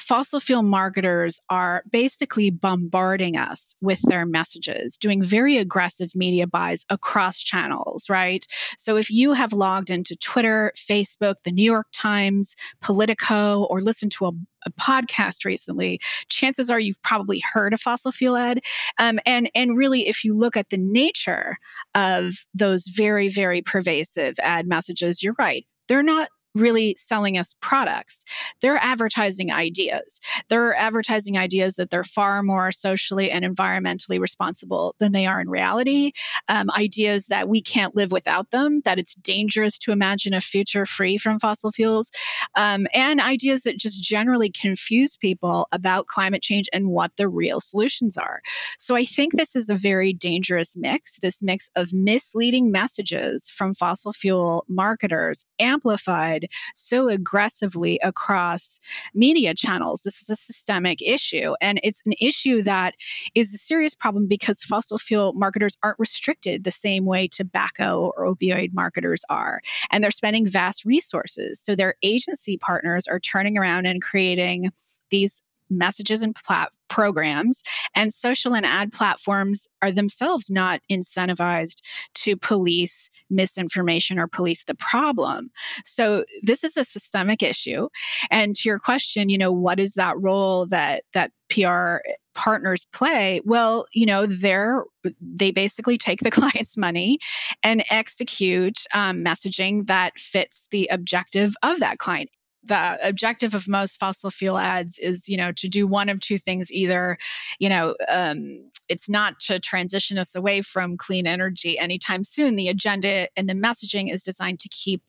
fossil 0.03 0.41
fuel 0.41 0.63
marketers 0.63 1.41
are 1.49 1.83
basically 1.91 2.51
bombarding 2.51 3.37
us 3.37 3.75
with 3.81 4.01
their 4.03 4.27
messages, 4.27 4.97
doing 4.97 5.23
very 5.23 5.57
aggressive 5.57 6.15
media 6.15 6.47
buys 6.47 6.85
across 6.91 7.39
channels, 7.39 8.11
right? 8.11 8.45
So 8.77 8.97
if 8.97 9.11
you 9.11 9.33
have 9.33 9.53
logged 9.53 9.91
into 9.91 10.17
Twitter, 10.17 10.73
Facebook, 10.77 11.43
the 11.45 11.53
New 11.53 11.65
York 11.65 11.87
Times, 11.93 12.55
Politico, 12.81 13.65
or 13.65 13.81
listened 13.81 14.13
to 14.13 14.27
a 14.27 14.33
a 14.65 14.71
podcast 14.71 15.45
recently, 15.45 16.01
chances 16.29 16.71
are 16.71 16.79
you've 16.79 17.03
probably 17.03 17.43
heard 17.53 17.75
a 17.75 17.77
fossil 17.77 18.13
fuel 18.13 18.37
ad. 18.37 18.61
Um, 18.97 19.19
and 19.27 19.51
and 19.57 19.77
really, 19.77 20.07
if 20.07 20.23
you 20.23 20.35
look 20.37 20.57
at 20.57 20.71
the 20.71 20.79
nature 20.79 21.57
of 21.97 22.47
those 22.55 22.87
very 22.87 23.29
very 23.29 23.61
pervasive 23.61 24.37
ad 24.41 24.67
messages, 24.69 25.21
you're 25.21 25.35
right. 25.37 25.67
They're 25.89 26.03
not 26.05 26.29
really 26.55 26.95
selling 26.99 27.39
us 27.39 27.55
products. 27.61 28.25
They're 28.61 28.77
advertising 28.77 29.51
ideas. 29.51 30.21
They're 30.49 30.75
advertising 30.75 31.39
ideas 31.39 31.77
that 31.77 31.91
they're 31.91 32.05
far 32.05 32.43
more 32.43 32.73
socially 32.73 33.31
and 33.31 33.45
environmentally 33.45 34.21
responsible 34.21 34.95
than 34.99 35.13
they 35.13 35.27
are 35.27 35.41
in 35.41 35.49
reality. 35.49 36.13
Um, 36.49 36.71
ideas 36.71 37.27
that 37.27 37.49
we 37.49 37.63
can't 37.63 37.95
live 37.95 38.13
without 38.13 38.51
them, 38.51 38.83
that 38.85 38.99
it's 38.99 39.15
dangerous 39.15 39.79
to 39.79 39.93
imagine 39.93 40.35
a 40.35 40.41
future 40.41 40.87
free 40.87 41.17
from 41.17 41.39
fossil 41.39 41.73
fuels, 41.73 42.11
um, 42.57 42.87
and 42.93 43.21
ideas 43.21 43.63
that 43.63 43.79
just 43.79 44.03
generally 44.03 44.51
confuse 44.51 45.17
people 45.17 45.67
about 45.73 46.07
climate 46.07 46.43
change 46.43 46.69
and 46.73 46.89
what 46.89 47.13
the 47.17 47.29
real 47.29 47.61
solutions 47.61 48.17
are. 48.17 48.43
So 48.79 48.97
I 48.97 49.05
think 49.05 49.33
this 49.33 49.57
is 49.57 49.71
a 49.71 49.75
very 49.75 50.13
dangerous 50.13 50.77
mix, 50.77 51.19
this 51.21 51.43
mix 51.43 51.71
of 51.77 51.93
misleading 51.93 52.71
messages 52.71 53.49
from 53.49 53.75
fossil 53.75 54.13
fuel 54.13 54.65
marketers 54.69 55.45
amplified 55.59 56.42
so 56.75 57.09
aggressively 57.09 57.99
across 58.03 58.81
media 59.15 59.55
channels. 59.55 60.03
This 60.03 60.21
is 60.23 60.31
a 60.31 60.37
systemic 60.37 61.01
issue. 61.03 61.55
And 61.61 61.81
it's 61.83 62.03
an 62.07 62.15
issue 62.21 62.63
that 62.63 62.95
is 63.35 63.55
a 63.55 63.59
serious 63.59 63.95
problem 63.95 64.27
because 64.27 64.63
fossil 64.63 64.99
fuel 64.99 65.33
marketers 65.33 65.77
aren't 65.83 65.99
restricted 65.99 66.65
the 66.65 66.71
same 66.71 67.05
way 67.05 67.29
tobacco 67.29 68.13
or 68.17 68.25
opioid 68.25 68.73
marketers 68.73 69.25
are. 69.29 69.61
And 69.91 70.03
they're 70.03 70.11
spending 70.11 70.47
vast 70.47 70.85
resources. 70.85 71.61
So 71.61 71.75
their 71.75 71.95
agency 72.03 72.57
partners 72.57 73.07
are 73.07 73.21
turning 73.21 73.59
around 73.59 73.87
and 73.87 74.03
creating 74.03 74.71
these 75.11 75.43
messages 75.73 76.23
and 76.23 76.35
plat- 76.35 76.71
programs. 76.93 77.63
And 77.97 78.13
social 78.13 78.55
and 78.55 78.67
ad 78.67 78.93
platforms 78.93 79.67
are 79.81 79.91
themselves 79.91 80.51
not 80.51 80.83
incentivized 80.91 81.79
to 82.17 82.37
police 82.37 83.09
misinformation 83.31 84.19
or 84.19 84.29
police 84.29 84.65
the 84.65 84.75
problem. 84.75 85.51
So 85.85 86.25
this 86.43 86.63
is 86.63 86.77
a 86.77 86.85
systemic 86.85 87.43
issue. 87.43 87.89
And 88.31 88.55
to 88.57 88.69
your 88.69 88.79
question, 88.79 89.31
you 89.31 89.39
know, 89.39 89.51
what 89.51 89.81
is 89.81 89.95
that 89.95 90.21
role 90.21 90.67
that 90.67 91.05
that 91.15 91.31
PR 91.49 91.97
partners 92.35 92.87
play? 92.93 93.41
Well, 93.47 93.87
you 93.95 94.05
know, 94.05 94.27
they're 94.27 94.85
they 95.21 95.51
basically 95.51 95.97
take 95.97 96.21
the 96.21 96.31
client's 96.41 96.77
money 96.77 97.19
and 97.63 97.85
execute 97.89 98.81
um, 98.93 99.25
messaging 99.25 99.87
that 99.87 100.19
fits 100.19 100.69
the 100.71 100.89
objective 100.93 101.55
of 101.63 101.79
that 101.79 101.99
client 101.99 102.29
the 102.65 102.99
objective 103.07 103.55
of 103.55 103.67
most 103.67 103.99
fossil 103.99 104.31
fuel 104.31 104.59
ads 104.59 104.99
is 104.99 105.29
you 105.29 105.37
know 105.37 105.53
to 105.53 105.69
do 105.69 105.87
one 105.87 106.09
of 106.09 106.21
two 106.21 106.39
things 106.39 106.71
either 106.73 107.19
you 107.59 107.69
know 107.69 107.95
um, 108.09 108.71
it's 108.89 109.09
not 109.09 109.41
to 109.41 109.59
transition 109.59 110.19
us 110.19 110.35
away 110.35 110.61
from 110.61 110.99
clean 110.99 111.27
energy 111.27 111.79
anytime 111.79 112.25
soon. 112.25 112.57
The 112.57 112.69
agenda 112.69 113.29
and 113.37 113.49
the 113.49 113.55
messaging 113.55 114.13
is 114.13 114.23
designed 114.23 114.61
to 114.61 114.69
keep 114.69 115.03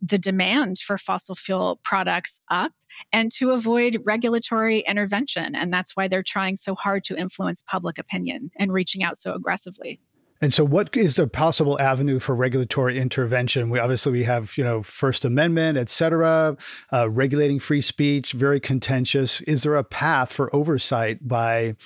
the 0.00 0.18
demand 0.18 0.78
for 0.78 0.96
fossil 0.96 1.34
fuel 1.34 1.80
products 1.82 2.40
up 2.48 2.72
and 3.12 3.30
to 3.32 3.50
avoid 3.50 4.00
regulatory 4.04 4.80
intervention. 4.80 5.54
And 5.54 5.72
that's 5.72 5.96
why 5.96 6.08
they're 6.08 6.22
trying 6.22 6.56
so 6.56 6.74
hard 6.74 7.04
to 7.04 7.16
influence 7.16 7.62
public 7.62 7.98
opinion 7.98 8.50
and 8.56 8.72
reaching 8.72 9.02
out 9.02 9.16
so 9.16 9.34
aggressively 9.34 10.00
and 10.40 10.54
so, 10.54 10.64
what 10.64 10.96
is 10.96 11.16
the 11.16 11.26
possible 11.26 11.80
avenue 11.80 12.18
for 12.18 12.34
regulatory 12.34 12.98
intervention? 12.98 13.68
We 13.68 13.78
obviously 13.78 14.12
we 14.12 14.24
have 14.24 14.56
you 14.56 14.64
know 14.64 14.82
First 14.82 15.24
Amendment, 15.24 15.76
et 15.76 15.88
cetera, 15.88 16.56
uh, 16.92 17.10
regulating 17.10 17.58
free 17.58 17.82
speech, 17.82 18.32
very 18.32 18.60
contentious. 18.60 19.42
Is 19.42 19.62
there 19.62 19.76
a 19.76 19.84
path 19.84 20.32
for 20.32 20.54
oversight 20.54 21.26
by 21.26 21.76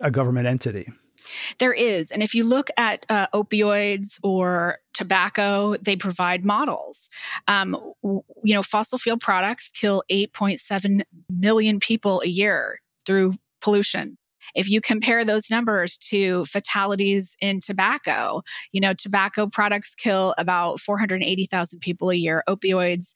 a 0.00 0.10
government 0.10 0.46
entity? 0.46 0.88
There 1.58 1.72
is. 1.72 2.10
And 2.10 2.22
if 2.22 2.34
you 2.34 2.44
look 2.44 2.68
at 2.76 3.06
uh, 3.08 3.26
opioids 3.34 4.18
or 4.22 4.78
tobacco, 4.92 5.76
they 5.76 5.96
provide 5.96 6.44
models. 6.44 7.08
Um, 7.48 7.76
you 8.02 8.54
know, 8.54 8.62
fossil 8.62 8.98
fuel 8.98 9.18
products 9.18 9.70
kill 9.70 10.04
8.7 10.10 11.02
million 11.30 11.80
people 11.80 12.20
a 12.24 12.28
year 12.28 12.80
through 13.06 13.34
pollution. 13.60 14.18
If 14.54 14.68
you 14.68 14.80
compare 14.80 15.24
those 15.24 15.50
numbers 15.50 15.96
to 15.98 16.44
fatalities 16.46 17.36
in 17.40 17.60
tobacco, 17.60 18.42
you 18.72 18.80
know, 18.80 18.94
tobacco 18.94 19.46
products 19.46 19.94
kill 19.94 20.34
about 20.38 20.80
480,000 20.80 21.78
people 21.80 22.10
a 22.10 22.14
year. 22.14 22.42
Opioids, 22.48 23.14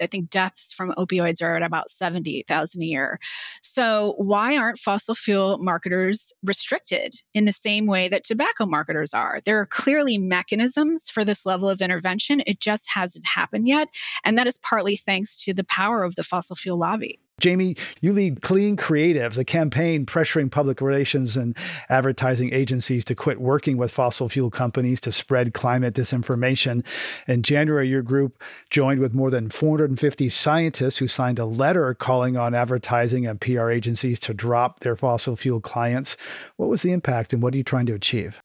I 0.00 0.06
think 0.06 0.30
deaths 0.30 0.72
from 0.72 0.92
opioids 0.98 1.42
are 1.42 1.56
at 1.56 1.62
about 1.62 1.90
70,000 1.90 2.82
a 2.82 2.84
year. 2.84 3.18
So, 3.60 4.14
why 4.18 4.56
aren't 4.56 4.78
fossil 4.78 5.14
fuel 5.14 5.58
marketers 5.58 6.32
restricted 6.42 7.22
in 7.34 7.44
the 7.44 7.52
same 7.52 7.86
way 7.86 8.08
that 8.08 8.24
tobacco 8.24 8.66
marketers 8.66 9.14
are? 9.14 9.40
There 9.44 9.58
are 9.60 9.66
clearly 9.66 10.18
mechanisms 10.18 11.10
for 11.10 11.24
this 11.24 11.46
level 11.46 11.68
of 11.68 11.80
intervention. 11.80 12.42
It 12.46 12.60
just 12.60 12.90
hasn't 12.90 13.26
happened 13.26 13.68
yet. 13.68 13.88
And 14.24 14.38
that 14.38 14.46
is 14.46 14.58
partly 14.58 14.96
thanks 14.96 15.42
to 15.44 15.54
the 15.54 15.64
power 15.64 16.04
of 16.04 16.14
the 16.14 16.24
fossil 16.24 16.56
fuel 16.56 16.78
lobby. 16.78 17.20
Jamie, 17.42 17.74
you 18.00 18.12
lead 18.12 18.40
Clean 18.40 18.76
Creatives, 18.76 19.36
a 19.36 19.44
campaign 19.44 20.06
pressuring 20.06 20.48
public 20.48 20.80
relations 20.80 21.36
and 21.36 21.56
advertising 21.88 22.54
agencies 22.54 23.04
to 23.06 23.16
quit 23.16 23.40
working 23.40 23.76
with 23.76 23.90
fossil 23.90 24.28
fuel 24.28 24.48
companies 24.48 25.00
to 25.00 25.10
spread 25.10 25.52
climate 25.52 25.92
disinformation. 25.92 26.86
In 27.26 27.42
January, 27.42 27.88
your 27.88 28.02
group 28.02 28.40
joined 28.70 29.00
with 29.00 29.12
more 29.12 29.28
than 29.28 29.50
450 29.50 30.28
scientists 30.28 30.98
who 30.98 31.08
signed 31.08 31.40
a 31.40 31.44
letter 31.44 31.92
calling 31.94 32.36
on 32.36 32.54
advertising 32.54 33.26
and 33.26 33.40
PR 33.40 33.70
agencies 33.70 34.20
to 34.20 34.32
drop 34.32 34.78
their 34.78 34.94
fossil 34.94 35.34
fuel 35.34 35.60
clients. 35.60 36.16
What 36.58 36.68
was 36.68 36.82
the 36.82 36.92
impact 36.92 37.32
and 37.32 37.42
what 37.42 37.54
are 37.54 37.58
you 37.58 37.64
trying 37.64 37.86
to 37.86 37.94
achieve? 37.94 38.40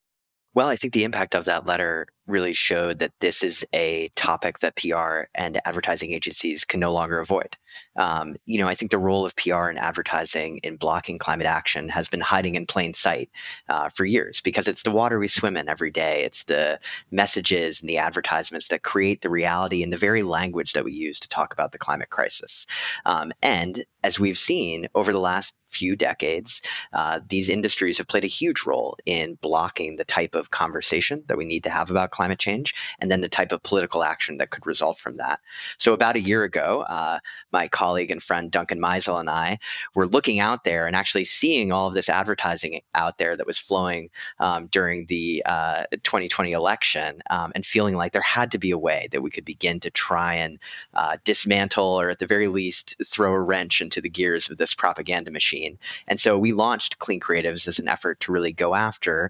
Well, 0.56 0.70
I 0.70 0.76
think 0.76 0.94
the 0.94 1.04
impact 1.04 1.36
of 1.36 1.46
that 1.46 1.68
letter 1.68 2.08
really 2.28 2.54
showed 2.54 3.00
that 3.00 3.14
this 3.20 3.44
is 3.44 3.66
a 3.74 4.10
topic 4.16 4.60
that 4.60 4.76
PR 4.76 5.30
and 5.36 5.62
advertising 5.66 6.12
agencies 6.12 6.66
can 6.66 6.80
no 6.80 6.94
longer 6.94 7.20
avoid. 7.20 7.58
Um, 7.96 8.36
you 8.46 8.60
know, 8.60 8.68
I 8.68 8.76
think 8.76 8.92
the 8.92 8.98
role 8.98 9.26
of 9.26 9.36
PR 9.36 9.68
and 9.68 9.80
advertising 9.80 10.60
in 10.64 10.78
blocking 10.78 11.18
climate 11.18 11.48
action 11.48 11.90
has 11.90 12.08
been 12.08 12.22
hiding 12.22 12.56
in 12.56 12.66
plain 12.66 12.94
sight 12.94 13.30
uh, 13.70 13.90
for 13.90 14.06
years 14.06 14.42
because 14.42 14.68
it's 14.68 14.84
the 14.84 14.92
water 14.92 15.20
we 15.20 15.28
swim 15.28 15.58
in 15.58 15.70
every 15.70 15.92
day. 15.92 16.24
It's 16.24 16.44
the 16.46 16.80
messages 17.12 17.82
and 17.82 17.90
the 17.90 17.98
advertisements 17.98 18.68
that 18.70 18.84
create 18.84 19.22
the 19.22 19.30
reality 19.30 19.84
and 19.84 19.92
the 19.92 19.98
very 19.98 20.24
language 20.24 20.74
that 20.74 20.86
we 20.86 20.94
use 20.94 21.20
to 21.22 21.30
talk 21.30 21.54
about 21.54 21.72
the 21.72 21.78
climate 21.78 22.10
crisis. 22.10 22.66
Um, 23.06 23.32
and 23.42 23.84
as 24.04 24.20
we've 24.20 24.38
seen 24.38 24.88
over 24.96 25.12
the 25.12 25.20
last 25.20 25.56
few 25.68 25.96
decades, 25.96 26.62
uh, 26.94 27.20
these 27.28 27.50
industries 27.50 27.98
have 27.98 28.08
played 28.08 28.24
a 28.24 28.28
huge 28.28 28.66
role 28.66 28.98
in 29.06 29.38
blocking 29.42 29.98
the 29.98 30.06
type 30.06 30.34
of 30.34 30.52
conversation 30.52 31.24
that 31.28 31.38
we 31.38 31.46
need 31.46 31.64
to 31.64 31.70
have 31.70 31.92
about 31.92 32.12
climate 32.18 32.40
change 32.40 32.74
and 33.00 33.12
then 33.12 33.22
the 33.22 33.30
type 33.30 33.52
of 33.52 33.62
political 33.62 34.04
action 34.04 34.40
that 34.40 34.50
could 34.50 34.66
result 34.66 34.98
from 34.98 35.18
that. 35.18 35.40
So, 35.78 35.94
about 35.94 36.16
a 36.16 36.22
year 36.22 36.44
ago, 36.44 36.82
uh, 36.90 37.20
my 37.52 37.68
colleague 37.68 38.10
and 38.10 38.22
friend 38.22 38.50
Duncan 38.50 38.82
Meisel 38.82 39.20
and 39.20 39.30
I 39.30 39.60
were 39.94 40.08
looking 40.08 40.40
out 40.40 40.64
there 40.64 40.88
and 40.88 40.96
actually 40.96 41.26
seeing 41.26 41.72
all 41.72 41.88
of 41.88 41.94
this 41.94 42.10
advertising 42.10 42.82
out 42.96 43.20
there 43.20 43.38
that 43.38 43.46
was 43.46 43.60
flowing 43.60 44.10
um, 44.40 44.66
during 44.68 45.06
the 45.06 45.44
uh, 45.46 45.84
2020 45.92 46.52
election 46.52 47.22
um, 47.30 47.52
and 47.54 47.66
feeling 47.66 47.96
like 47.96 48.14
there 48.14 48.22
had 48.22 48.52
to 48.52 48.58
be 48.58 48.72
a 48.72 48.78
way 48.78 49.08
that 49.12 49.22
we 49.22 49.30
could 49.30 49.46
begin 49.46 49.80
to 49.80 49.92
try 49.92 50.34
and 50.34 50.60
uh, 50.96 51.18
dismantle 51.24 51.86
or 52.02 52.10
at 52.10 52.20
the 52.20 52.26
very 52.26 52.48
least 52.48 52.96
throw 53.06 53.32
a 53.34 53.42
wrench 53.42 53.80
into 53.80 54.02
the 54.02 54.10
gears 54.10 54.50
of 54.50 54.58
this 54.58 54.74
propaganda 54.74 55.30
machine. 55.30 55.78
And 56.08 56.20
so 56.20 56.38
we 56.38 56.52
launched 56.52 56.98
Clean 56.98 57.20
Creatives 57.20 57.68
as 57.68 57.78
an 57.78 57.88
effort 57.88 58.20
to 58.22 58.32
really 58.32 58.52
go 58.52 58.74
after 58.74 59.30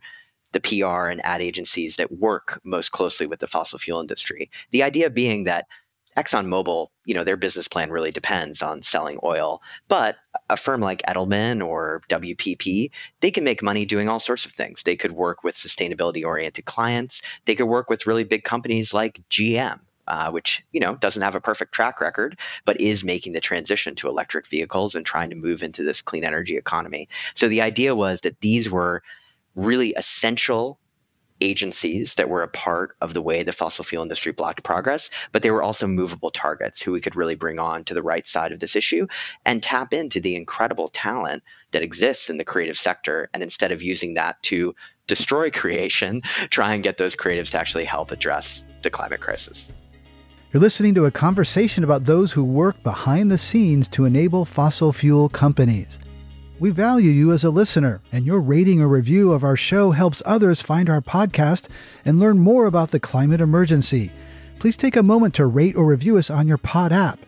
the 0.52 0.60
PR 0.60 1.08
and 1.08 1.26
ad 1.26 1.42
agencies 1.42 1.96
that 1.98 2.12
work 2.12 2.60
most 2.64 2.92
closely 2.92 3.28
with 3.28 3.40
the 3.40 3.48
fossil 3.48 3.80
fuel 3.80 4.00
industry. 4.00 4.50
The 4.72 4.84
idea 4.84 5.10
being 5.10 5.44
that 5.44 5.68
ExxonMobil, 6.18 6.88
you 7.06 7.14
know, 7.14 7.24
their 7.24 7.38
business 7.38 7.68
plan 7.68 7.92
really 7.92 8.12
depends 8.12 8.62
on 8.64 8.82
selling 8.82 9.20
oil. 9.24 9.62
But 9.88 10.18
a 10.50 10.58
firm 10.58 10.82
like 10.82 11.04
Edelman 11.04 11.66
or 11.66 12.02
WPP, 12.10 12.90
they 13.22 13.32
can 13.32 13.44
make 13.44 13.62
money 13.62 13.86
doing 13.86 14.10
all 14.10 14.20
sorts 14.20 14.44
of 14.44 14.52
things. 14.52 14.82
They 14.82 14.96
could 14.96 15.12
work 15.12 15.44
with 15.44 15.56
sustainability 15.56 16.26
oriented 16.26 16.66
clients. 16.66 17.22
They 17.46 17.54
could 17.54 17.68
work 17.68 17.90
with 17.90 18.08
really 18.08 18.24
big 18.24 18.44
companies 18.44 18.94
like 18.94 19.22
GM. 19.30 19.80
Uh, 20.10 20.32
which 20.32 20.66
you 20.72 20.80
know 20.80 20.96
doesn't 20.96 21.22
have 21.22 21.36
a 21.36 21.42
perfect 21.42 21.74
track 21.74 22.00
record, 22.00 22.40
but 22.64 22.80
is 22.80 23.04
making 23.04 23.34
the 23.34 23.42
transition 23.42 23.94
to 23.94 24.08
electric 24.08 24.48
vehicles 24.48 24.96
and 24.96 25.06
trying 25.06 25.30
to 25.30 25.36
move 25.36 25.62
into 25.62 25.84
this 25.84 26.02
clean 26.02 26.24
energy 26.24 26.56
economy. 26.56 27.10
So 27.34 27.50
the 27.50 27.62
idea 27.62 27.94
was 27.94 28.22
that 28.22 28.40
these 28.40 28.72
were 28.72 29.04
really 29.58 29.94
essential 29.96 30.80
agencies 31.42 32.16
that 32.16 32.30
were 32.30 32.44
a 32.44 32.48
part 32.48 32.96
of 33.02 33.14
the 33.14 33.22
way 33.22 33.44
the 33.44 33.52
fossil 33.52 33.84
fuel 33.84 34.02
industry 34.02 34.32
blocked 34.32 34.64
progress, 34.64 35.10
but 35.32 35.42
they 35.42 35.52
were 35.52 35.62
also 35.62 35.86
movable 35.86 36.32
targets 36.32 36.82
who 36.82 36.92
we 36.92 37.02
could 37.02 37.16
really 37.16 37.36
bring 37.36 37.60
on 37.60 37.84
to 37.84 37.94
the 37.94 38.02
right 38.02 38.26
side 38.26 38.52
of 38.52 38.60
this 38.60 38.76
issue 38.76 39.08
and 39.46 39.62
tap 39.62 39.94
into 39.94 40.20
the 40.20 40.36
incredible 40.36 40.88
talent 40.88 41.44
that 41.72 41.84
exists 41.84 42.30
in 42.30 42.38
the 42.38 42.46
creative 42.46 42.78
sector. 42.78 43.30
And 43.34 43.44
instead 43.44 43.72
of 43.72 43.82
using 43.82 44.14
that 44.16 44.42
to 44.44 44.74
destroy 45.06 45.52
creation, 45.52 46.22
try 46.50 46.74
and 46.74 46.84
get 46.84 46.98
those 46.98 47.16
creatives 47.16 47.52
to 47.52 47.60
actually 47.60 47.86
help 47.86 48.12
address 48.12 48.64
the 48.82 48.90
climate 48.90 49.22
crisis. 49.22 49.72
You're 50.54 50.62
listening 50.62 50.96
to 50.96 51.06
a 51.06 51.12
conversation 51.12 51.84
about 51.84 52.06
those 52.06 52.32
who 52.32 52.44
work 52.44 52.82
behind 52.82 53.30
the 53.30 53.38
scenes 53.38 53.90
to 53.90 54.06
enable 54.06 54.46
fossil 54.46 54.94
fuel 54.94 55.30
companies. 55.30 56.00
We 56.60 56.72
value 56.72 57.12
you 57.12 57.34
as 57.34 57.44
a 57.44 57.52
listener, 57.52 58.02
and 58.12 58.26
your 58.26 58.40
rating 58.40 58.82
or 58.82 58.88
review 58.88 59.32
of 59.32 59.44
our 59.44 59.56
show 59.56 59.92
helps 59.92 60.24
others 60.26 60.60
find 60.60 60.90
our 60.90 61.02
podcast 61.02 61.68
and 62.04 62.20
learn 62.20 62.40
more 62.40 62.66
about 62.66 62.90
the 62.90 63.00
climate 63.00 63.42
emergency. 63.42 64.12
Please 64.58 64.76
take 64.76 64.96
a 64.96 65.04
moment 65.04 65.36
to 65.36 65.46
rate 65.46 65.76
or 65.76 65.86
review 65.86 66.18
us 66.18 66.32
on 66.32 66.48
your 66.48 66.58
pod 66.58 66.92
app. 66.92 67.20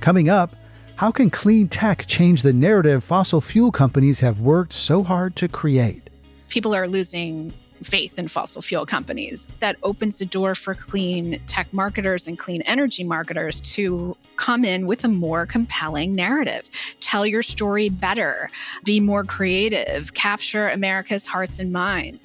Coming 0.00 0.28
up, 0.28 0.54
how 0.96 1.10
can 1.10 1.30
clean 1.30 1.68
tech 1.68 2.06
change 2.06 2.42
the 2.42 2.52
narrative 2.52 3.02
fossil 3.02 3.40
fuel 3.40 3.72
companies 3.72 4.20
have 4.20 4.40
worked 4.40 4.74
so 4.74 5.02
hard 5.02 5.36
to 5.36 5.48
create? 5.48 6.10
People 6.50 6.74
are 6.74 6.86
losing 6.86 7.54
faith 7.82 8.18
in 8.18 8.28
fossil 8.28 8.62
fuel 8.62 8.86
companies. 8.86 9.46
That 9.60 9.76
opens 9.82 10.18
the 10.18 10.24
door 10.24 10.54
for 10.54 10.74
clean 10.74 11.40
tech 11.46 11.72
marketers 11.72 12.26
and 12.26 12.38
clean 12.38 12.62
energy 12.62 13.04
marketers 13.04 13.60
to 13.72 14.16
come 14.36 14.64
in 14.64 14.86
with 14.86 15.04
a 15.04 15.08
more 15.08 15.46
compelling 15.46 16.14
narrative. 16.14 16.68
Tell 17.00 17.26
your 17.26 17.42
story 17.42 17.88
better, 17.88 18.50
be 18.84 19.00
more 19.00 19.24
creative, 19.24 20.14
capture 20.14 20.68
America's 20.68 21.26
hearts 21.26 21.58
and 21.58 21.72
minds. 21.72 22.24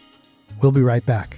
We'll 0.61 0.71
be 0.71 0.81
right 0.81 1.05
back. 1.05 1.37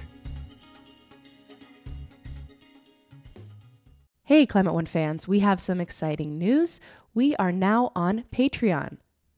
Hey, 4.26 4.46
Climate 4.46 4.74
One 4.74 4.86
fans, 4.86 5.28
we 5.28 5.40
have 5.40 5.60
some 5.60 5.82
exciting 5.82 6.38
news. 6.38 6.80
We 7.14 7.36
are 7.36 7.52
now 7.52 7.92
on 7.96 8.24
Patreon. 8.34 8.98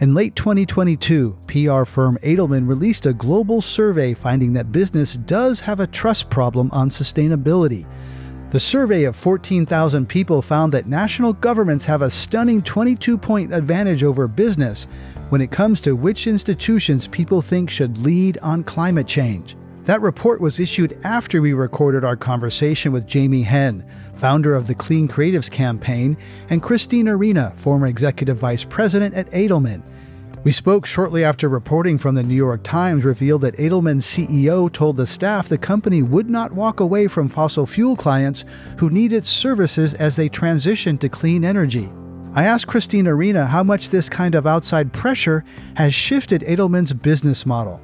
In 0.00 0.14
late 0.14 0.34
2022, 0.34 1.38
PR 1.46 1.84
firm 1.84 2.18
Edelman 2.22 2.66
released 2.66 3.06
a 3.06 3.12
global 3.12 3.60
survey 3.62 4.14
finding 4.14 4.52
that 4.54 4.72
business 4.72 5.14
does 5.14 5.60
have 5.60 5.78
a 5.78 5.86
trust 5.86 6.28
problem 6.28 6.70
on 6.72 6.88
sustainability. 6.88 7.86
The 8.50 8.58
survey 8.58 9.04
of 9.04 9.14
14,000 9.14 10.08
people 10.08 10.42
found 10.42 10.72
that 10.72 10.88
national 10.88 11.34
governments 11.34 11.84
have 11.84 12.02
a 12.02 12.10
stunning 12.10 12.62
22 12.62 13.16
point 13.16 13.54
advantage 13.54 14.02
over 14.02 14.26
business 14.26 14.88
when 15.28 15.40
it 15.40 15.50
comes 15.52 15.80
to 15.82 15.94
which 15.94 16.26
institutions 16.26 17.06
people 17.06 17.40
think 17.40 17.70
should 17.70 17.98
lead 17.98 18.38
on 18.38 18.64
climate 18.64 19.06
change. 19.06 19.56
That 19.84 20.00
report 20.00 20.40
was 20.40 20.60
issued 20.60 20.98
after 21.04 21.40
we 21.40 21.52
recorded 21.52 22.04
our 22.04 22.16
conversation 22.16 22.92
with 22.92 23.06
Jamie 23.06 23.42
Henn, 23.42 23.84
founder 24.22 24.54
of 24.54 24.68
the 24.68 24.74
Clean 24.76 25.08
Creatives 25.08 25.50
Campaign, 25.50 26.16
and 26.48 26.62
Christine 26.62 27.08
Arena, 27.08 27.52
former 27.56 27.88
executive 27.88 28.36
vice 28.36 28.62
president 28.62 29.16
at 29.16 29.28
Edelman. 29.32 29.82
We 30.44 30.52
spoke 30.52 30.86
shortly 30.86 31.24
after 31.24 31.48
reporting 31.48 31.98
from 31.98 32.14
the 32.14 32.22
New 32.22 32.36
York 32.36 32.62
Times 32.62 33.02
revealed 33.02 33.40
that 33.40 33.56
Edelman's 33.56 34.06
CEO 34.06 34.72
told 34.72 34.96
the 34.96 35.08
staff 35.08 35.48
the 35.48 35.58
company 35.58 36.02
would 36.02 36.30
not 36.30 36.52
walk 36.52 36.78
away 36.78 37.08
from 37.08 37.28
fossil 37.28 37.66
fuel 37.66 37.96
clients 37.96 38.44
who 38.78 38.90
need 38.90 39.12
its 39.12 39.28
services 39.28 39.92
as 39.92 40.14
they 40.14 40.28
transition 40.28 40.98
to 40.98 41.08
clean 41.08 41.44
energy. 41.44 41.90
I 42.32 42.44
asked 42.44 42.68
Christine 42.68 43.08
Arena 43.08 43.46
how 43.46 43.64
much 43.64 43.88
this 43.88 44.08
kind 44.08 44.36
of 44.36 44.46
outside 44.46 44.92
pressure 44.92 45.44
has 45.74 45.94
shifted 45.94 46.42
Edelman's 46.42 46.92
business 46.92 47.44
model. 47.44 47.80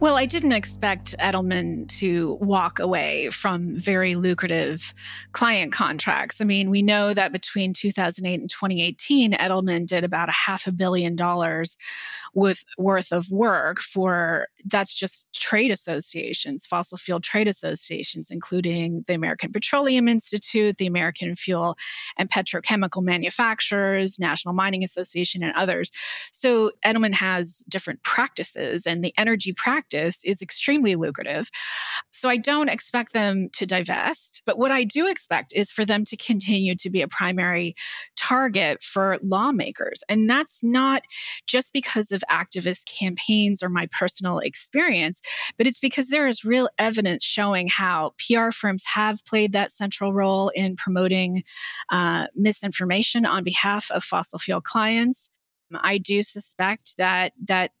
Well, 0.00 0.16
I 0.16 0.26
didn't 0.26 0.52
expect 0.52 1.16
Edelman 1.18 1.88
to 1.98 2.38
walk 2.40 2.78
away 2.78 3.30
from 3.30 3.74
very 3.74 4.14
lucrative 4.14 4.94
client 5.32 5.72
contracts. 5.72 6.40
I 6.40 6.44
mean, 6.44 6.70
we 6.70 6.82
know 6.82 7.12
that 7.14 7.32
between 7.32 7.72
2008 7.72 8.40
and 8.40 8.48
2018, 8.48 9.32
Edelman 9.32 9.86
did 9.86 10.04
about 10.04 10.28
a 10.28 10.32
half 10.32 10.68
a 10.68 10.72
billion 10.72 11.16
dollars 11.16 11.76
with 12.34 12.64
worth 12.76 13.12
of 13.12 13.30
work 13.30 13.80
for 13.80 14.48
that's 14.64 14.94
just 14.94 15.26
trade 15.32 15.70
associations, 15.70 16.66
fossil 16.66 16.98
fuel 16.98 17.20
trade 17.20 17.48
associations, 17.48 18.30
including 18.30 19.04
the 19.06 19.14
American 19.14 19.52
Petroleum 19.52 20.08
Institute, 20.08 20.76
the 20.76 20.86
American 20.86 21.34
Fuel 21.34 21.76
and 22.16 22.30
Petrochemical 22.30 23.02
Manufacturers, 23.02 24.18
National 24.18 24.54
Mining 24.54 24.84
Association, 24.84 25.42
and 25.42 25.54
others. 25.56 25.90
So 26.32 26.72
Edelman 26.84 27.14
has 27.14 27.62
different 27.68 28.02
practices, 28.02 28.86
and 28.86 29.02
the 29.02 29.14
energy 29.16 29.52
practice 29.52 30.20
is 30.24 30.42
extremely 30.42 30.96
lucrative. 30.96 31.50
So 32.10 32.28
I 32.28 32.36
don't 32.36 32.68
expect 32.68 33.12
them 33.12 33.48
to 33.52 33.66
divest. 33.66 34.42
But 34.44 34.58
what 34.58 34.70
I 34.70 34.84
do 34.84 35.06
expect 35.06 35.52
is 35.54 35.70
for 35.70 35.84
them 35.84 36.04
to 36.06 36.16
continue 36.16 36.74
to 36.76 36.90
be 36.90 37.02
a 37.02 37.08
primary 37.08 37.74
target 38.16 38.82
for 38.82 39.18
lawmakers. 39.22 40.02
And 40.08 40.28
that's 40.28 40.62
not 40.62 41.02
just 41.46 41.72
because 41.72 42.12
of 42.12 42.17
activist 42.30 42.86
campaigns 42.86 43.62
or 43.62 43.68
my 43.68 43.88
personal 43.92 44.38
experience, 44.38 45.20
but 45.56 45.66
it's 45.66 45.78
because 45.78 46.08
there 46.08 46.26
is 46.26 46.44
real 46.44 46.68
evidence 46.78 47.24
showing 47.24 47.68
how 47.68 48.12
PR 48.18 48.50
firms 48.50 48.84
have 48.94 49.24
played 49.24 49.52
that 49.52 49.72
central 49.72 50.12
role 50.12 50.50
in 50.50 50.76
promoting 50.76 51.42
uh, 51.90 52.26
misinformation 52.34 53.26
on 53.26 53.44
behalf 53.44 53.90
of 53.90 54.04
fossil 54.04 54.38
fuel 54.38 54.60
clients. 54.60 55.30
I 55.74 55.98
do 55.98 56.22
suspect 56.22 56.96
that 56.96 57.32
that 57.46 57.72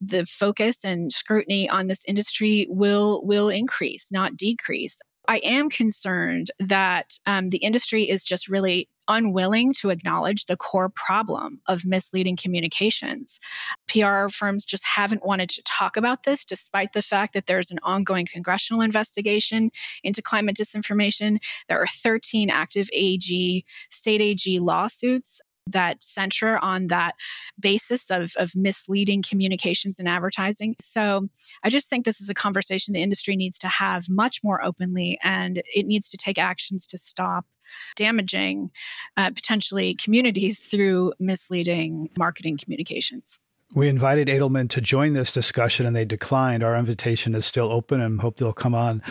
the 0.00 0.26
focus 0.26 0.84
and 0.84 1.12
scrutiny 1.12 1.68
on 1.68 1.86
this 1.86 2.04
industry 2.06 2.66
will 2.68 3.24
will 3.24 3.48
increase, 3.48 4.12
not 4.12 4.36
decrease. 4.36 5.00
I 5.28 5.38
am 5.38 5.70
concerned 5.70 6.50
that 6.58 7.18
um, 7.26 7.50
the 7.50 7.58
industry 7.58 8.08
is 8.08 8.22
just 8.22 8.48
really 8.48 8.88
unwilling 9.08 9.72
to 9.72 9.90
acknowledge 9.90 10.46
the 10.46 10.56
core 10.56 10.88
problem 10.88 11.60
of 11.66 11.84
misleading 11.84 12.36
communications. 12.36 13.38
PR 13.88 14.28
firms 14.28 14.64
just 14.64 14.84
haven't 14.84 15.24
wanted 15.24 15.48
to 15.50 15.62
talk 15.62 15.96
about 15.96 16.24
this, 16.24 16.44
despite 16.44 16.92
the 16.92 17.02
fact 17.02 17.32
that 17.34 17.46
there's 17.46 17.70
an 17.70 17.78
ongoing 17.82 18.26
congressional 18.26 18.82
investigation 18.82 19.70
into 20.02 20.22
climate 20.22 20.56
disinformation. 20.56 21.38
There 21.68 21.80
are 21.80 21.86
13 21.86 22.50
active 22.50 22.88
AG, 22.92 23.64
state 23.90 24.20
AG 24.20 24.58
lawsuits 24.58 25.40
that 25.66 26.02
center 26.02 26.58
on 26.58 26.88
that 26.88 27.14
basis 27.58 28.10
of, 28.10 28.32
of 28.36 28.54
misleading 28.54 29.22
communications 29.22 29.98
and 29.98 30.08
advertising. 30.08 30.76
So 30.80 31.28
I 31.64 31.70
just 31.70 31.90
think 31.90 32.04
this 32.04 32.20
is 32.20 32.30
a 32.30 32.34
conversation 32.34 32.94
the 32.94 33.02
industry 33.02 33.36
needs 33.36 33.58
to 33.60 33.68
have 33.68 34.08
much 34.08 34.42
more 34.44 34.64
openly 34.64 35.18
and 35.22 35.62
it 35.74 35.86
needs 35.86 36.08
to 36.10 36.16
take 36.16 36.38
actions 36.38 36.86
to 36.86 36.98
stop 36.98 37.46
damaging 37.96 38.70
uh, 39.16 39.30
potentially 39.30 39.94
communities 39.94 40.60
through 40.60 41.12
misleading 41.18 42.10
marketing 42.16 42.58
communications. 42.62 43.40
We 43.74 43.88
invited 43.88 44.28
Edelman 44.28 44.70
to 44.70 44.80
join 44.80 45.14
this 45.14 45.32
discussion 45.32 45.86
and 45.86 45.96
they 45.96 46.04
declined. 46.04 46.62
Our 46.62 46.76
invitation 46.76 47.34
is 47.34 47.44
still 47.44 47.72
open 47.72 48.00
and 48.00 48.20
hope 48.20 48.36
they'll 48.36 48.52
come 48.52 48.74
on. 48.74 49.02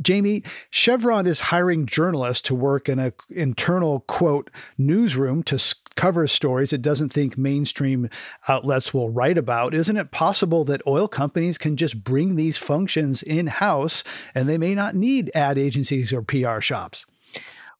Jamie, 0.00 0.44
Chevron 0.70 1.26
is 1.26 1.40
hiring 1.40 1.84
journalists 1.84 2.42
to 2.42 2.54
work 2.54 2.88
in 2.88 3.00
an 3.00 3.12
internal 3.28 4.00
quote 4.00 4.50
newsroom 4.78 5.42
to 5.44 5.58
cover 5.96 6.26
stories 6.26 6.72
it 6.72 6.82
doesn't 6.82 7.10
think 7.10 7.38
mainstream 7.38 8.08
outlets 8.48 8.92
will 8.92 9.10
write 9.10 9.38
about. 9.38 9.74
Isn't 9.74 9.96
it 9.96 10.10
possible 10.10 10.64
that 10.64 10.82
oil 10.86 11.08
companies 11.08 11.58
can 11.58 11.76
just 11.76 12.02
bring 12.02 12.36
these 12.36 12.58
functions 12.58 13.22
in 13.22 13.46
house 13.46 14.04
and 14.34 14.48
they 14.48 14.58
may 14.58 14.74
not 14.74 14.94
need 14.94 15.30
ad 15.34 15.58
agencies 15.58 16.12
or 16.12 16.22
PR 16.22 16.60
shops? 16.60 17.06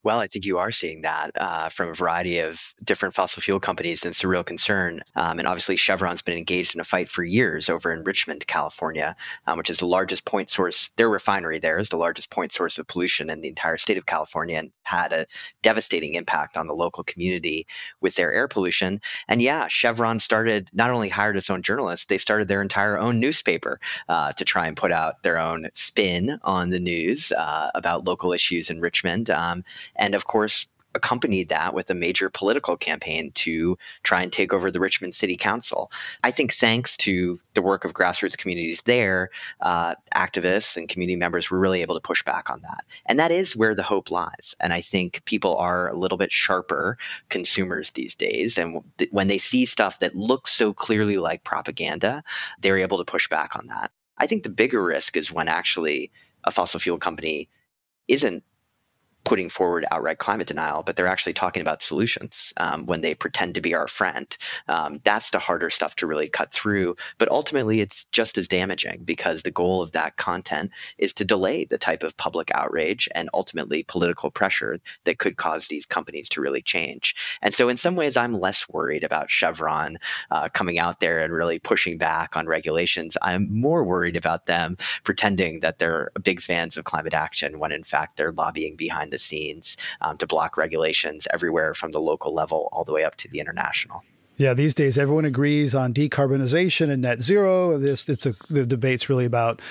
Well, 0.05 0.21
I 0.21 0.27
think 0.27 0.45
you 0.45 0.59
are 0.59 0.71
seeing 0.71 1.01
that 1.01 1.31
uh, 1.35 1.71
from 1.71 1.89
a 1.89 1.95
variety 1.95 2.39
of 2.39 2.75
different 2.85 3.15
fossil 3.15 3.41
fuel 3.41 3.59
companies, 3.59 4.05
and 4.05 4.13
it's 4.13 4.23
a 4.23 4.29
real 4.29 4.45
concern. 4.45 5.01
Um, 5.17 5.39
and 5.39 5.49
obviously, 5.49 5.77
Chevron's 5.77 6.21
been 6.21 6.37
engaged 6.37 6.75
in 6.75 6.81
a 6.83 6.85
fight 6.85 7.09
for 7.09 7.25
years 7.25 7.71
over 7.71 7.91
in 7.91 8.05
Richmond, 8.05 8.47
California, 8.47 9.17
um, 9.47 9.57
which 9.57 9.71
is 9.71 9.79
the 9.79 9.87
largest 9.87 10.27
point 10.27 10.51
source. 10.51 10.91
Their 10.99 11.09
refinery 11.09 11.59
there 11.59 11.79
is 11.79 11.89
the 11.89 11.97
largest 11.97 12.29
point 12.29 12.53
source 12.53 12.79
of 12.79 12.87
pollution 12.87 13.31
in 13.31 13.41
the 13.41 13.49
entire 13.49 13.79
state 13.79 13.97
of 13.97 14.05
California, 14.05 14.59
and 14.59 14.73
had 14.83 15.15
a 15.15 15.27
devastating 15.63 16.15
impact 16.15 16.59
on 16.59 16.67
the 16.67 16.75
local 16.75 17.03
community 17.03 17.67
with 18.03 18.17
their 18.17 18.31
air 18.31 18.47
pollution. 18.47 19.01
And 19.27 19.41
yeah, 19.41 19.69
Chevron 19.69 20.21
started 20.21 20.69
not 20.75 20.91
only 20.91 21.09
hired 21.09 21.39
its 21.39 21.49
own 21.49 21.63
journalists, 21.63 22.05
they 22.05 22.19
started 22.19 22.49
their 22.49 22.61
entire 22.61 22.99
own 22.99 23.21
newspaper 23.21 23.81
uh, 24.11 24.35
to 24.35 24.45
try 24.45 24.67
and 24.67 24.77
put 24.77 24.93
out 24.93 25.23
their 25.23 25.39
own 25.39 25.69
spin 25.73 26.39
on 26.43 26.69
the 26.69 26.79
news 26.79 27.33
uh, 27.33 27.71
about 27.75 28.05
local 28.05 28.35
issues 28.35 28.69
in 28.69 28.83
Richmond. 28.83 29.31
Um, 29.31 29.65
and 29.97 30.15
of 30.15 30.27
course, 30.27 30.67
accompanied 30.95 31.49
that 31.49 31.75
with 31.75 31.91
a 31.91 31.95
major 31.95 32.31
political 32.31 32.77
campaign 32.77 33.31
to 33.33 33.77
try 34.03 34.23
and 34.23 34.33
take 34.33 34.53
over 34.53 34.71
the 34.71 34.81
Richmond 34.81 35.15
City 35.15 35.37
Council. 35.37 35.91
I 36.23 36.31
think 36.31 36.53
thanks 36.53 36.97
to 36.99 37.41
the 37.55 37.63
work 37.63 37.85
of 37.85 37.93
grassroots 37.93 38.37
communities 38.37 38.83
there, 38.83 39.31
uh, 39.61 39.95
activists 40.15 40.77
and 40.77 40.89
community 40.89 41.17
members 41.17 41.51
were 41.51 41.59
really 41.59 41.83
able 41.83 41.95
to 41.95 42.01
push 42.01 42.23
back 42.23 42.49
on 42.49 42.61
that. 42.63 42.85
And 43.07 43.19
that 43.19 43.33
is 43.33 43.57
where 43.57 43.75
the 43.75 43.83
hope 43.83 44.11
lies. 44.11 44.55
And 44.61 44.73
I 44.73 44.81
think 44.81 45.25
people 45.25 45.57
are 45.57 45.89
a 45.89 45.97
little 45.97 46.19
bit 46.19 46.33
sharper 46.33 46.97
consumers 47.29 47.91
these 47.91 48.15
days. 48.15 48.57
And 48.57 48.81
when 49.11 49.29
they 49.29 49.39
see 49.39 49.67
stuff 49.67 49.99
that 49.99 50.15
looks 50.15 50.53
so 50.53 50.73
clearly 50.73 51.19
like 51.19 51.45
propaganda, 51.45 52.23
they're 52.61 52.79
able 52.79 52.99
to 52.99 53.05
push 53.05 53.29
back 53.29 53.57
on 53.57 53.67
that. 53.67 53.91
I 54.19 54.27
think 54.27 54.45
the 54.45 54.49
bigger 54.49 54.83
risk 54.83 55.17
is 55.17 55.33
when 55.33 55.49
actually 55.49 56.11
a 56.45 56.53
fossil 56.53 56.79
fuel 56.79 56.99
company 56.99 57.49
isn't 58.07 58.45
putting 59.25 59.49
forward 59.49 59.87
outright 59.91 60.18
climate 60.18 60.47
denial, 60.47 60.83
but 60.83 60.97
they're 60.97 61.07
actually 61.07 61.33
talking 61.33 61.61
about 61.61 61.83
solutions 61.83 62.53
um, 62.59 62.87
when 62.87 63.01
they 63.01 63.14
pretend 63.14 63.55
to 63.55 63.61
be 63.61 63.75
our 63.75 63.89
friend. 63.89 64.37
Um, 64.68 65.01
that's 65.05 65.31
the 65.31 65.39
harder 65.39 65.70
stuff 65.70 65.97
to 65.97 66.07
really 66.07 66.29
cut 66.29 66.53
through. 66.53 66.97
But 67.18 67.31
ultimately, 67.31 67.81
it's 67.81 68.05
just 68.07 68.37
as 68.39 68.47
damaging 68.47 69.03
because 69.05 69.43
the 69.43 69.51
goal 69.51 69.83
of 69.83 69.93
that 69.93 70.16
content 70.16 70.70
is 70.99 71.12
to 71.14 71.25
delay 71.25 71.64
the 71.64 71.79
type 71.79 72.03
of 72.03 72.16
public 72.16 72.51
outrage 72.55 73.09
and 73.14 73.31
ultimately 73.33 73.83
political 73.85 74.31
pressure 74.31 74.79
that 75.05 75.18
could 75.18 75.37
cause 75.37 75.68
these 75.68 75.87
companies 75.87 76.29
to 76.31 76.41
really 76.41 76.62
change. 76.62 77.14
And 77.41 77.55
so, 77.55 77.68
in 77.68 77.77
some 77.77 77.97
ways, 77.97 78.16
I'm 78.16 78.39
less 78.39 78.68
worried 78.68 79.05
about 79.05 79.31
Chevron 79.31 79.97
uh, 80.31 80.49
coming 80.51 80.79
out 80.79 81.01
there 81.01 81.20
and 81.20 81.33
really 81.33 81.59
pushing 81.59 81.97
back 81.99 82.37
on 82.37 82.47
regulations. 82.47 83.16
I'm 83.22 83.49
more 83.51 83.85
worried 83.85 84.16
about 84.16 84.47
them 84.47 84.77
pretending 85.03 85.61
that 85.61 85.79
they're 85.79 86.11
big 86.22 86.41
fans 86.43 86.77
of 86.77 86.85
climate 86.85 87.14
action 87.14 87.59
when, 87.59 87.72
in 87.72 87.85
fact, 87.85 88.16
they're 88.16 88.33
lobbying 88.33 88.77
behind 88.77 89.14
the 89.15 89.19
scenes 89.19 89.77
um, 90.01 90.17
to 90.19 90.27
block 90.27 90.57
regulations 90.57 91.29
everywhere 91.33 91.73
from 91.73 91.93
the 91.93 92.01
local 92.01 92.35
level 92.35 92.69
all 92.73 92.85
the 92.85 92.93
way 92.93 93.05
up 93.05 93.15
to 93.17 93.29
the 93.29 93.39
international. 93.39 94.03
Yeah, 94.37 94.55
these 94.55 94.75
days 94.75 94.99
everyone 94.99 95.25
agrees 95.25 95.75
on 95.75 95.95
decarbonization 95.95 96.91
and 96.91 97.03
net 97.03 97.23
zero. 97.23 97.79
This 97.79 98.09
it's 98.09 98.27
a 98.27 98.35
the 98.51 98.67
debate's 98.67 99.09
really 99.09 99.25
about 99.25 99.62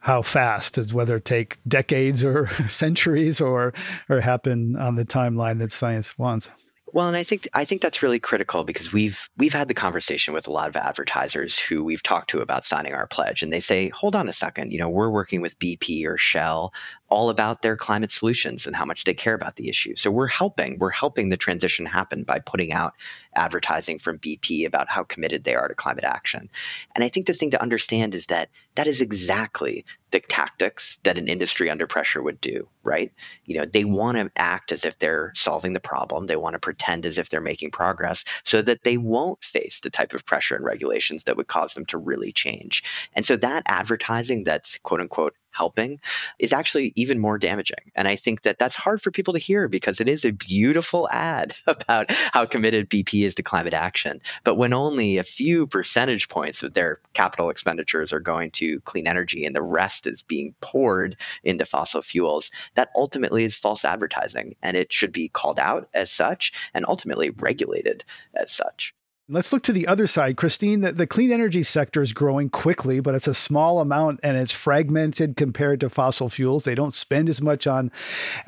how 0.00 0.22
fast 0.22 0.76
it's 0.78 0.92
whether 0.92 1.16
it 1.16 1.24
take 1.24 1.58
decades 1.66 2.22
or 2.22 2.48
centuries 2.68 3.40
or 3.40 3.72
or 4.10 4.20
happen 4.20 4.76
on 4.76 4.96
the 4.96 5.06
timeline 5.06 5.58
that 5.58 5.72
science 5.72 6.18
wants. 6.18 6.50
Well, 6.92 7.06
and 7.06 7.16
I 7.16 7.22
think 7.22 7.48
I 7.54 7.64
think 7.64 7.82
that's 7.82 8.02
really 8.02 8.18
critical 8.18 8.64
because 8.64 8.92
we've 8.92 9.28
we've 9.36 9.52
had 9.52 9.68
the 9.68 9.74
conversation 9.74 10.34
with 10.34 10.46
a 10.46 10.52
lot 10.52 10.68
of 10.68 10.76
advertisers 10.76 11.58
who 11.58 11.84
we've 11.84 12.02
talked 12.02 12.30
to 12.30 12.40
about 12.40 12.64
signing 12.64 12.94
our 12.94 13.06
pledge, 13.06 13.42
and 13.42 13.52
they 13.52 13.60
say, 13.60 13.90
"Hold 13.90 14.16
on 14.16 14.28
a 14.28 14.32
second, 14.32 14.72
you 14.72 14.78
know, 14.78 14.88
we're 14.88 15.10
working 15.10 15.40
with 15.40 15.58
BP 15.58 16.04
or 16.06 16.16
Shell 16.16 16.72
all 17.10 17.28
about 17.28 17.62
their 17.62 17.76
climate 17.76 18.10
solutions 18.10 18.66
and 18.66 18.74
how 18.76 18.84
much 18.84 19.04
they 19.04 19.14
care 19.14 19.34
about 19.34 19.56
the 19.56 19.68
issue. 19.68 19.94
So 19.96 20.10
we're 20.10 20.28
helping. 20.28 20.78
We're 20.78 20.90
helping 20.90 21.28
the 21.28 21.36
transition 21.36 21.86
happen 21.86 22.22
by 22.22 22.38
putting 22.38 22.72
out 22.72 22.94
advertising 23.34 23.98
from 23.98 24.18
BP 24.18 24.66
about 24.66 24.88
how 24.88 25.04
committed 25.04 25.44
they 25.44 25.54
are 25.54 25.68
to 25.68 25.74
climate 25.74 26.04
action. 26.04 26.50
And 26.94 27.04
I 27.04 27.08
think 27.08 27.26
the 27.26 27.34
thing 27.34 27.50
to 27.52 27.62
understand 27.62 28.14
is 28.14 28.26
that 28.26 28.50
that 28.74 28.86
is 28.86 29.00
exactly 29.00 29.84
the 30.10 30.20
tactics 30.20 30.98
that 31.04 31.18
an 31.18 31.28
industry 31.28 31.70
under 31.70 31.86
pressure 31.86 32.22
would 32.22 32.40
do, 32.40 32.68
right? 32.82 33.12
You 33.44 33.58
know, 33.58 33.64
they 33.64 33.84
want 33.84 34.18
to 34.18 34.30
act 34.36 34.72
as 34.72 34.84
if 34.84 34.98
they're 34.98 35.32
solving 35.34 35.72
the 35.72 35.80
problem. 35.80 36.26
They 36.26 36.36
want 36.36 36.54
to 36.54 36.58
pretend 36.58 37.06
as 37.06 37.18
if 37.18 37.28
they're 37.28 37.40
making 37.40 37.70
progress 37.70 38.24
so 38.44 38.62
that 38.62 38.82
they 38.82 38.96
won't 38.96 39.44
face 39.44 39.80
the 39.80 39.90
type 39.90 40.12
of 40.12 40.26
pressure 40.26 40.56
and 40.56 40.64
regulations 40.64 41.24
that 41.24 41.36
would 41.36 41.46
cause 41.46 41.74
them 41.74 41.86
to 41.86 41.98
really 41.98 42.32
change. 42.32 42.82
And 43.12 43.24
so 43.24 43.36
that 43.36 43.62
advertising 43.66 44.44
that's 44.44 44.78
quote 44.78 45.00
unquote 45.00 45.34
helping 45.60 46.00
is 46.38 46.54
actually 46.54 46.90
even 46.96 47.18
more 47.18 47.36
damaging. 47.36 47.92
And 47.94 48.08
I 48.08 48.16
think 48.16 48.42
that 48.42 48.58
that's 48.58 48.76
hard 48.76 49.02
for 49.02 49.10
people 49.10 49.34
to 49.34 49.38
hear 49.38 49.68
because 49.68 50.00
it 50.00 50.08
is 50.08 50.24
a 50.24 50.32
beautiful 50.32 51.06
ad 51.10 51.54
about 51.66 52.10
how 52.32 52.46
committed 52.46 52.88
BP 52.88 53.26
is 53.26 53.34
to 53.34 53.42
climate 53.42 53.74
action. 53.74 54.20
But 54.42 54.54
when 54.54 54.72
only 54.72 55.18
a 55.18 55.22
few 55.22 55.66
percentage 55.66 56.30
points 56.30 56.62
of 56.62 56.72
their 56.72 57.00
capital 57.12 57.50
expenditures 57.50 58.10
are 58.10 58.20
going 58.20 58.52
to 58.52 58.80
clean 58.80 59.06
energy 59.06 59.44
and 59.44 59.54
the 59.54 59.62
rest 59.62 60.06
is 60.06 60.22
being 60.22 60.54
poured 60.62 61.16
into 61.44 61.66
fossil 61.66 62.00
fuels, 62.00 62.50
that 62.74 62.88
ultimately 62.96 63.44
is 63.44 63.54
false 63.54 63.84
advertising. 63.84 64.56
And 64.62 64.78
it 64.78 64.94
should 64.94 65.12
be 65.12 65.28
called 65.28 65.58
out 65.58 65.90
as 65.92 66.10
such 66.10 66.70
and 66.72 66.86
ultimately 66.88 67.28
regulated 67.28 68.02
as 68.34 68.50
such. 68.50 68.94
Let's 69.32 69.52
look 69.52 69.62
to 69.62 69.72
the 69.72 69.86
other 69.86 70.08
side, 70.08 70.36
Christine. 70.36 70.80
The, 70.80 70.90
the, 70.90 71.06
clean 71.06 71.30
energy 71.30 71.62
sector 71.62 72.02
is 72.02 72.12
growing 72.12 72.50
quickly, 72.50 72.98
but 72.98 73.14
it's 73.14 73.28
a 73.28 73.34
small 73.34 73.78
amount 73.78 74.18
and 74.24 74.36
it's 74.36 74.50
fragmented 74.50 75.36
compared 75.36 75.78
to 75.80 75.88
fossil 75.88 76.28
fuels. 76.28 76.64
They 76.64 76.74
don't 76.74 76.92
spend 76.92 77.28
as 77.28 77.40
much 77.40 77.68
on 77.68 77.92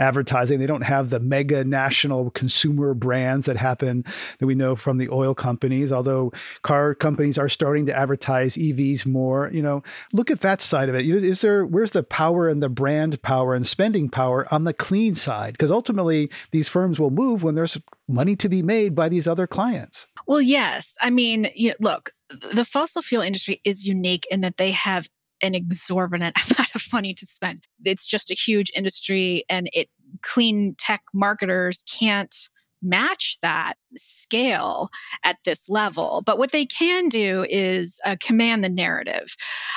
advertising. 0.01 0.59
They 0.59 0.67
don't 0.67 0.83
have 0.83 1.11
the 1.11 1.21
mega 1.21 1.63
national 1.63 2.31
consumer 2.33 2.95
brands 2.95 3.47
that 3.47 3.59
happen 3.59 4.05
that 4.41 4.47
we 4.47 4.57
know 4.57 4.75
from 4.75 4.99
the 4.99 5.09
oil 5.11 5.37
companies, 5.37 5.93
although 5.93 6.33
car 6.63 6.97
companies 6.97 7.39
are 7.39 7.49
starting 7.49 7.87
to 7.87 7.97
advertise 7.97 8.57
EVs 8.57 9.07
more. 9.07 9.51
You 9.53 9.63
know, 9.63 9.85
look 10.13 10.33
at 10.33 10.41
that 10.41 10.61
side 10.61 10.89
of 10.89 10.97
it. 10.97 11.07
Is 11.07 11.43
there 11.43 11.65
where's 11.65 11.93
the 11.93 12.03
power 12.03 12.49
and 12.49 12.61
the 12.61 12.69
brand 12.69 13.23
power 13.23 13.55
and 13.55 13.69
spending 13.69 14.09
power 14.09 14.53
on 14.53 14.65
the 14.65 14.75
clean 14.75 15.15
side? 15.15 15.53
Because 15.53 15.71
ultimately 15.71 16.29
these 16.51 16.69
firms 16.69 16.99
will 16.99 17.11
move 17.11 17.45
when 17.45 17.55
there's 17.55 17.79
money 18.09 18.35
to 18.35 18.49
be 18.49 18.63
made 18.63 18.97
by 18.97 19.09
these 19.09 19.29
other 19.29 19.47
clients. 19.47 20.09
Well, 20.27 20.41
yes. 20.41 20.97
I 21.01 21.11
mean, 21.11 21.51
you 21.55 21.71
know, 21.71 21.75
look, 21.81 22.13
the 22.31 22.65
fossil 22.65 23.03
fuel 23.03 23.23
industry 23.23 23.61
is 23.65 23.87
unique 23.87 24.27
in 24.31 24.41
that 24.41 24.57
they 24.57 24.71
have 24.73 25.09
an 25.43 25.55
exorbitant 25.55 26.37
amount 26.51 26.75
of 26.75 26.85
money 26.93 27.15
to 27.15 27.27
spend. 27.27 27.67
It's 27.85 28.07
just 28.07 28.31
a 28.31 28.35
huge 28.35 28.71
industry 28.75 29.45
and 29.49 29.69
it 29.73 29.89
clean 30.23 30.75
tech 30.79 31.03
marketers 31.13 31.83
can't 31.91 32.35
match 32.83 33.39
that 33.43 33.75
scale 33.97 34.91
at 35.23 35.39
this 35.45 35.69
level. 35.69 36.23
But 36.27 36.39
what 36.39 36.51
they 36.51 36.67
can 36.67 37.09
do 37.09 37.47
is 37.49 38.01
uh, 38.05 38.17
command 38.21 38.65
the 38.65 38.69
narrative. 38.69 39.37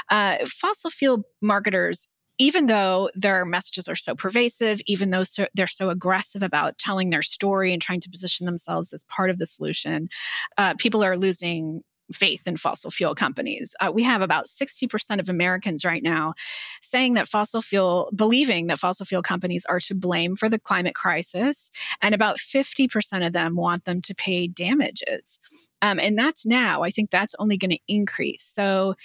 Uh, 0.09 0.37
fossil 0.47 0.89
fuel 0.89 1.23
marketers 1.41 2.07
even 2.37 2.65
though 2.65 3.09
their 3.15 3.45
messages 3.45 3.87
are 3.87 3.95
so 3.95 4.15
pervasive, 4.15 4.81
even 4.85 5.09
though 5.09 5.23
so, 5.23 5.47
they're 5.53 5.67
so 5.67 5.89
aggressive 5.89 6.43
about 6.43 6.77
telling 6.77 7.09
their 7.09 7.21
story 7.21 7.71
and 7.73 7.81
trying 7.81 8.01
to 8.01 8.09
position 8.09 8.45
themselves 8.45 8.93
as 8.93 9.03
part 9.03 9.29
of 9.29 9.37
the 9.37 9.45
solution, 9.45 10.09
uh, 10.57 10.73
people 10.77 11.03
are 11.03 11.17
losing 11.17 11.81
faith 12.13 12.47
in 12.47 12.57
fossil 12.57 12.91
fuel 12.91 13.15
companies. 13.15 13.75
Uh, 13.79 13.91
we 13.91 14.03
have 14.03 14.21
about 14.21 14.45
60% 14.45 15.19
of 15.19 15.29
Americans 15.29 15.83
right 15.83 16.03
now 16.03 16.33
saying 16.81 17.15
that 17.15 17.27
fossil 17.27 17.61
fuel, 17.61 18.11
believing 18.15 18.67
that 18.67 18.79
fossil 18.79 19.05
fuel 19.05 19.21
companies 19.21 19.65
are 19.65 19.79
to 19.79 19.95
blame 19.95 20.35
for 20.35 20.49
the 20.49 20.59
climate 20.59 20.95
crisis. 20.95 21.71
And 22.01 22.13
about 22.13 22.37
50% 22.37 23.25
of 23.25 23.33
them 23.33 23.55
want 23.55 23.85
them 23.85 24.01
to 24.01 24.13
pay 24.13 24.47
damages. 24.47 25.39
Um, 25.81 25.99
and 25.99 26.17
that's 26.17 26.45
now, 26.45 26.83
I 26.83 26.89
think 26.89 27.09
that's 27.09 27.35
only 27.39 27.57
going 27.57 27.71
to 27.71 27.79
increase. 27.87 28.43
So 28.43 28.95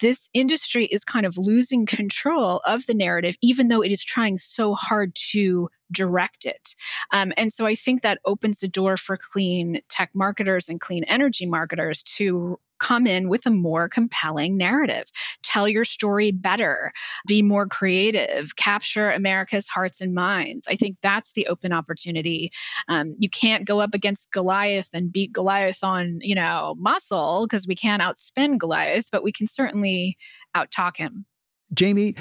this 0.00 0.28
industry 0.34 0.86
is 0.86 1.04
kind 1.04 1.26
of 1.26 1.38
losing 1.38 1.86
control 1.86 2.60
of 2.66 2.86
the 2.86 2.94
narrative, 2.94 3.36
even 3.42 3.68
though 3.68 3.82
it 3.82 3.92
is 3.92 4.04
trying 4.04 4.36
so 4.36 4.74
hard 4.74 5.14
to 5.32 5.68
direct 5.92 6.44
it. 6.44 6.74
Um, 7.12 7.32
and 7.36 7.52
so 7.52 7.66
I 7.66 7.74
think 7.74 8.02
that 8.02 8.18
opens 8.24 8.60
the 8.60 8.68
door 8.68 8.96
for 8.96 9.16
clean 9.16 9.80
tech 9.88 10.10
marketers 10.14 10.68
and 10.68 10.80
clean 10.80 11.04
energy 11.04 11.46
marketers 11.46 12.02
to 12.02 12.58
come 12.78 13.06
in 13.06 13.28
with 13.28 13.46
a 13.46 13.50
more 13.50 13.88
compelling 13.88 14.56
narrative. 14.56 15.04
Tell 15.42 15.68
your 15.68 15.84
story 15.84 16.30
better, 16.32 16.92
be 17.26 17.42
more 17.42 17.66
creative, 17.66 18.56
capture 18.56 19.10
America's 19.10 19.68
hearts 19.68 20.00
and 20.00 20.14
minds. 20.14 20.66
I 20.68 20.76
think 20.76 20.96
that's 21.02 21.32
the 21.32 21.46
open 21.46 21.72
opportunity. 21.72 22.50
Um, 22.88 23.14
you 23.18 23.28
can't 23.28 23.66
go 23.66 23.80
up 23.80 23.94
against 23.94 24.32
Goliath 24.32 24.88
and 24.92 25.12
beat 25.12 25.32
Goliath 25.32 25.82
on, 25.82 26.18
you 26.20 26.34
know, 26.34 26.74
muscle 26.78 27.46
because 27.48 27.66
we 27.66 27.74
can't 27.74 28.02
outspend 28.02 28.58
Goliath, 28.58 29.08
but 29.10 29.22
we 29.22 29.32
can 29.32 29.46
certainly 29.46 30.16
outtalk 30.56 30.96
him. 30.96 31.26
Jamie, 31.74 32.14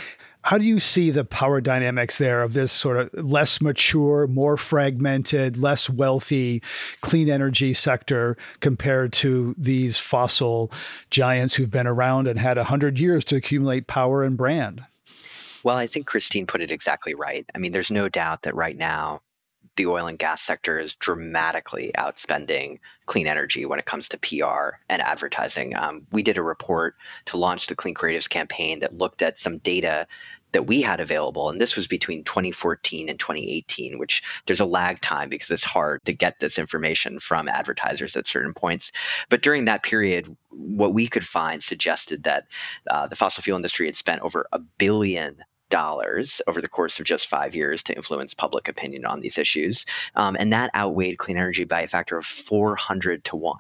how 0.46 0.60
do 0.60 0.66
you 0.66 0.80
see 0.80 1.10
the 1.10 1.26
power 1.26 1.60
dynamics 1.60 2.20
there 2.20 2.44
of 2.44 2.54
this 2.54 2.72
sort 2.72 2.98
of 2.98 3.26
less 3.26 3.62
mature, 3.62 4.28
more 4.28 4.58
fragmented, 4.58 5.58
less 5.58 5.90
wealthy 5.90 6.62
clean 7.02 7.32
energy 7.32 7.74
sector 7.74 8.38
compared 8.60 9.12
to 9.14 9.56
these 9.58 9.98
fossil 9.98 10.72
giants 11.10 11.56
who've 11.56 11.72
been 11.72 11.88
around 11.88 12.28
and 12.28 12.40
had 12.40 12.58
100 12.58 13.00
years 13.00 13.26
to 13.26 13.36
accumulate 13.36 13.88
power 13.88 14.24
and 14.24 14.38
brand? 14.38 14.86
Well, 15.64 15.78
I 15.78 15.88
think 15.88 16.06
Christine 16.06 16.46
put 16.46 16.62
it 16.62 16.72
exactly 16.72 17.16
right. 17.16 17.44
I 17.56 17.58
mean, 17.58 17.72
there's 17.72 17.90
no 17.90 18.08
doubt 18.08 18.44
that 18.44 18.54
right 18.54 18.78
now 18.78 19.22
the 19.76 19.86
oil 19.86 20.08
and 20.08 20.20
gas 20.20 20.42
sector 20.42 20.78
is 20.78 20.96
dramatically 20.96 21.92
outspending 21.98 22.80
clean 23.06 23.28
energy 23.28 23.66
when 23.66 23.80
it 23.80 23.86
comes 23.86 24.10
to 24.10 24.18
PR 24.18 24.78
and 24.90 25.02
advertising. 25.02 25.76
Um, 25.76 26.08
we 26.12 26.24
did 26.24 26.38
a 26.38 26.42
report 26.42 26.96
to 27.26 27.38
launch 27.38 27.68
the 27.68 27.76
Clean 27.76 27.94
Creatives 27.96 28.30
campaign 28.30 28.80
that 28.80 28.96
looked 28.96 29.22
at 29.22 29.38
some 29.38 29.58
data 29.60 30.08
that 30.52 30.68
we 30.68 30.82
had 30.82 31.02
available, 31.02 31.50
and 31.50 31.60
this 31.60 31.76
was 31.76 31.86
between 31.86 32.24
2014 32.24 33.10
and 33.10 33.20
2018, 33.20 34.00
which 34.00 34.24
there's 34.46 34.62
a 34.62 34.66
lag 34.66 35.02
time 35.02 35.28
because 35.28 35.52
it's 35.52 35.66
hard 35.66 36.04
to 36.06 36.14
get 36.14 36.40
this 36.40 36.58
information 36.58 37.20
from 37.20 37.50
advertisers 37.50 38.16
at 38.16 38.26
certain 38.26 38.54
points. 38.54 38.94
But 39.28 39.42
during 39.42 39.66
that 39.66 39.84
period, 39.84 40.34
what 40.52 40.94
we 40.94 41.08
could 41.08 41.26
find 41.26 41.62
suggested 41.62 42.24
that 42.24 42.46
uh, 42.90 43.06
the 43.06 43.18
fossil 43.18 43.44
fuel 43.44 43.58
industry 43.58 43.86
had 43.86 43.98
spent 43.98 44.22
over 44.22 44.48
a 44.54 44.60
billion 44.60 45.40
dollars 45.70 46.42
over 46.48 46.62
the 46.62 46.70
course 46.70 47.00
of 47.00 47.06
just 47.06 47.28
five 47.28 47.56
years 47.56 47.84
to 47.84 47.96
influence 47.96 48.34
public 48.34 48.68
opinion 48.68 49.06
on 49.06 49.22
these 49.22 49.38
issues. 49.38 49.86
Um, 50.16 50.36
and 50.40 50.52
that 50.54 50.74
outweighed 50.76 51.18
clean 51.18 51.38
energy 51.38 51.64
by 51.64 51.82
a 51.82 51.88
factor 51.88 52.18
of 52.18 52.26
400 52.26 53.24
to 53.26 53.36
1. 53.36 53.58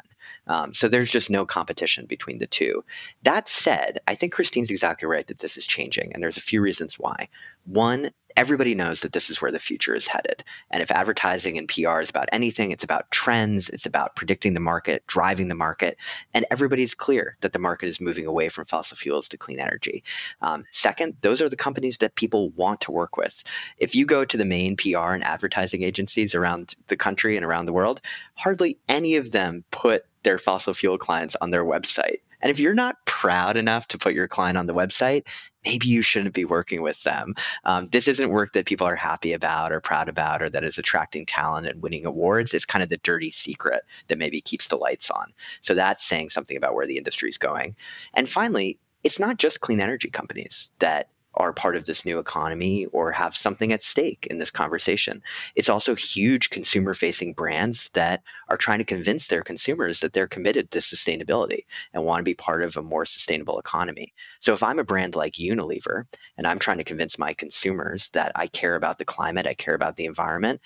Um, 0.47 0.73
so 0.73 0.87
there's 0.87 1.11
just 1.11 1.29
no 1.29 1.45
competition 1.45 2.05
between 2.05 2.39
the 2.39 2.47
two. 2.47 2.83
That 3.23 3.47
said, 3.49 3.99
I 4.07 4.15
think 4.15 4.33
Christine's 4.33 4.71
exactly 4.71 5.07
right 5.07 5.25
that 5.27 5.39
this 5.39 5.57
is 5.57 5.65
changing, 5.67 6.13
and 6.13 6.21
there's 6.21 6.37
a 6.37 6.41
few 6.41 6.61
reasons 6.61 6.99
why. 6.99 7.29
One, 7.65 8.11
everybody 8.37 8.75
knows 8.75 9.01
that 9.01 9.13
this 9.13 9.29
is 9.29 9.41
where 9.41 9.51
the 9.51 9.59
future 9.59 9.95
is 9.95 10.07
headed. 10.07 10.43
And 10.71 10.81
if 10.81 10.91
advertising 10.91 11.57
and 11.57 11.67
PR 11.67 11.99
is 11.99 12.09
about 12.09 12.29
anything, 12.31 12.71
it's 12.71 12.83
about 12.83 13.09
trends, 13.11 13.69
it's 13.69 13.85
about 13.85 14.15
predicting 14.15 14.53
the 14.53 14.59
market, 14.59 15.05
driving 15.07 15.47
the 15.47 15.55
market, 15.55 15.97
and 16.33 16.45
everybody's 16.51 16.93
clear 16.93 17.37
that 17.41 17.53
the 17.53 17.59
market 17.59 17.87
is 17.87 18.01
moving 18.01 18.25
away 18.25 18.49
from 18.49 18.65
fossil 18.65 18.97
fuels 18.97 19.29
to 19.29 19.37
clean 19.37 19.59
energy. 19.59 20.03
Um, 20.41 20.65
second, 20.71 21.15
those 21.21 21.41
are 21.41 21.49
the 21.49 21.55
companies 21.55 21.99
that 21.99 22.15
people 22.15 22.49
want 22.51 22.81
to 22.81 22.91
work 22.91 23.17
with. 23.17 23.43
If 23.77 23.95
you 23.95 24.05
go 24.05 24.25
to 24.25 24.37
the 24.37 24.45
main 24.45 24.75
PR 24.75 25.11
and 25.13 25.23
advertising 25.23 25.83
agencies 25.83 26.35
around 26.35 26.75
the 26.87 26.97
country 26.97 27.35
and 27.37 27.45
around 27.45 27.65
the 27.65 27.73
world, 27.73 28.01
hardly 28.35 28.79
any 28.87 29.15
of 29.15 29.31
them 29.31 29.63
put 29.71 30.05
their 30.23 30.37
fossil 30.37 30.73
fuel 30.73 30.97
clients 30.97 31.37
on 31.39 31.51
their 31.51 31.63
website. 31.63 32.19
And 32.45 32.51
if 32.51 32.59
you're 32.59 32.75
not 32.75 33.03
proud 33.07 33.57
enough 33.57 33.87
to 33.87 33.97
put 33.97 34.13
your 34.13 34.27
client 34.27 34.55
on 34.55 34.67
the 34.67 34.73
website, 34.75 35.23
maybe 35.65 35.87
you 35.87 36.03
shouldn't 36.03 36.35
be 36.35 36.45
working 36.45 36.83
with 36.83 37.01
them. 37.01 37.33
Um, 37.63 37.89
this 37.91 38.07
isn't 38.07 38.29
work 38.29 38.53
that 38.53 38.67
people 38.67 38.85
are 38.85 38.95
happy 38.95 39.33
about 39.33 39.71
or 39.71 39.81
proud 39.81 40.07
about 40.07 40.43
or 40.43 40.49
that 40.51 40.63
is 40.63 40.77
attracting 40.77 41.25
talent 41.25 41.65
and 41.65 41.81
winning 41.81 42.05
awards. 42.05 42.53
It's 42.53 42.63
kind 42.63 42.83
of 42.83 42.89
the 42.89 42.97
dirty 42.97 43.31
secret 43.31 43.81
that 44.09 44.19
maybe 44.19 44.41
keeps 44.41 44.67
the 44.67 44.75
lights 44.75 45.09
on. 45.09 45.33
So 45.61 45.73
that's 45.73 46.05
saying 46.05 46.29
something 46.29 46.55
about 46.55 46.75
where 46.75 46.85
the 46.85 46.99
industry 46.99 47.29
is 47.29 47.39
going. 47.39 47.75
And 48.13 48.29
finally, 48.29 48.77
it's 49.03 49.19
not 49.19 49.37
just 49.37 49.61
clean 49.61 49.79
energy 49.79 50.11
companies 50.11 50.71
that 50.77 51.09
are 51.35 51.53
part 51.53 51.75
of 51.75 51.85
this 51.85 52.05
new 52.05 52.19
economy 52.19 52.85
or 52.87 53.11
have 53.11 53.35
something 53.35 53.71
at 53.71 53.83
stake 53.83 54.27
in 54.29 54.37
this 54.37 54.51
conversation. 54.51 55.21
It's 55.55 55.69
also 55.69 55.95
huge 55.95 56.49
consumer 56.49 56.93
facing 56.93 57.33
brands 57.33 57.89
that 57.93 58.23
are 58.49 58.57
trying 58.57 58.79
to 58.79 58.85
convince 58.85 59.27
their 59.27 59.43
consumers 59.43 59.99
that 59.99 60.13
they're 60.13 60.27
committed 60.27 60.71
to 60.71 60.79
sustainability 60.79 61.65
and 61.93 62.03
want 62.03 62.19
to 62.19 62.23
be 62.23 62.33
part 62.33 62.63
of 62.63 62.77
a 62.77 62.81
more 62.81 63.05
sustainable 63.05 63.59
economy. 63.59 64.13
So 64.39 64.53
if 64.53 64.63
I'm 64.63 64.79
a 64.79 64.83
brand 64.83 65.15
like 65.15 65.33
Unilever 65.33 66.05
and 66.37 66.47
I'm 66.47 66.59
trying 66.59 66.77
to 66.77 66.83
convince 66.83 67.19
my 67.19 67.33
consumers 67.33 68.09
that 68.11 68.31
I 68.35 68.47
care 68.47 68.75
about 68.75 68.97
the 68.97 69.05
climate, 69.05 69.47
I 69.47 69.53
care 69.53 69.73
about 69.73 69.95
the 69.95 70.05
environment, 70.05 70.61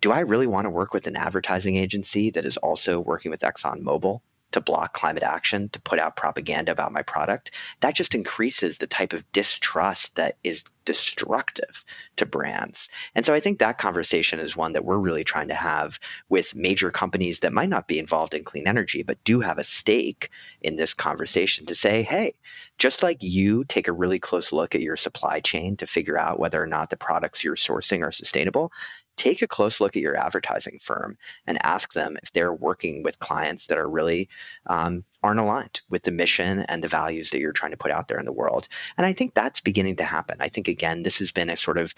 do 0.00 0.10
I 0.10 0.20
really 0.20 0.48
want 0.48 0.66
to 0.66 0.70
work 0.70 0.92
with 0.92 1.06
an 1.06 1.16
advertising 1.16 1.76
agency 1.76 2.30
that 2.30 2.44
is 2.44 2.56
also 2.56 2.98
working 2.98 3.30
with 3.30 3.40
ExxonMobil 3.40 4.20
to 4.52 4.60
block 4.60 4.94
climate 4.94 5.22
action, 5.22 5.68
to 5.70 5.80
put 5.80 5.98
out 5.98 6.16
propaganda 6.16 6.72
about 6.72 6.92
my 6.92 7.02
product, 7.02 7.58
that 7.80 7.94
just 7.94 8.14
increases 8.14 8.78
the 8.78 8.86
type 8.86 9.12
of 9.12 9.30
distrust 9.32 10.16
that 10.16 10.36
is 10.44 10.64
destructive 10.84 11.84
to 12.16 12.26
brands. 12.26 12.88
And 13.14 13.24
so 13.24 13.34
I 13.34 13.40
think 13.40 13.58
that 13.58 13.78
conversation 13.78 14.40
is 14.40 14.56
one 14.56 14.72
that 14.72 14.84
we're 14.84 14.98
really 14.98 15.24
trying 15.24 15.48
to 15.48 15.54
have 15.54 16.00
with 16.28 16.56
major 16.56 16.90
companies 16.90 17.40
that 17.40 17.52
might 17.52 17.68
not 17.68 17.88
be 17.88 17.98
involved 17.98 18.34
in 18.34 18.44
clean 18.44 18.66
energy, 18.66 19.02
but 19.02 19.22
do 19.24 19.40
have 19.40 19.58
a 19.58 19.64
stake 19.64 20.28
in 20.60 20.76
this 20.76 20.94
conversation 20.94 21.66
to 21.66 21.74
say, 21.74 22.02
hey, 22.02 22.34
just 22.78 23.02
like 23.02 23.22
you 23.22 23.64
take 23.64 23.86
a 23.86 23.92
really 23.92 24.18
close 24.18 24.52
look 24.52 24.74
at 24.74 24.80
your 24.80 24.96
supply 24.96 25.40
chain 25.40 25.76
to 25.76 25.86
figure 25.86 26.18
out 26.18 26.40
whether 26.40 26.62
or 26.62 26.66
not 26.66 26.90
the 26.90 26.96
products 26.96 27.44
you're 27.44 27.54
sourcing 27.54 28.02
are 28.02 28.12
sustainable, 28.12 28.72
take 29.16 29.42
a 29.42 29.46
close 29.46 29.80
look 29.80 29.96
at 29.96 30.02
your 30.02 30.16
advertising 30.16 30.78
firm 30.80 31.16
and 31.46 31.58
ask 31.64 31.92
them 31.92 32.16
if 32.22 32.32
they're 32.32 32.52
working 32.52 33.02
with 33.02 33.18
clients 33.18 33.66
that 33.66 33.78
are 33.78 33.88
really 33.88 34.28
um, 34.66 35.04
aren't 35.22 35.40
aligned 35.40 35.80
with 35.90 36.02
the 36.02 36.10
mission 36.10 36.60
and 36.60 36.82
the 36.82 36.88
values 36.88 37.30
that 37.30 37.38
you're 37.38 37.52
trying 37.52 37.70
to 37.70 37.76
put 37.76 37.90
out 37.90 38.08
there 38.08 38.18
in 38.18 38.24
the 38.24 38.32
world. 38.32 38.68
And 38.96 39.06
I 39.06 39.12
think 39.12 39.34
that's 39.34 39.60
beginning 39.60 39.96
to 39.96 40.04
happen. 40.04 40.36
I 40.40 40.48
think 40.48 40.68
again, 40.68 41.02
this 41.02 41.18
has 41.18 41.30
been 41.30 41.50
a 41.50 41.56
sort 41.56 41.78
of 41.78 41.94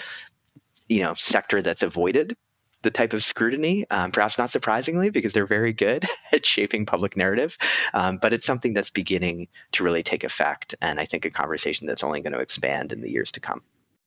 you 0.89 1.03
know 1.03 1.15
sector 1.15 1.63
that's 1.63 1.83
avoided 1.83 2.37
the 2.85 2.91
type 2.91 3.13
of 3.13 3.25
scrutiny, 3.25 3.85
um, 3.91 4.13
perhaps 4.13 4.39
not 4.39 4.51
surprisingly, 4.51 5.11
because 5.11 5.33
they're 5.33 5.47
very 5.47 5.73
good 5.73 6.05
at 6.33 6.47
shaping 6.47 6.87
public 6.87 7.17
narrative. 7.17 7.59
Um, 7.95 8.19
but 8.19 8.33
it's 8.33 8.47
something 8.47 8.75
that's 8.75 8.91
beginning 8.91 9.49
to 9.73 9.83
really 9.83 10.03
take 10.03 10.23
effect, 10.23 10.75
and 10.81 11.01
I 11.01 11.07
think 11.07 11.25
a 11.25 11.31
conversation 11.31 11.89
that's 11.89 12.05
only 12.05 12.21
going 12.21 12.35
to 12.35 12.39
expand 12.39 12.93
in 12.93 13.01
the 13.01 13.11
years 13.11 13.33
to 13.33 13.41
come. 13.41 13.63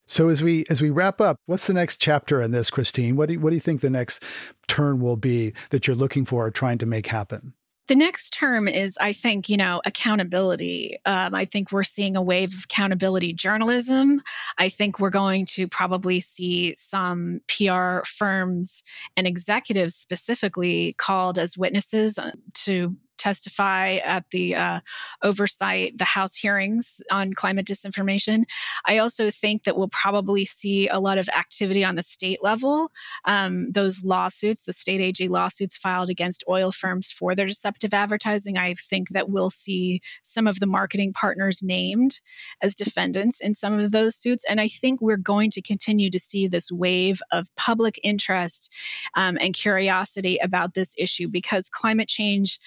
So 0.07 0.29
as 0.29 0.41
we 0.41 0.65
as 0.69 0.81
we 0.81 0.89
wrap 0.89 1.19
up, 1.19 1.37
what's 1.45 1.67
the 1.67 1.73
next 1.73 1.97
chapter 1.97 2.41
in 2.41 2.51
this, 2.51 2.69
Christine? 2.69 3.15
What 3.17 3.27
do 3.27 3.33
you, 3.33 3.39
what 3.39 3.49
do 3.49 3.55
you 3.55 3.61
think 3.61 3.81
the 3.81 3.89
next 3.89 4.23
turn 4.67 5.01
will 5.01 5.17
be 5.17 5.53
that 5.69 5.85
you're 5.85 5.95
looking 5.95 6.25
for 6.25 6.47
or 6.47 6.51
trying 6.51 6.77
to 6.79 6.85
make 6.85 7.07
happen? 7.07 7.53
The 7.87 7.95
next 7.95 8.31
term 8.31 8.67
is, 8.67 8.97
I 8.99 9.13
think, 9.13 9.47
you 9.47 9.55
know, 9.55 9.81
accountability. 9.85 10.97
Um, 11.05 11.33
I 11.33 11.45
think 11.45 11.71
we're 11.71 11.85
seeing 11.85 12.17
a 12.17 12.21
wave 12.21 12.53
of 12.53 12.65
accountability 12.65 13.31
journalism. 13.31 14.21
I 14.57 14.67
think 14.67 14.99
we're 14.99 15.09
going 15.09 15.45
to 15.51 15.69
probably 15.69 16.19
see 16.19 16.75
some 16.77 17.39
PR 17.47 17.99
firms 18.05 18.83
and 19.15 19.25
executives 19.25 19.95
specifically 19.95 20.95
called 20.97 21.39
as 21.39 21.57
witnesses 21.57 22.17
uh, 22.17 22.31
to 22.65 22.97
testify 23.17 23.95
at 23.95 24.25
the 24.31 24.55
uh, 24.55 24.79
oversight, 25.23 25.97
the 25.97 26.05
House 26.05 26.35
hearings 26.35 27.01
on 27.11 27.33
climate 27.33 27.65
disinformation. 27.65 28.43
I 28.85 28.97
also 28.97 29.29
think 29.29 29.63
that 29.63 29.77
we'll 29.77 29.89
probably 29.89 30.45
see 30.45 30.87
a 30.87 30.99
lot 30.99 31.17
of 31.17 31.29
activity 31.29 31.83
on 31.83 31.95
the 31.95 32.03
state 32.03 32.43
level. 32.43 32.91
Um, 33.25 33.71
those 33.71 34.03
lawsuits, 34.03 34.63
the 34.63 34.73
state 34.73 35.01
AG 35.01 35.27
lawsuits 35.27 35.77
filed 35.77 36.09
against 36.09 36.43
oil 36.49 36.71
firms 36.71 37.11
for 37.11 37.35
their 37.35 37.47
deceptive 37.47 37.93
advertising, 37.93 38.57
I 38.57 38.75
think 38.75 39.09
that 39.09 39.29
we'll 39.29 39.49
see 39.49 40.01
some 40.21 40.47
of 40.47 40.59
the 40.59 40.67
marketing 40.67 41.13
partners 41.13 41.61
named 41.61 42.21
as 42.61 42.75
defendants 42.75 43.39
in 43.39 43.53
some 43.53 43.79
of 43.79 43.91
those 43.91 44.15
suits. 44.15 44.43
And 44.47 44.61
I 44.61 44.67
think 44.67 45.01
we're 45.01 45.17
going 45.17 45.51
to 45.51 45.61
continue 45.61 46.09
to 46.09 46.19
see 46.19 46.47
this 46.47 46.71
wave 46.71 47.21
of 47.31 47.53
public 47.55 47.99
interest 48.03 48.73
um, 49.15 49.37
and 49.41 49.53
curiosity 49.53 50.37
about 50.37 50.73
this 50.73 50.93
issue 50.97 51.27
because 51.27 51.69
climate 51.69 52.07
change 52.07 52.59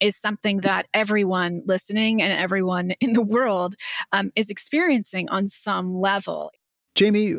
is 0.00 0.16
something 0.16 0.58
that 0.60 0.86
everyone 0.94 1.62
listening 1.66 2.22
and 2.22 2.32
everyone 2.32 2.92
in 3.00 3.12
the 3.12 3.22
world 3.22 3.74
um, 4.12 4.30
is 4.36 4.50
experiencing 4.50 5.28
on 5.28 5.46
some 5.46 5.94
level. 5.94 6.50
Jamie, 6.94 7.34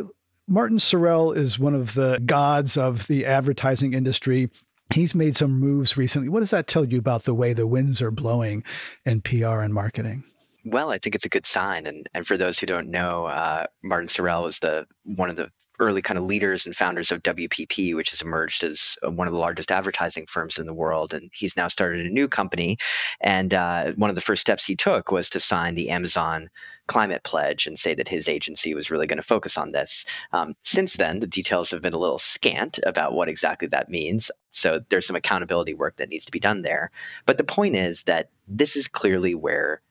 Martin 0.48 0.78
Sorrell 0.78 1.36
is 1.36 1.58
one 1.58 1.74
of 1.74 1.94
the 1.94 2.22
gods 2.26 2.78
of 2.78 3.08
the 3.08 3.26
advertising 3.26 3.94
industry. 3.94 4.50
He's 4.94 5.16
made 5.16 5.36
some 5.36 5.60
moves 5.60 5.98
recently. 5.98 6.30
What 6.30 6.42
does 6.42 6.52
that 6.52 6.68
tell 6.68 6.86
you 6.86 7.00
about 7.00 7.24
the 7.24 7.34
way 7.34 7.54
the 7.54 7.66
winds 7.66 8.02
are 8.02 8.12
blowing 8.12 8.64
in 9.06 9.22
PR 9.22 9.62
and 9.62 9.74
marketing? 9.74 10.24
Well, 10.64 10.92
I 10.92 10.98
think 10.98 11.16
it's 11.16 11.26
a 11.26 11.30
good 11.30 11.46
sign. 11.46 11.86
And 11.88 12.10
and 12.14 12.26
for 12.26 12.38
those 12.38 12.60
who 12.60 12.66
don't 12.66 12.90
know, 12.90 13.26
uh, 13.26 13.66
Martin 13.84 14.08
Sorrell 14.08 14.44
was 14.44 14.60
the 14.60 14.88
one 15.04 15.30
of 15.30 15.36
the 15.36 15.52
early 15.80 16.02
kind 16.02 16.18
of 16.18 16.26
leaders 16.26 16.66
and 16.66 16.76
founders 16.76 17.12
of 17.12 17.24
WPP, 17.24 17.96
which 17.96 18.12
has 18.12 18.22
emerged 18.22 18.64
as 18.64 18.98
uh, 19.06 19.12
one 19.12 19.28
of 19.28 19.34
the 19.34 19.40
largest 19.40 19.72
advertising 19.72 20.26
firms 20.26 20.58
in 20.58 20.66
the 20.66 20.74
world. 20.74 21.14
And 21.14 21.30
he's 21.34 21.58
now 21.58 21.68
started 21.68 22.06
a 22.06 22.10
new 22.10 22.28
company. 22.28 22.78
And 23.22 23.54
uh, 23.54 23.94
one 23.94 24.10
of 24.10 24.16
the 24.16 24.22
first 24.22 24.42
steps 24.42 24.66
he 24.66 24.76
took 24.76 25.12
was 25.12 25.30
to 25.32 25.40
sign 25.40 25.76
the 25.76 25.90
Amazon 25.90 26.50
climate 26.88 27.24
pledge 27.24 27.66
and 27.66 27.80
say 27.80 27.96
that 27.96 28.08
his 28.08 28.28
agency 28.28 28.74
was 28.74 28.92
really 28.92 29.08
going 29.08 29.18
to 29.18 29.24
focus 29.24 29.58
on 29.58 29.72
this. 29.72 30.06
Um, 30.34 30.56
since 30.64 30.94
then, 30.94 31.20
the 31.20 31.28
details 31.28 31.72
have 31.72 31.82
been 31.82 31.94
a 31.94 32.00
little 32.00 32.20
scant 32.20 32.80
about 32.86 33.14
what 33.14 33.28
exactly 33.28 33.68
that 33.70 33.90
means. 33.90 34.30
So 34.52 34.82
there's 34.90 35.08
some 35.08 35.16
accountability 35.16 35.74
work 35.74 35.96
that 35.98 36.10
needs 36.10 36.26
to 36.26 36.32
be 36.32 36.40
done 36.40 36.62
there. 36.62 36.92
But 37.26 37.38
the 37.38 37.44
point 37.44 37.76
is 37.76 38.04
that 38.04 38.30
this 38.48 38.76
is 38.76 38.88
clearly 38.88 39.34
where 39.34 39.82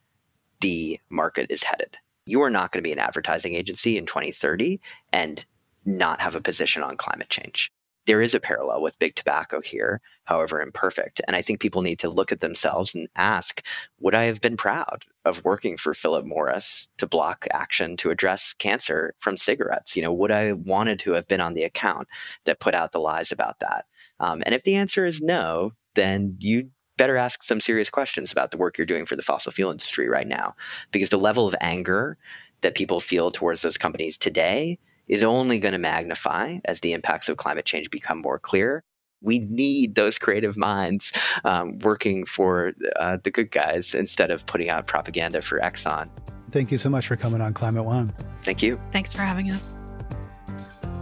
the 0.61 1.01
market 1.11 1.51
is 1.51 1.65
headed. 1.65 1.97
You 2.27 2.43
are 2.43 2.51
not 2.51 2.73
going 2.73 2.83
to 2.83 2.89
be 2.89 2.93
an 2.93 2.99
advertising 2.99 3.55
agency 3.55 3.99
in 3.99 4.07
2030 4.07 4.81
and 5.13 5.45
not 5.85 6.21
have 6.21 6.35
a 6.35 6.41
position 6.41 6.83
on 6.83 6.97
climate 6.97 7.31
change. 7.31 7.71
There 8.07 8.21
is 8.21 8.35
a 8.35 8.41
parallel 8.41 8.83
with 8.83 8.99
big 8.99 9.15
tobacco 9.15 9.63
here, 9.63 10.03
however 10.25 10.61
imperfect. 10.61 11.23
And 11.27 11.35
I 11.35 11.41
think 11.41 11.61
people 11.61 11.81
need 11.81 11.99
to 12.01 12.11
look 12.11 12.33
at 12.33 12.41
themselves 12.41 12.95
and 12.95 13.09
ask 13.17 13.65
Would 14.01 14.15
I 14.15 14.25
have 14.25 14.41
been 14.41 14.59
proud 14.59 15.07
of 15.25 15.43
working 15.43 15.79
for 15.79 15.95
Philip 15.95 16.27
Morris 16.27 16.89
to 16.99 17.07
block 17.07 17.47
action 17.51 17.97
to 17.99 18.11
address 18.11 18.53
cancer 18.53 19.15
from 19.19 19.39
cigarettes? 19.39 19.97
You 19.97 20.03
know, 20.03 20.13
would 20.13 20.31
I 20.31 20.53
wanted 20.53 20.99
to 21.01 21.13
have 21.13 21.27
been 21.27 21.41
on 21.41 21.55
the 21.55 21.65
account 21.65 22.09
that 22.45 22.61
put 22.61 22.75
out 22.75 22.93
the 22.93 23.01
lies 23.01 23.33
about 23.33 23.61
that? 23.61 23.87
Um, 24.21 24.43
and 24.45 24.55
if 24.55 24.65
the 24.65 24.75
answer 24.77 25.07
is 25.07 25.23
no, 25.23 25.73
then 25.95 26.37
you 26.41 26.71
better 26.97 27.17
ask 27.17 27.43
some 27.43 27.61
serious 27.61 27.91
questions 27.91 28.31
about 28.31 28.51
the 28.51 28.57
work 28.57 28.77
you're 28.77 28.87
doing 28.87 29.07
for 29.07 29.17
the 29.17 29.23
fossil 29.23 29.51
fuel 29.51 29.71
industry 29.71 30.09
right 30.09 30.29
now. 30.29 30.55
Because 30.91 31.09
the 31.09 31.17
level 31.17 31.47
of 31.47 31.57
anger 31.61 32.19
that 32.61 32.75
people 32.75 33.01
feel 33.01 33.31
towards 33.31 33.63
those 33.63 33.79
companies 33.79 34.19
today 34.19 34.79
is 35.09 35.23
only 35.23 35.59
going 35.59 35.73
to 35.73 35.79
magnify 35.79 36.59
as 36.65 36.81
the 36.81 36.93
impacts 36.93 37.29
of 37.29 37.37
climate 37.37 37.65
change 37.65 37.91
become 37.91 38.21
more 38.21 38.39
clear. 38.39 38.83
We 39.21 39.39
need 39.39 39.95
those 39.95 40.19
creative 40.19 40.57
minds 40.57 41.13
um, 41.45 41.79
working 41.79 42.27
for 42.27 42.73
uh, 42.97 43.19
the 43.23 43.31
good 43.31 43.51
guys 43.51 43.95
instead 43.95 44.31
of 44.31 44.45
putting 44.47 44.69
out 44.69 44.87
propaganda 44.87 45.41
for 45.41 45.59
Exxon. 45.61 46.11
Thank 46.51 46.71
you 46.71 46.79
so 46.79 46.91
much 46.91 47.07
for 47.07 47.17
coming 47.17 47.41
on 47.41 47.55
Climate 47.55 47.85
One. 47.85 48.13
Thank 48.43 48.63
you. 48.63 48.79
Thanks 48.93 49.13
for 49.13 49.23
having 49.23 49.51
us. 49.51 49.75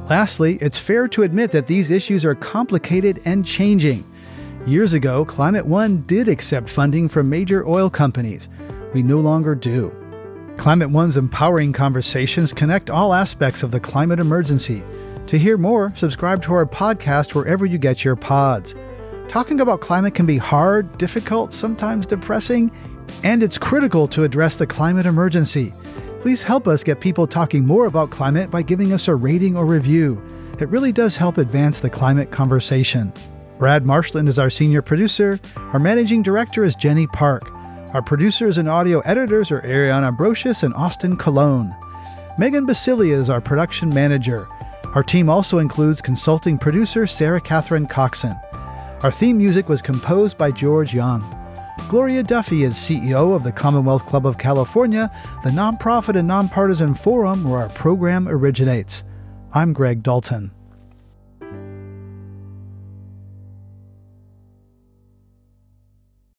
Lastly, 0.08 0.58
it's 0.60 0.78
fair 0.78 1.08
to 1.08 1.22
admit 1.22 1.52
that 1.52 1.66
these 1.66 1.90
issues 1.90 2.24
are 2.24 2.34
complicated 2.34 3.20
and 3.24 3.44
changing. 3.44 4.04
Years 4.66 4.92
ago, 4.92 5.24
Climate 5.24 5.66
One 5.66 6.02
did 6.02 6.28
accept 6.28 6.68
funding 6.68 7.08
from 7.08 7.28
major 7.28 7.66
oil 7.66 7.90
companies. 7.90 8.48
We 8.94 9.02
no 9.02 9.18
longer 9.18 9.54
do. 9.54 9.92
Climate 10.56 10.90
One's 10.90 11.16
empowering 11.16 11.72
conversations 11.72 12.52
connect 12.52 12.90
all 12.90 13.14
aspects 13.14 13.62
of 13.62 13.70
the 13.70 13.80
climate 13.80 14.20
emergency. 14.20 14.82
To 15.26 15.38
hear 15.38 15.56
more, 15.56 15.92
subscribe 15.96 16.42
to 16.44 16.52
our 16.52 16.66
podcast 16.66 17.34
wherever 17.34 17.66
you 17.66 17.78
get 17.78 18.04
your 18.04 18.16
pods. 18.16 18.74
Talking 19.28 19.60
about 19.60 19.80
climate 19.80 20.14
can 20.14 20.26
be 20.26 20.36
hard, 20.36 20.98
difficult, 20.98 21.52
sometimes 21.52 22.06
depressing, 22.06 22.70
and 23.24 23.42
it's 23.42 23.58
critical 23.58 24.06
to 24.08 24.24
address 24.24 24.56
the 24.56 24.66
climate 24.66 25.06
emergency. 25.06 25.72
Please 26.20 26.42
help 26.42 26.68
us 26.68 26.84
get 26.84 27.00
people 27.00 27.26
talking 27.26 27.66
more 27.66 27.86
about 27.86 28.10
climate 28.10 28.50
by 28.50 28.62
giving 28.62 28.92
us 28.92 29.08
a 29.08 29.14
rating 29.14 29.56
or 29.56 29.66
review. 29.66 30.22
It 30.60 30.68
really 30.68 30.92
does 30.92 31.16
help 31.16 31.38
advance 31.38 31.80
the 31.80 31.90
climate 31.90 32.30
conversation. 32.30 33.12
Brad 33.58 33.84
Marshland 33.84 34.28
is 34.28 34.38
our 34.38 34.50
senior 34.50 34.82
producer. 34.82 35.40
Our 35.56 35.80
managing 35.80 36.22
director 36.22 36.62
is 36.62 36.76
Jenny 36.76 37.08
Park. 37.08 37.51
Our 37.92 38.00
producers 38.00 38.56
and 38.56 38.70
audio 38.70 39.00
editors 39.00 39.50
are 39.50 39.60
Ariana 39.60 40.16
Brocious 40.16 40.62
and 40.62 40.72
Austin 40.72 41.14
Colón. 41.14 41.76
Megan 42.38 42.66
Biscieglia 42.66 43.12
is 43.12 43.28
our 43.28 43.42
production 43.42 43.92
manager. 43.92 44.48
Our 44.94 45.02
team 45.02 45.28
also 45.28 45.58
includes 45.58 46.00
consulting 46.00 46.56
producer 46.56 47.06
Sarah 47.06 47.40
Catherine 47.40 47.86
Coxon. 47.86 48.34
Our 49.02 49.12
theme 49.12 49.36
music 49.36 49.68
was 49.68 49.82
composed 49.82 50.38
by 50.38 50.52
George 50.52 50.94
Young. 50.94 51.20
Gloria 51.90 52.22
Duffy 52.22 52.62
is 52.62 52.76
CEO 52.76 53.36
of 53.36 53.44
the 53.44 53.52
Commonwealth 53.52 54.06
Club 54.06 54.26
of 54.26 54.38
California, 54.38 55.10
the 55.44 55.50
nonprofit 55.50 56.16
and 56.16 56.26
nonpartisan 56.26 56.94
forum 56.94 57.44
where 57.44 57.60
our 57.60 57.68
program 57.68 58.26
originates. 58.26 59.02
I'm 59.52 59.74
Greg 59.74 60.02
Dalton. 60.02 60.50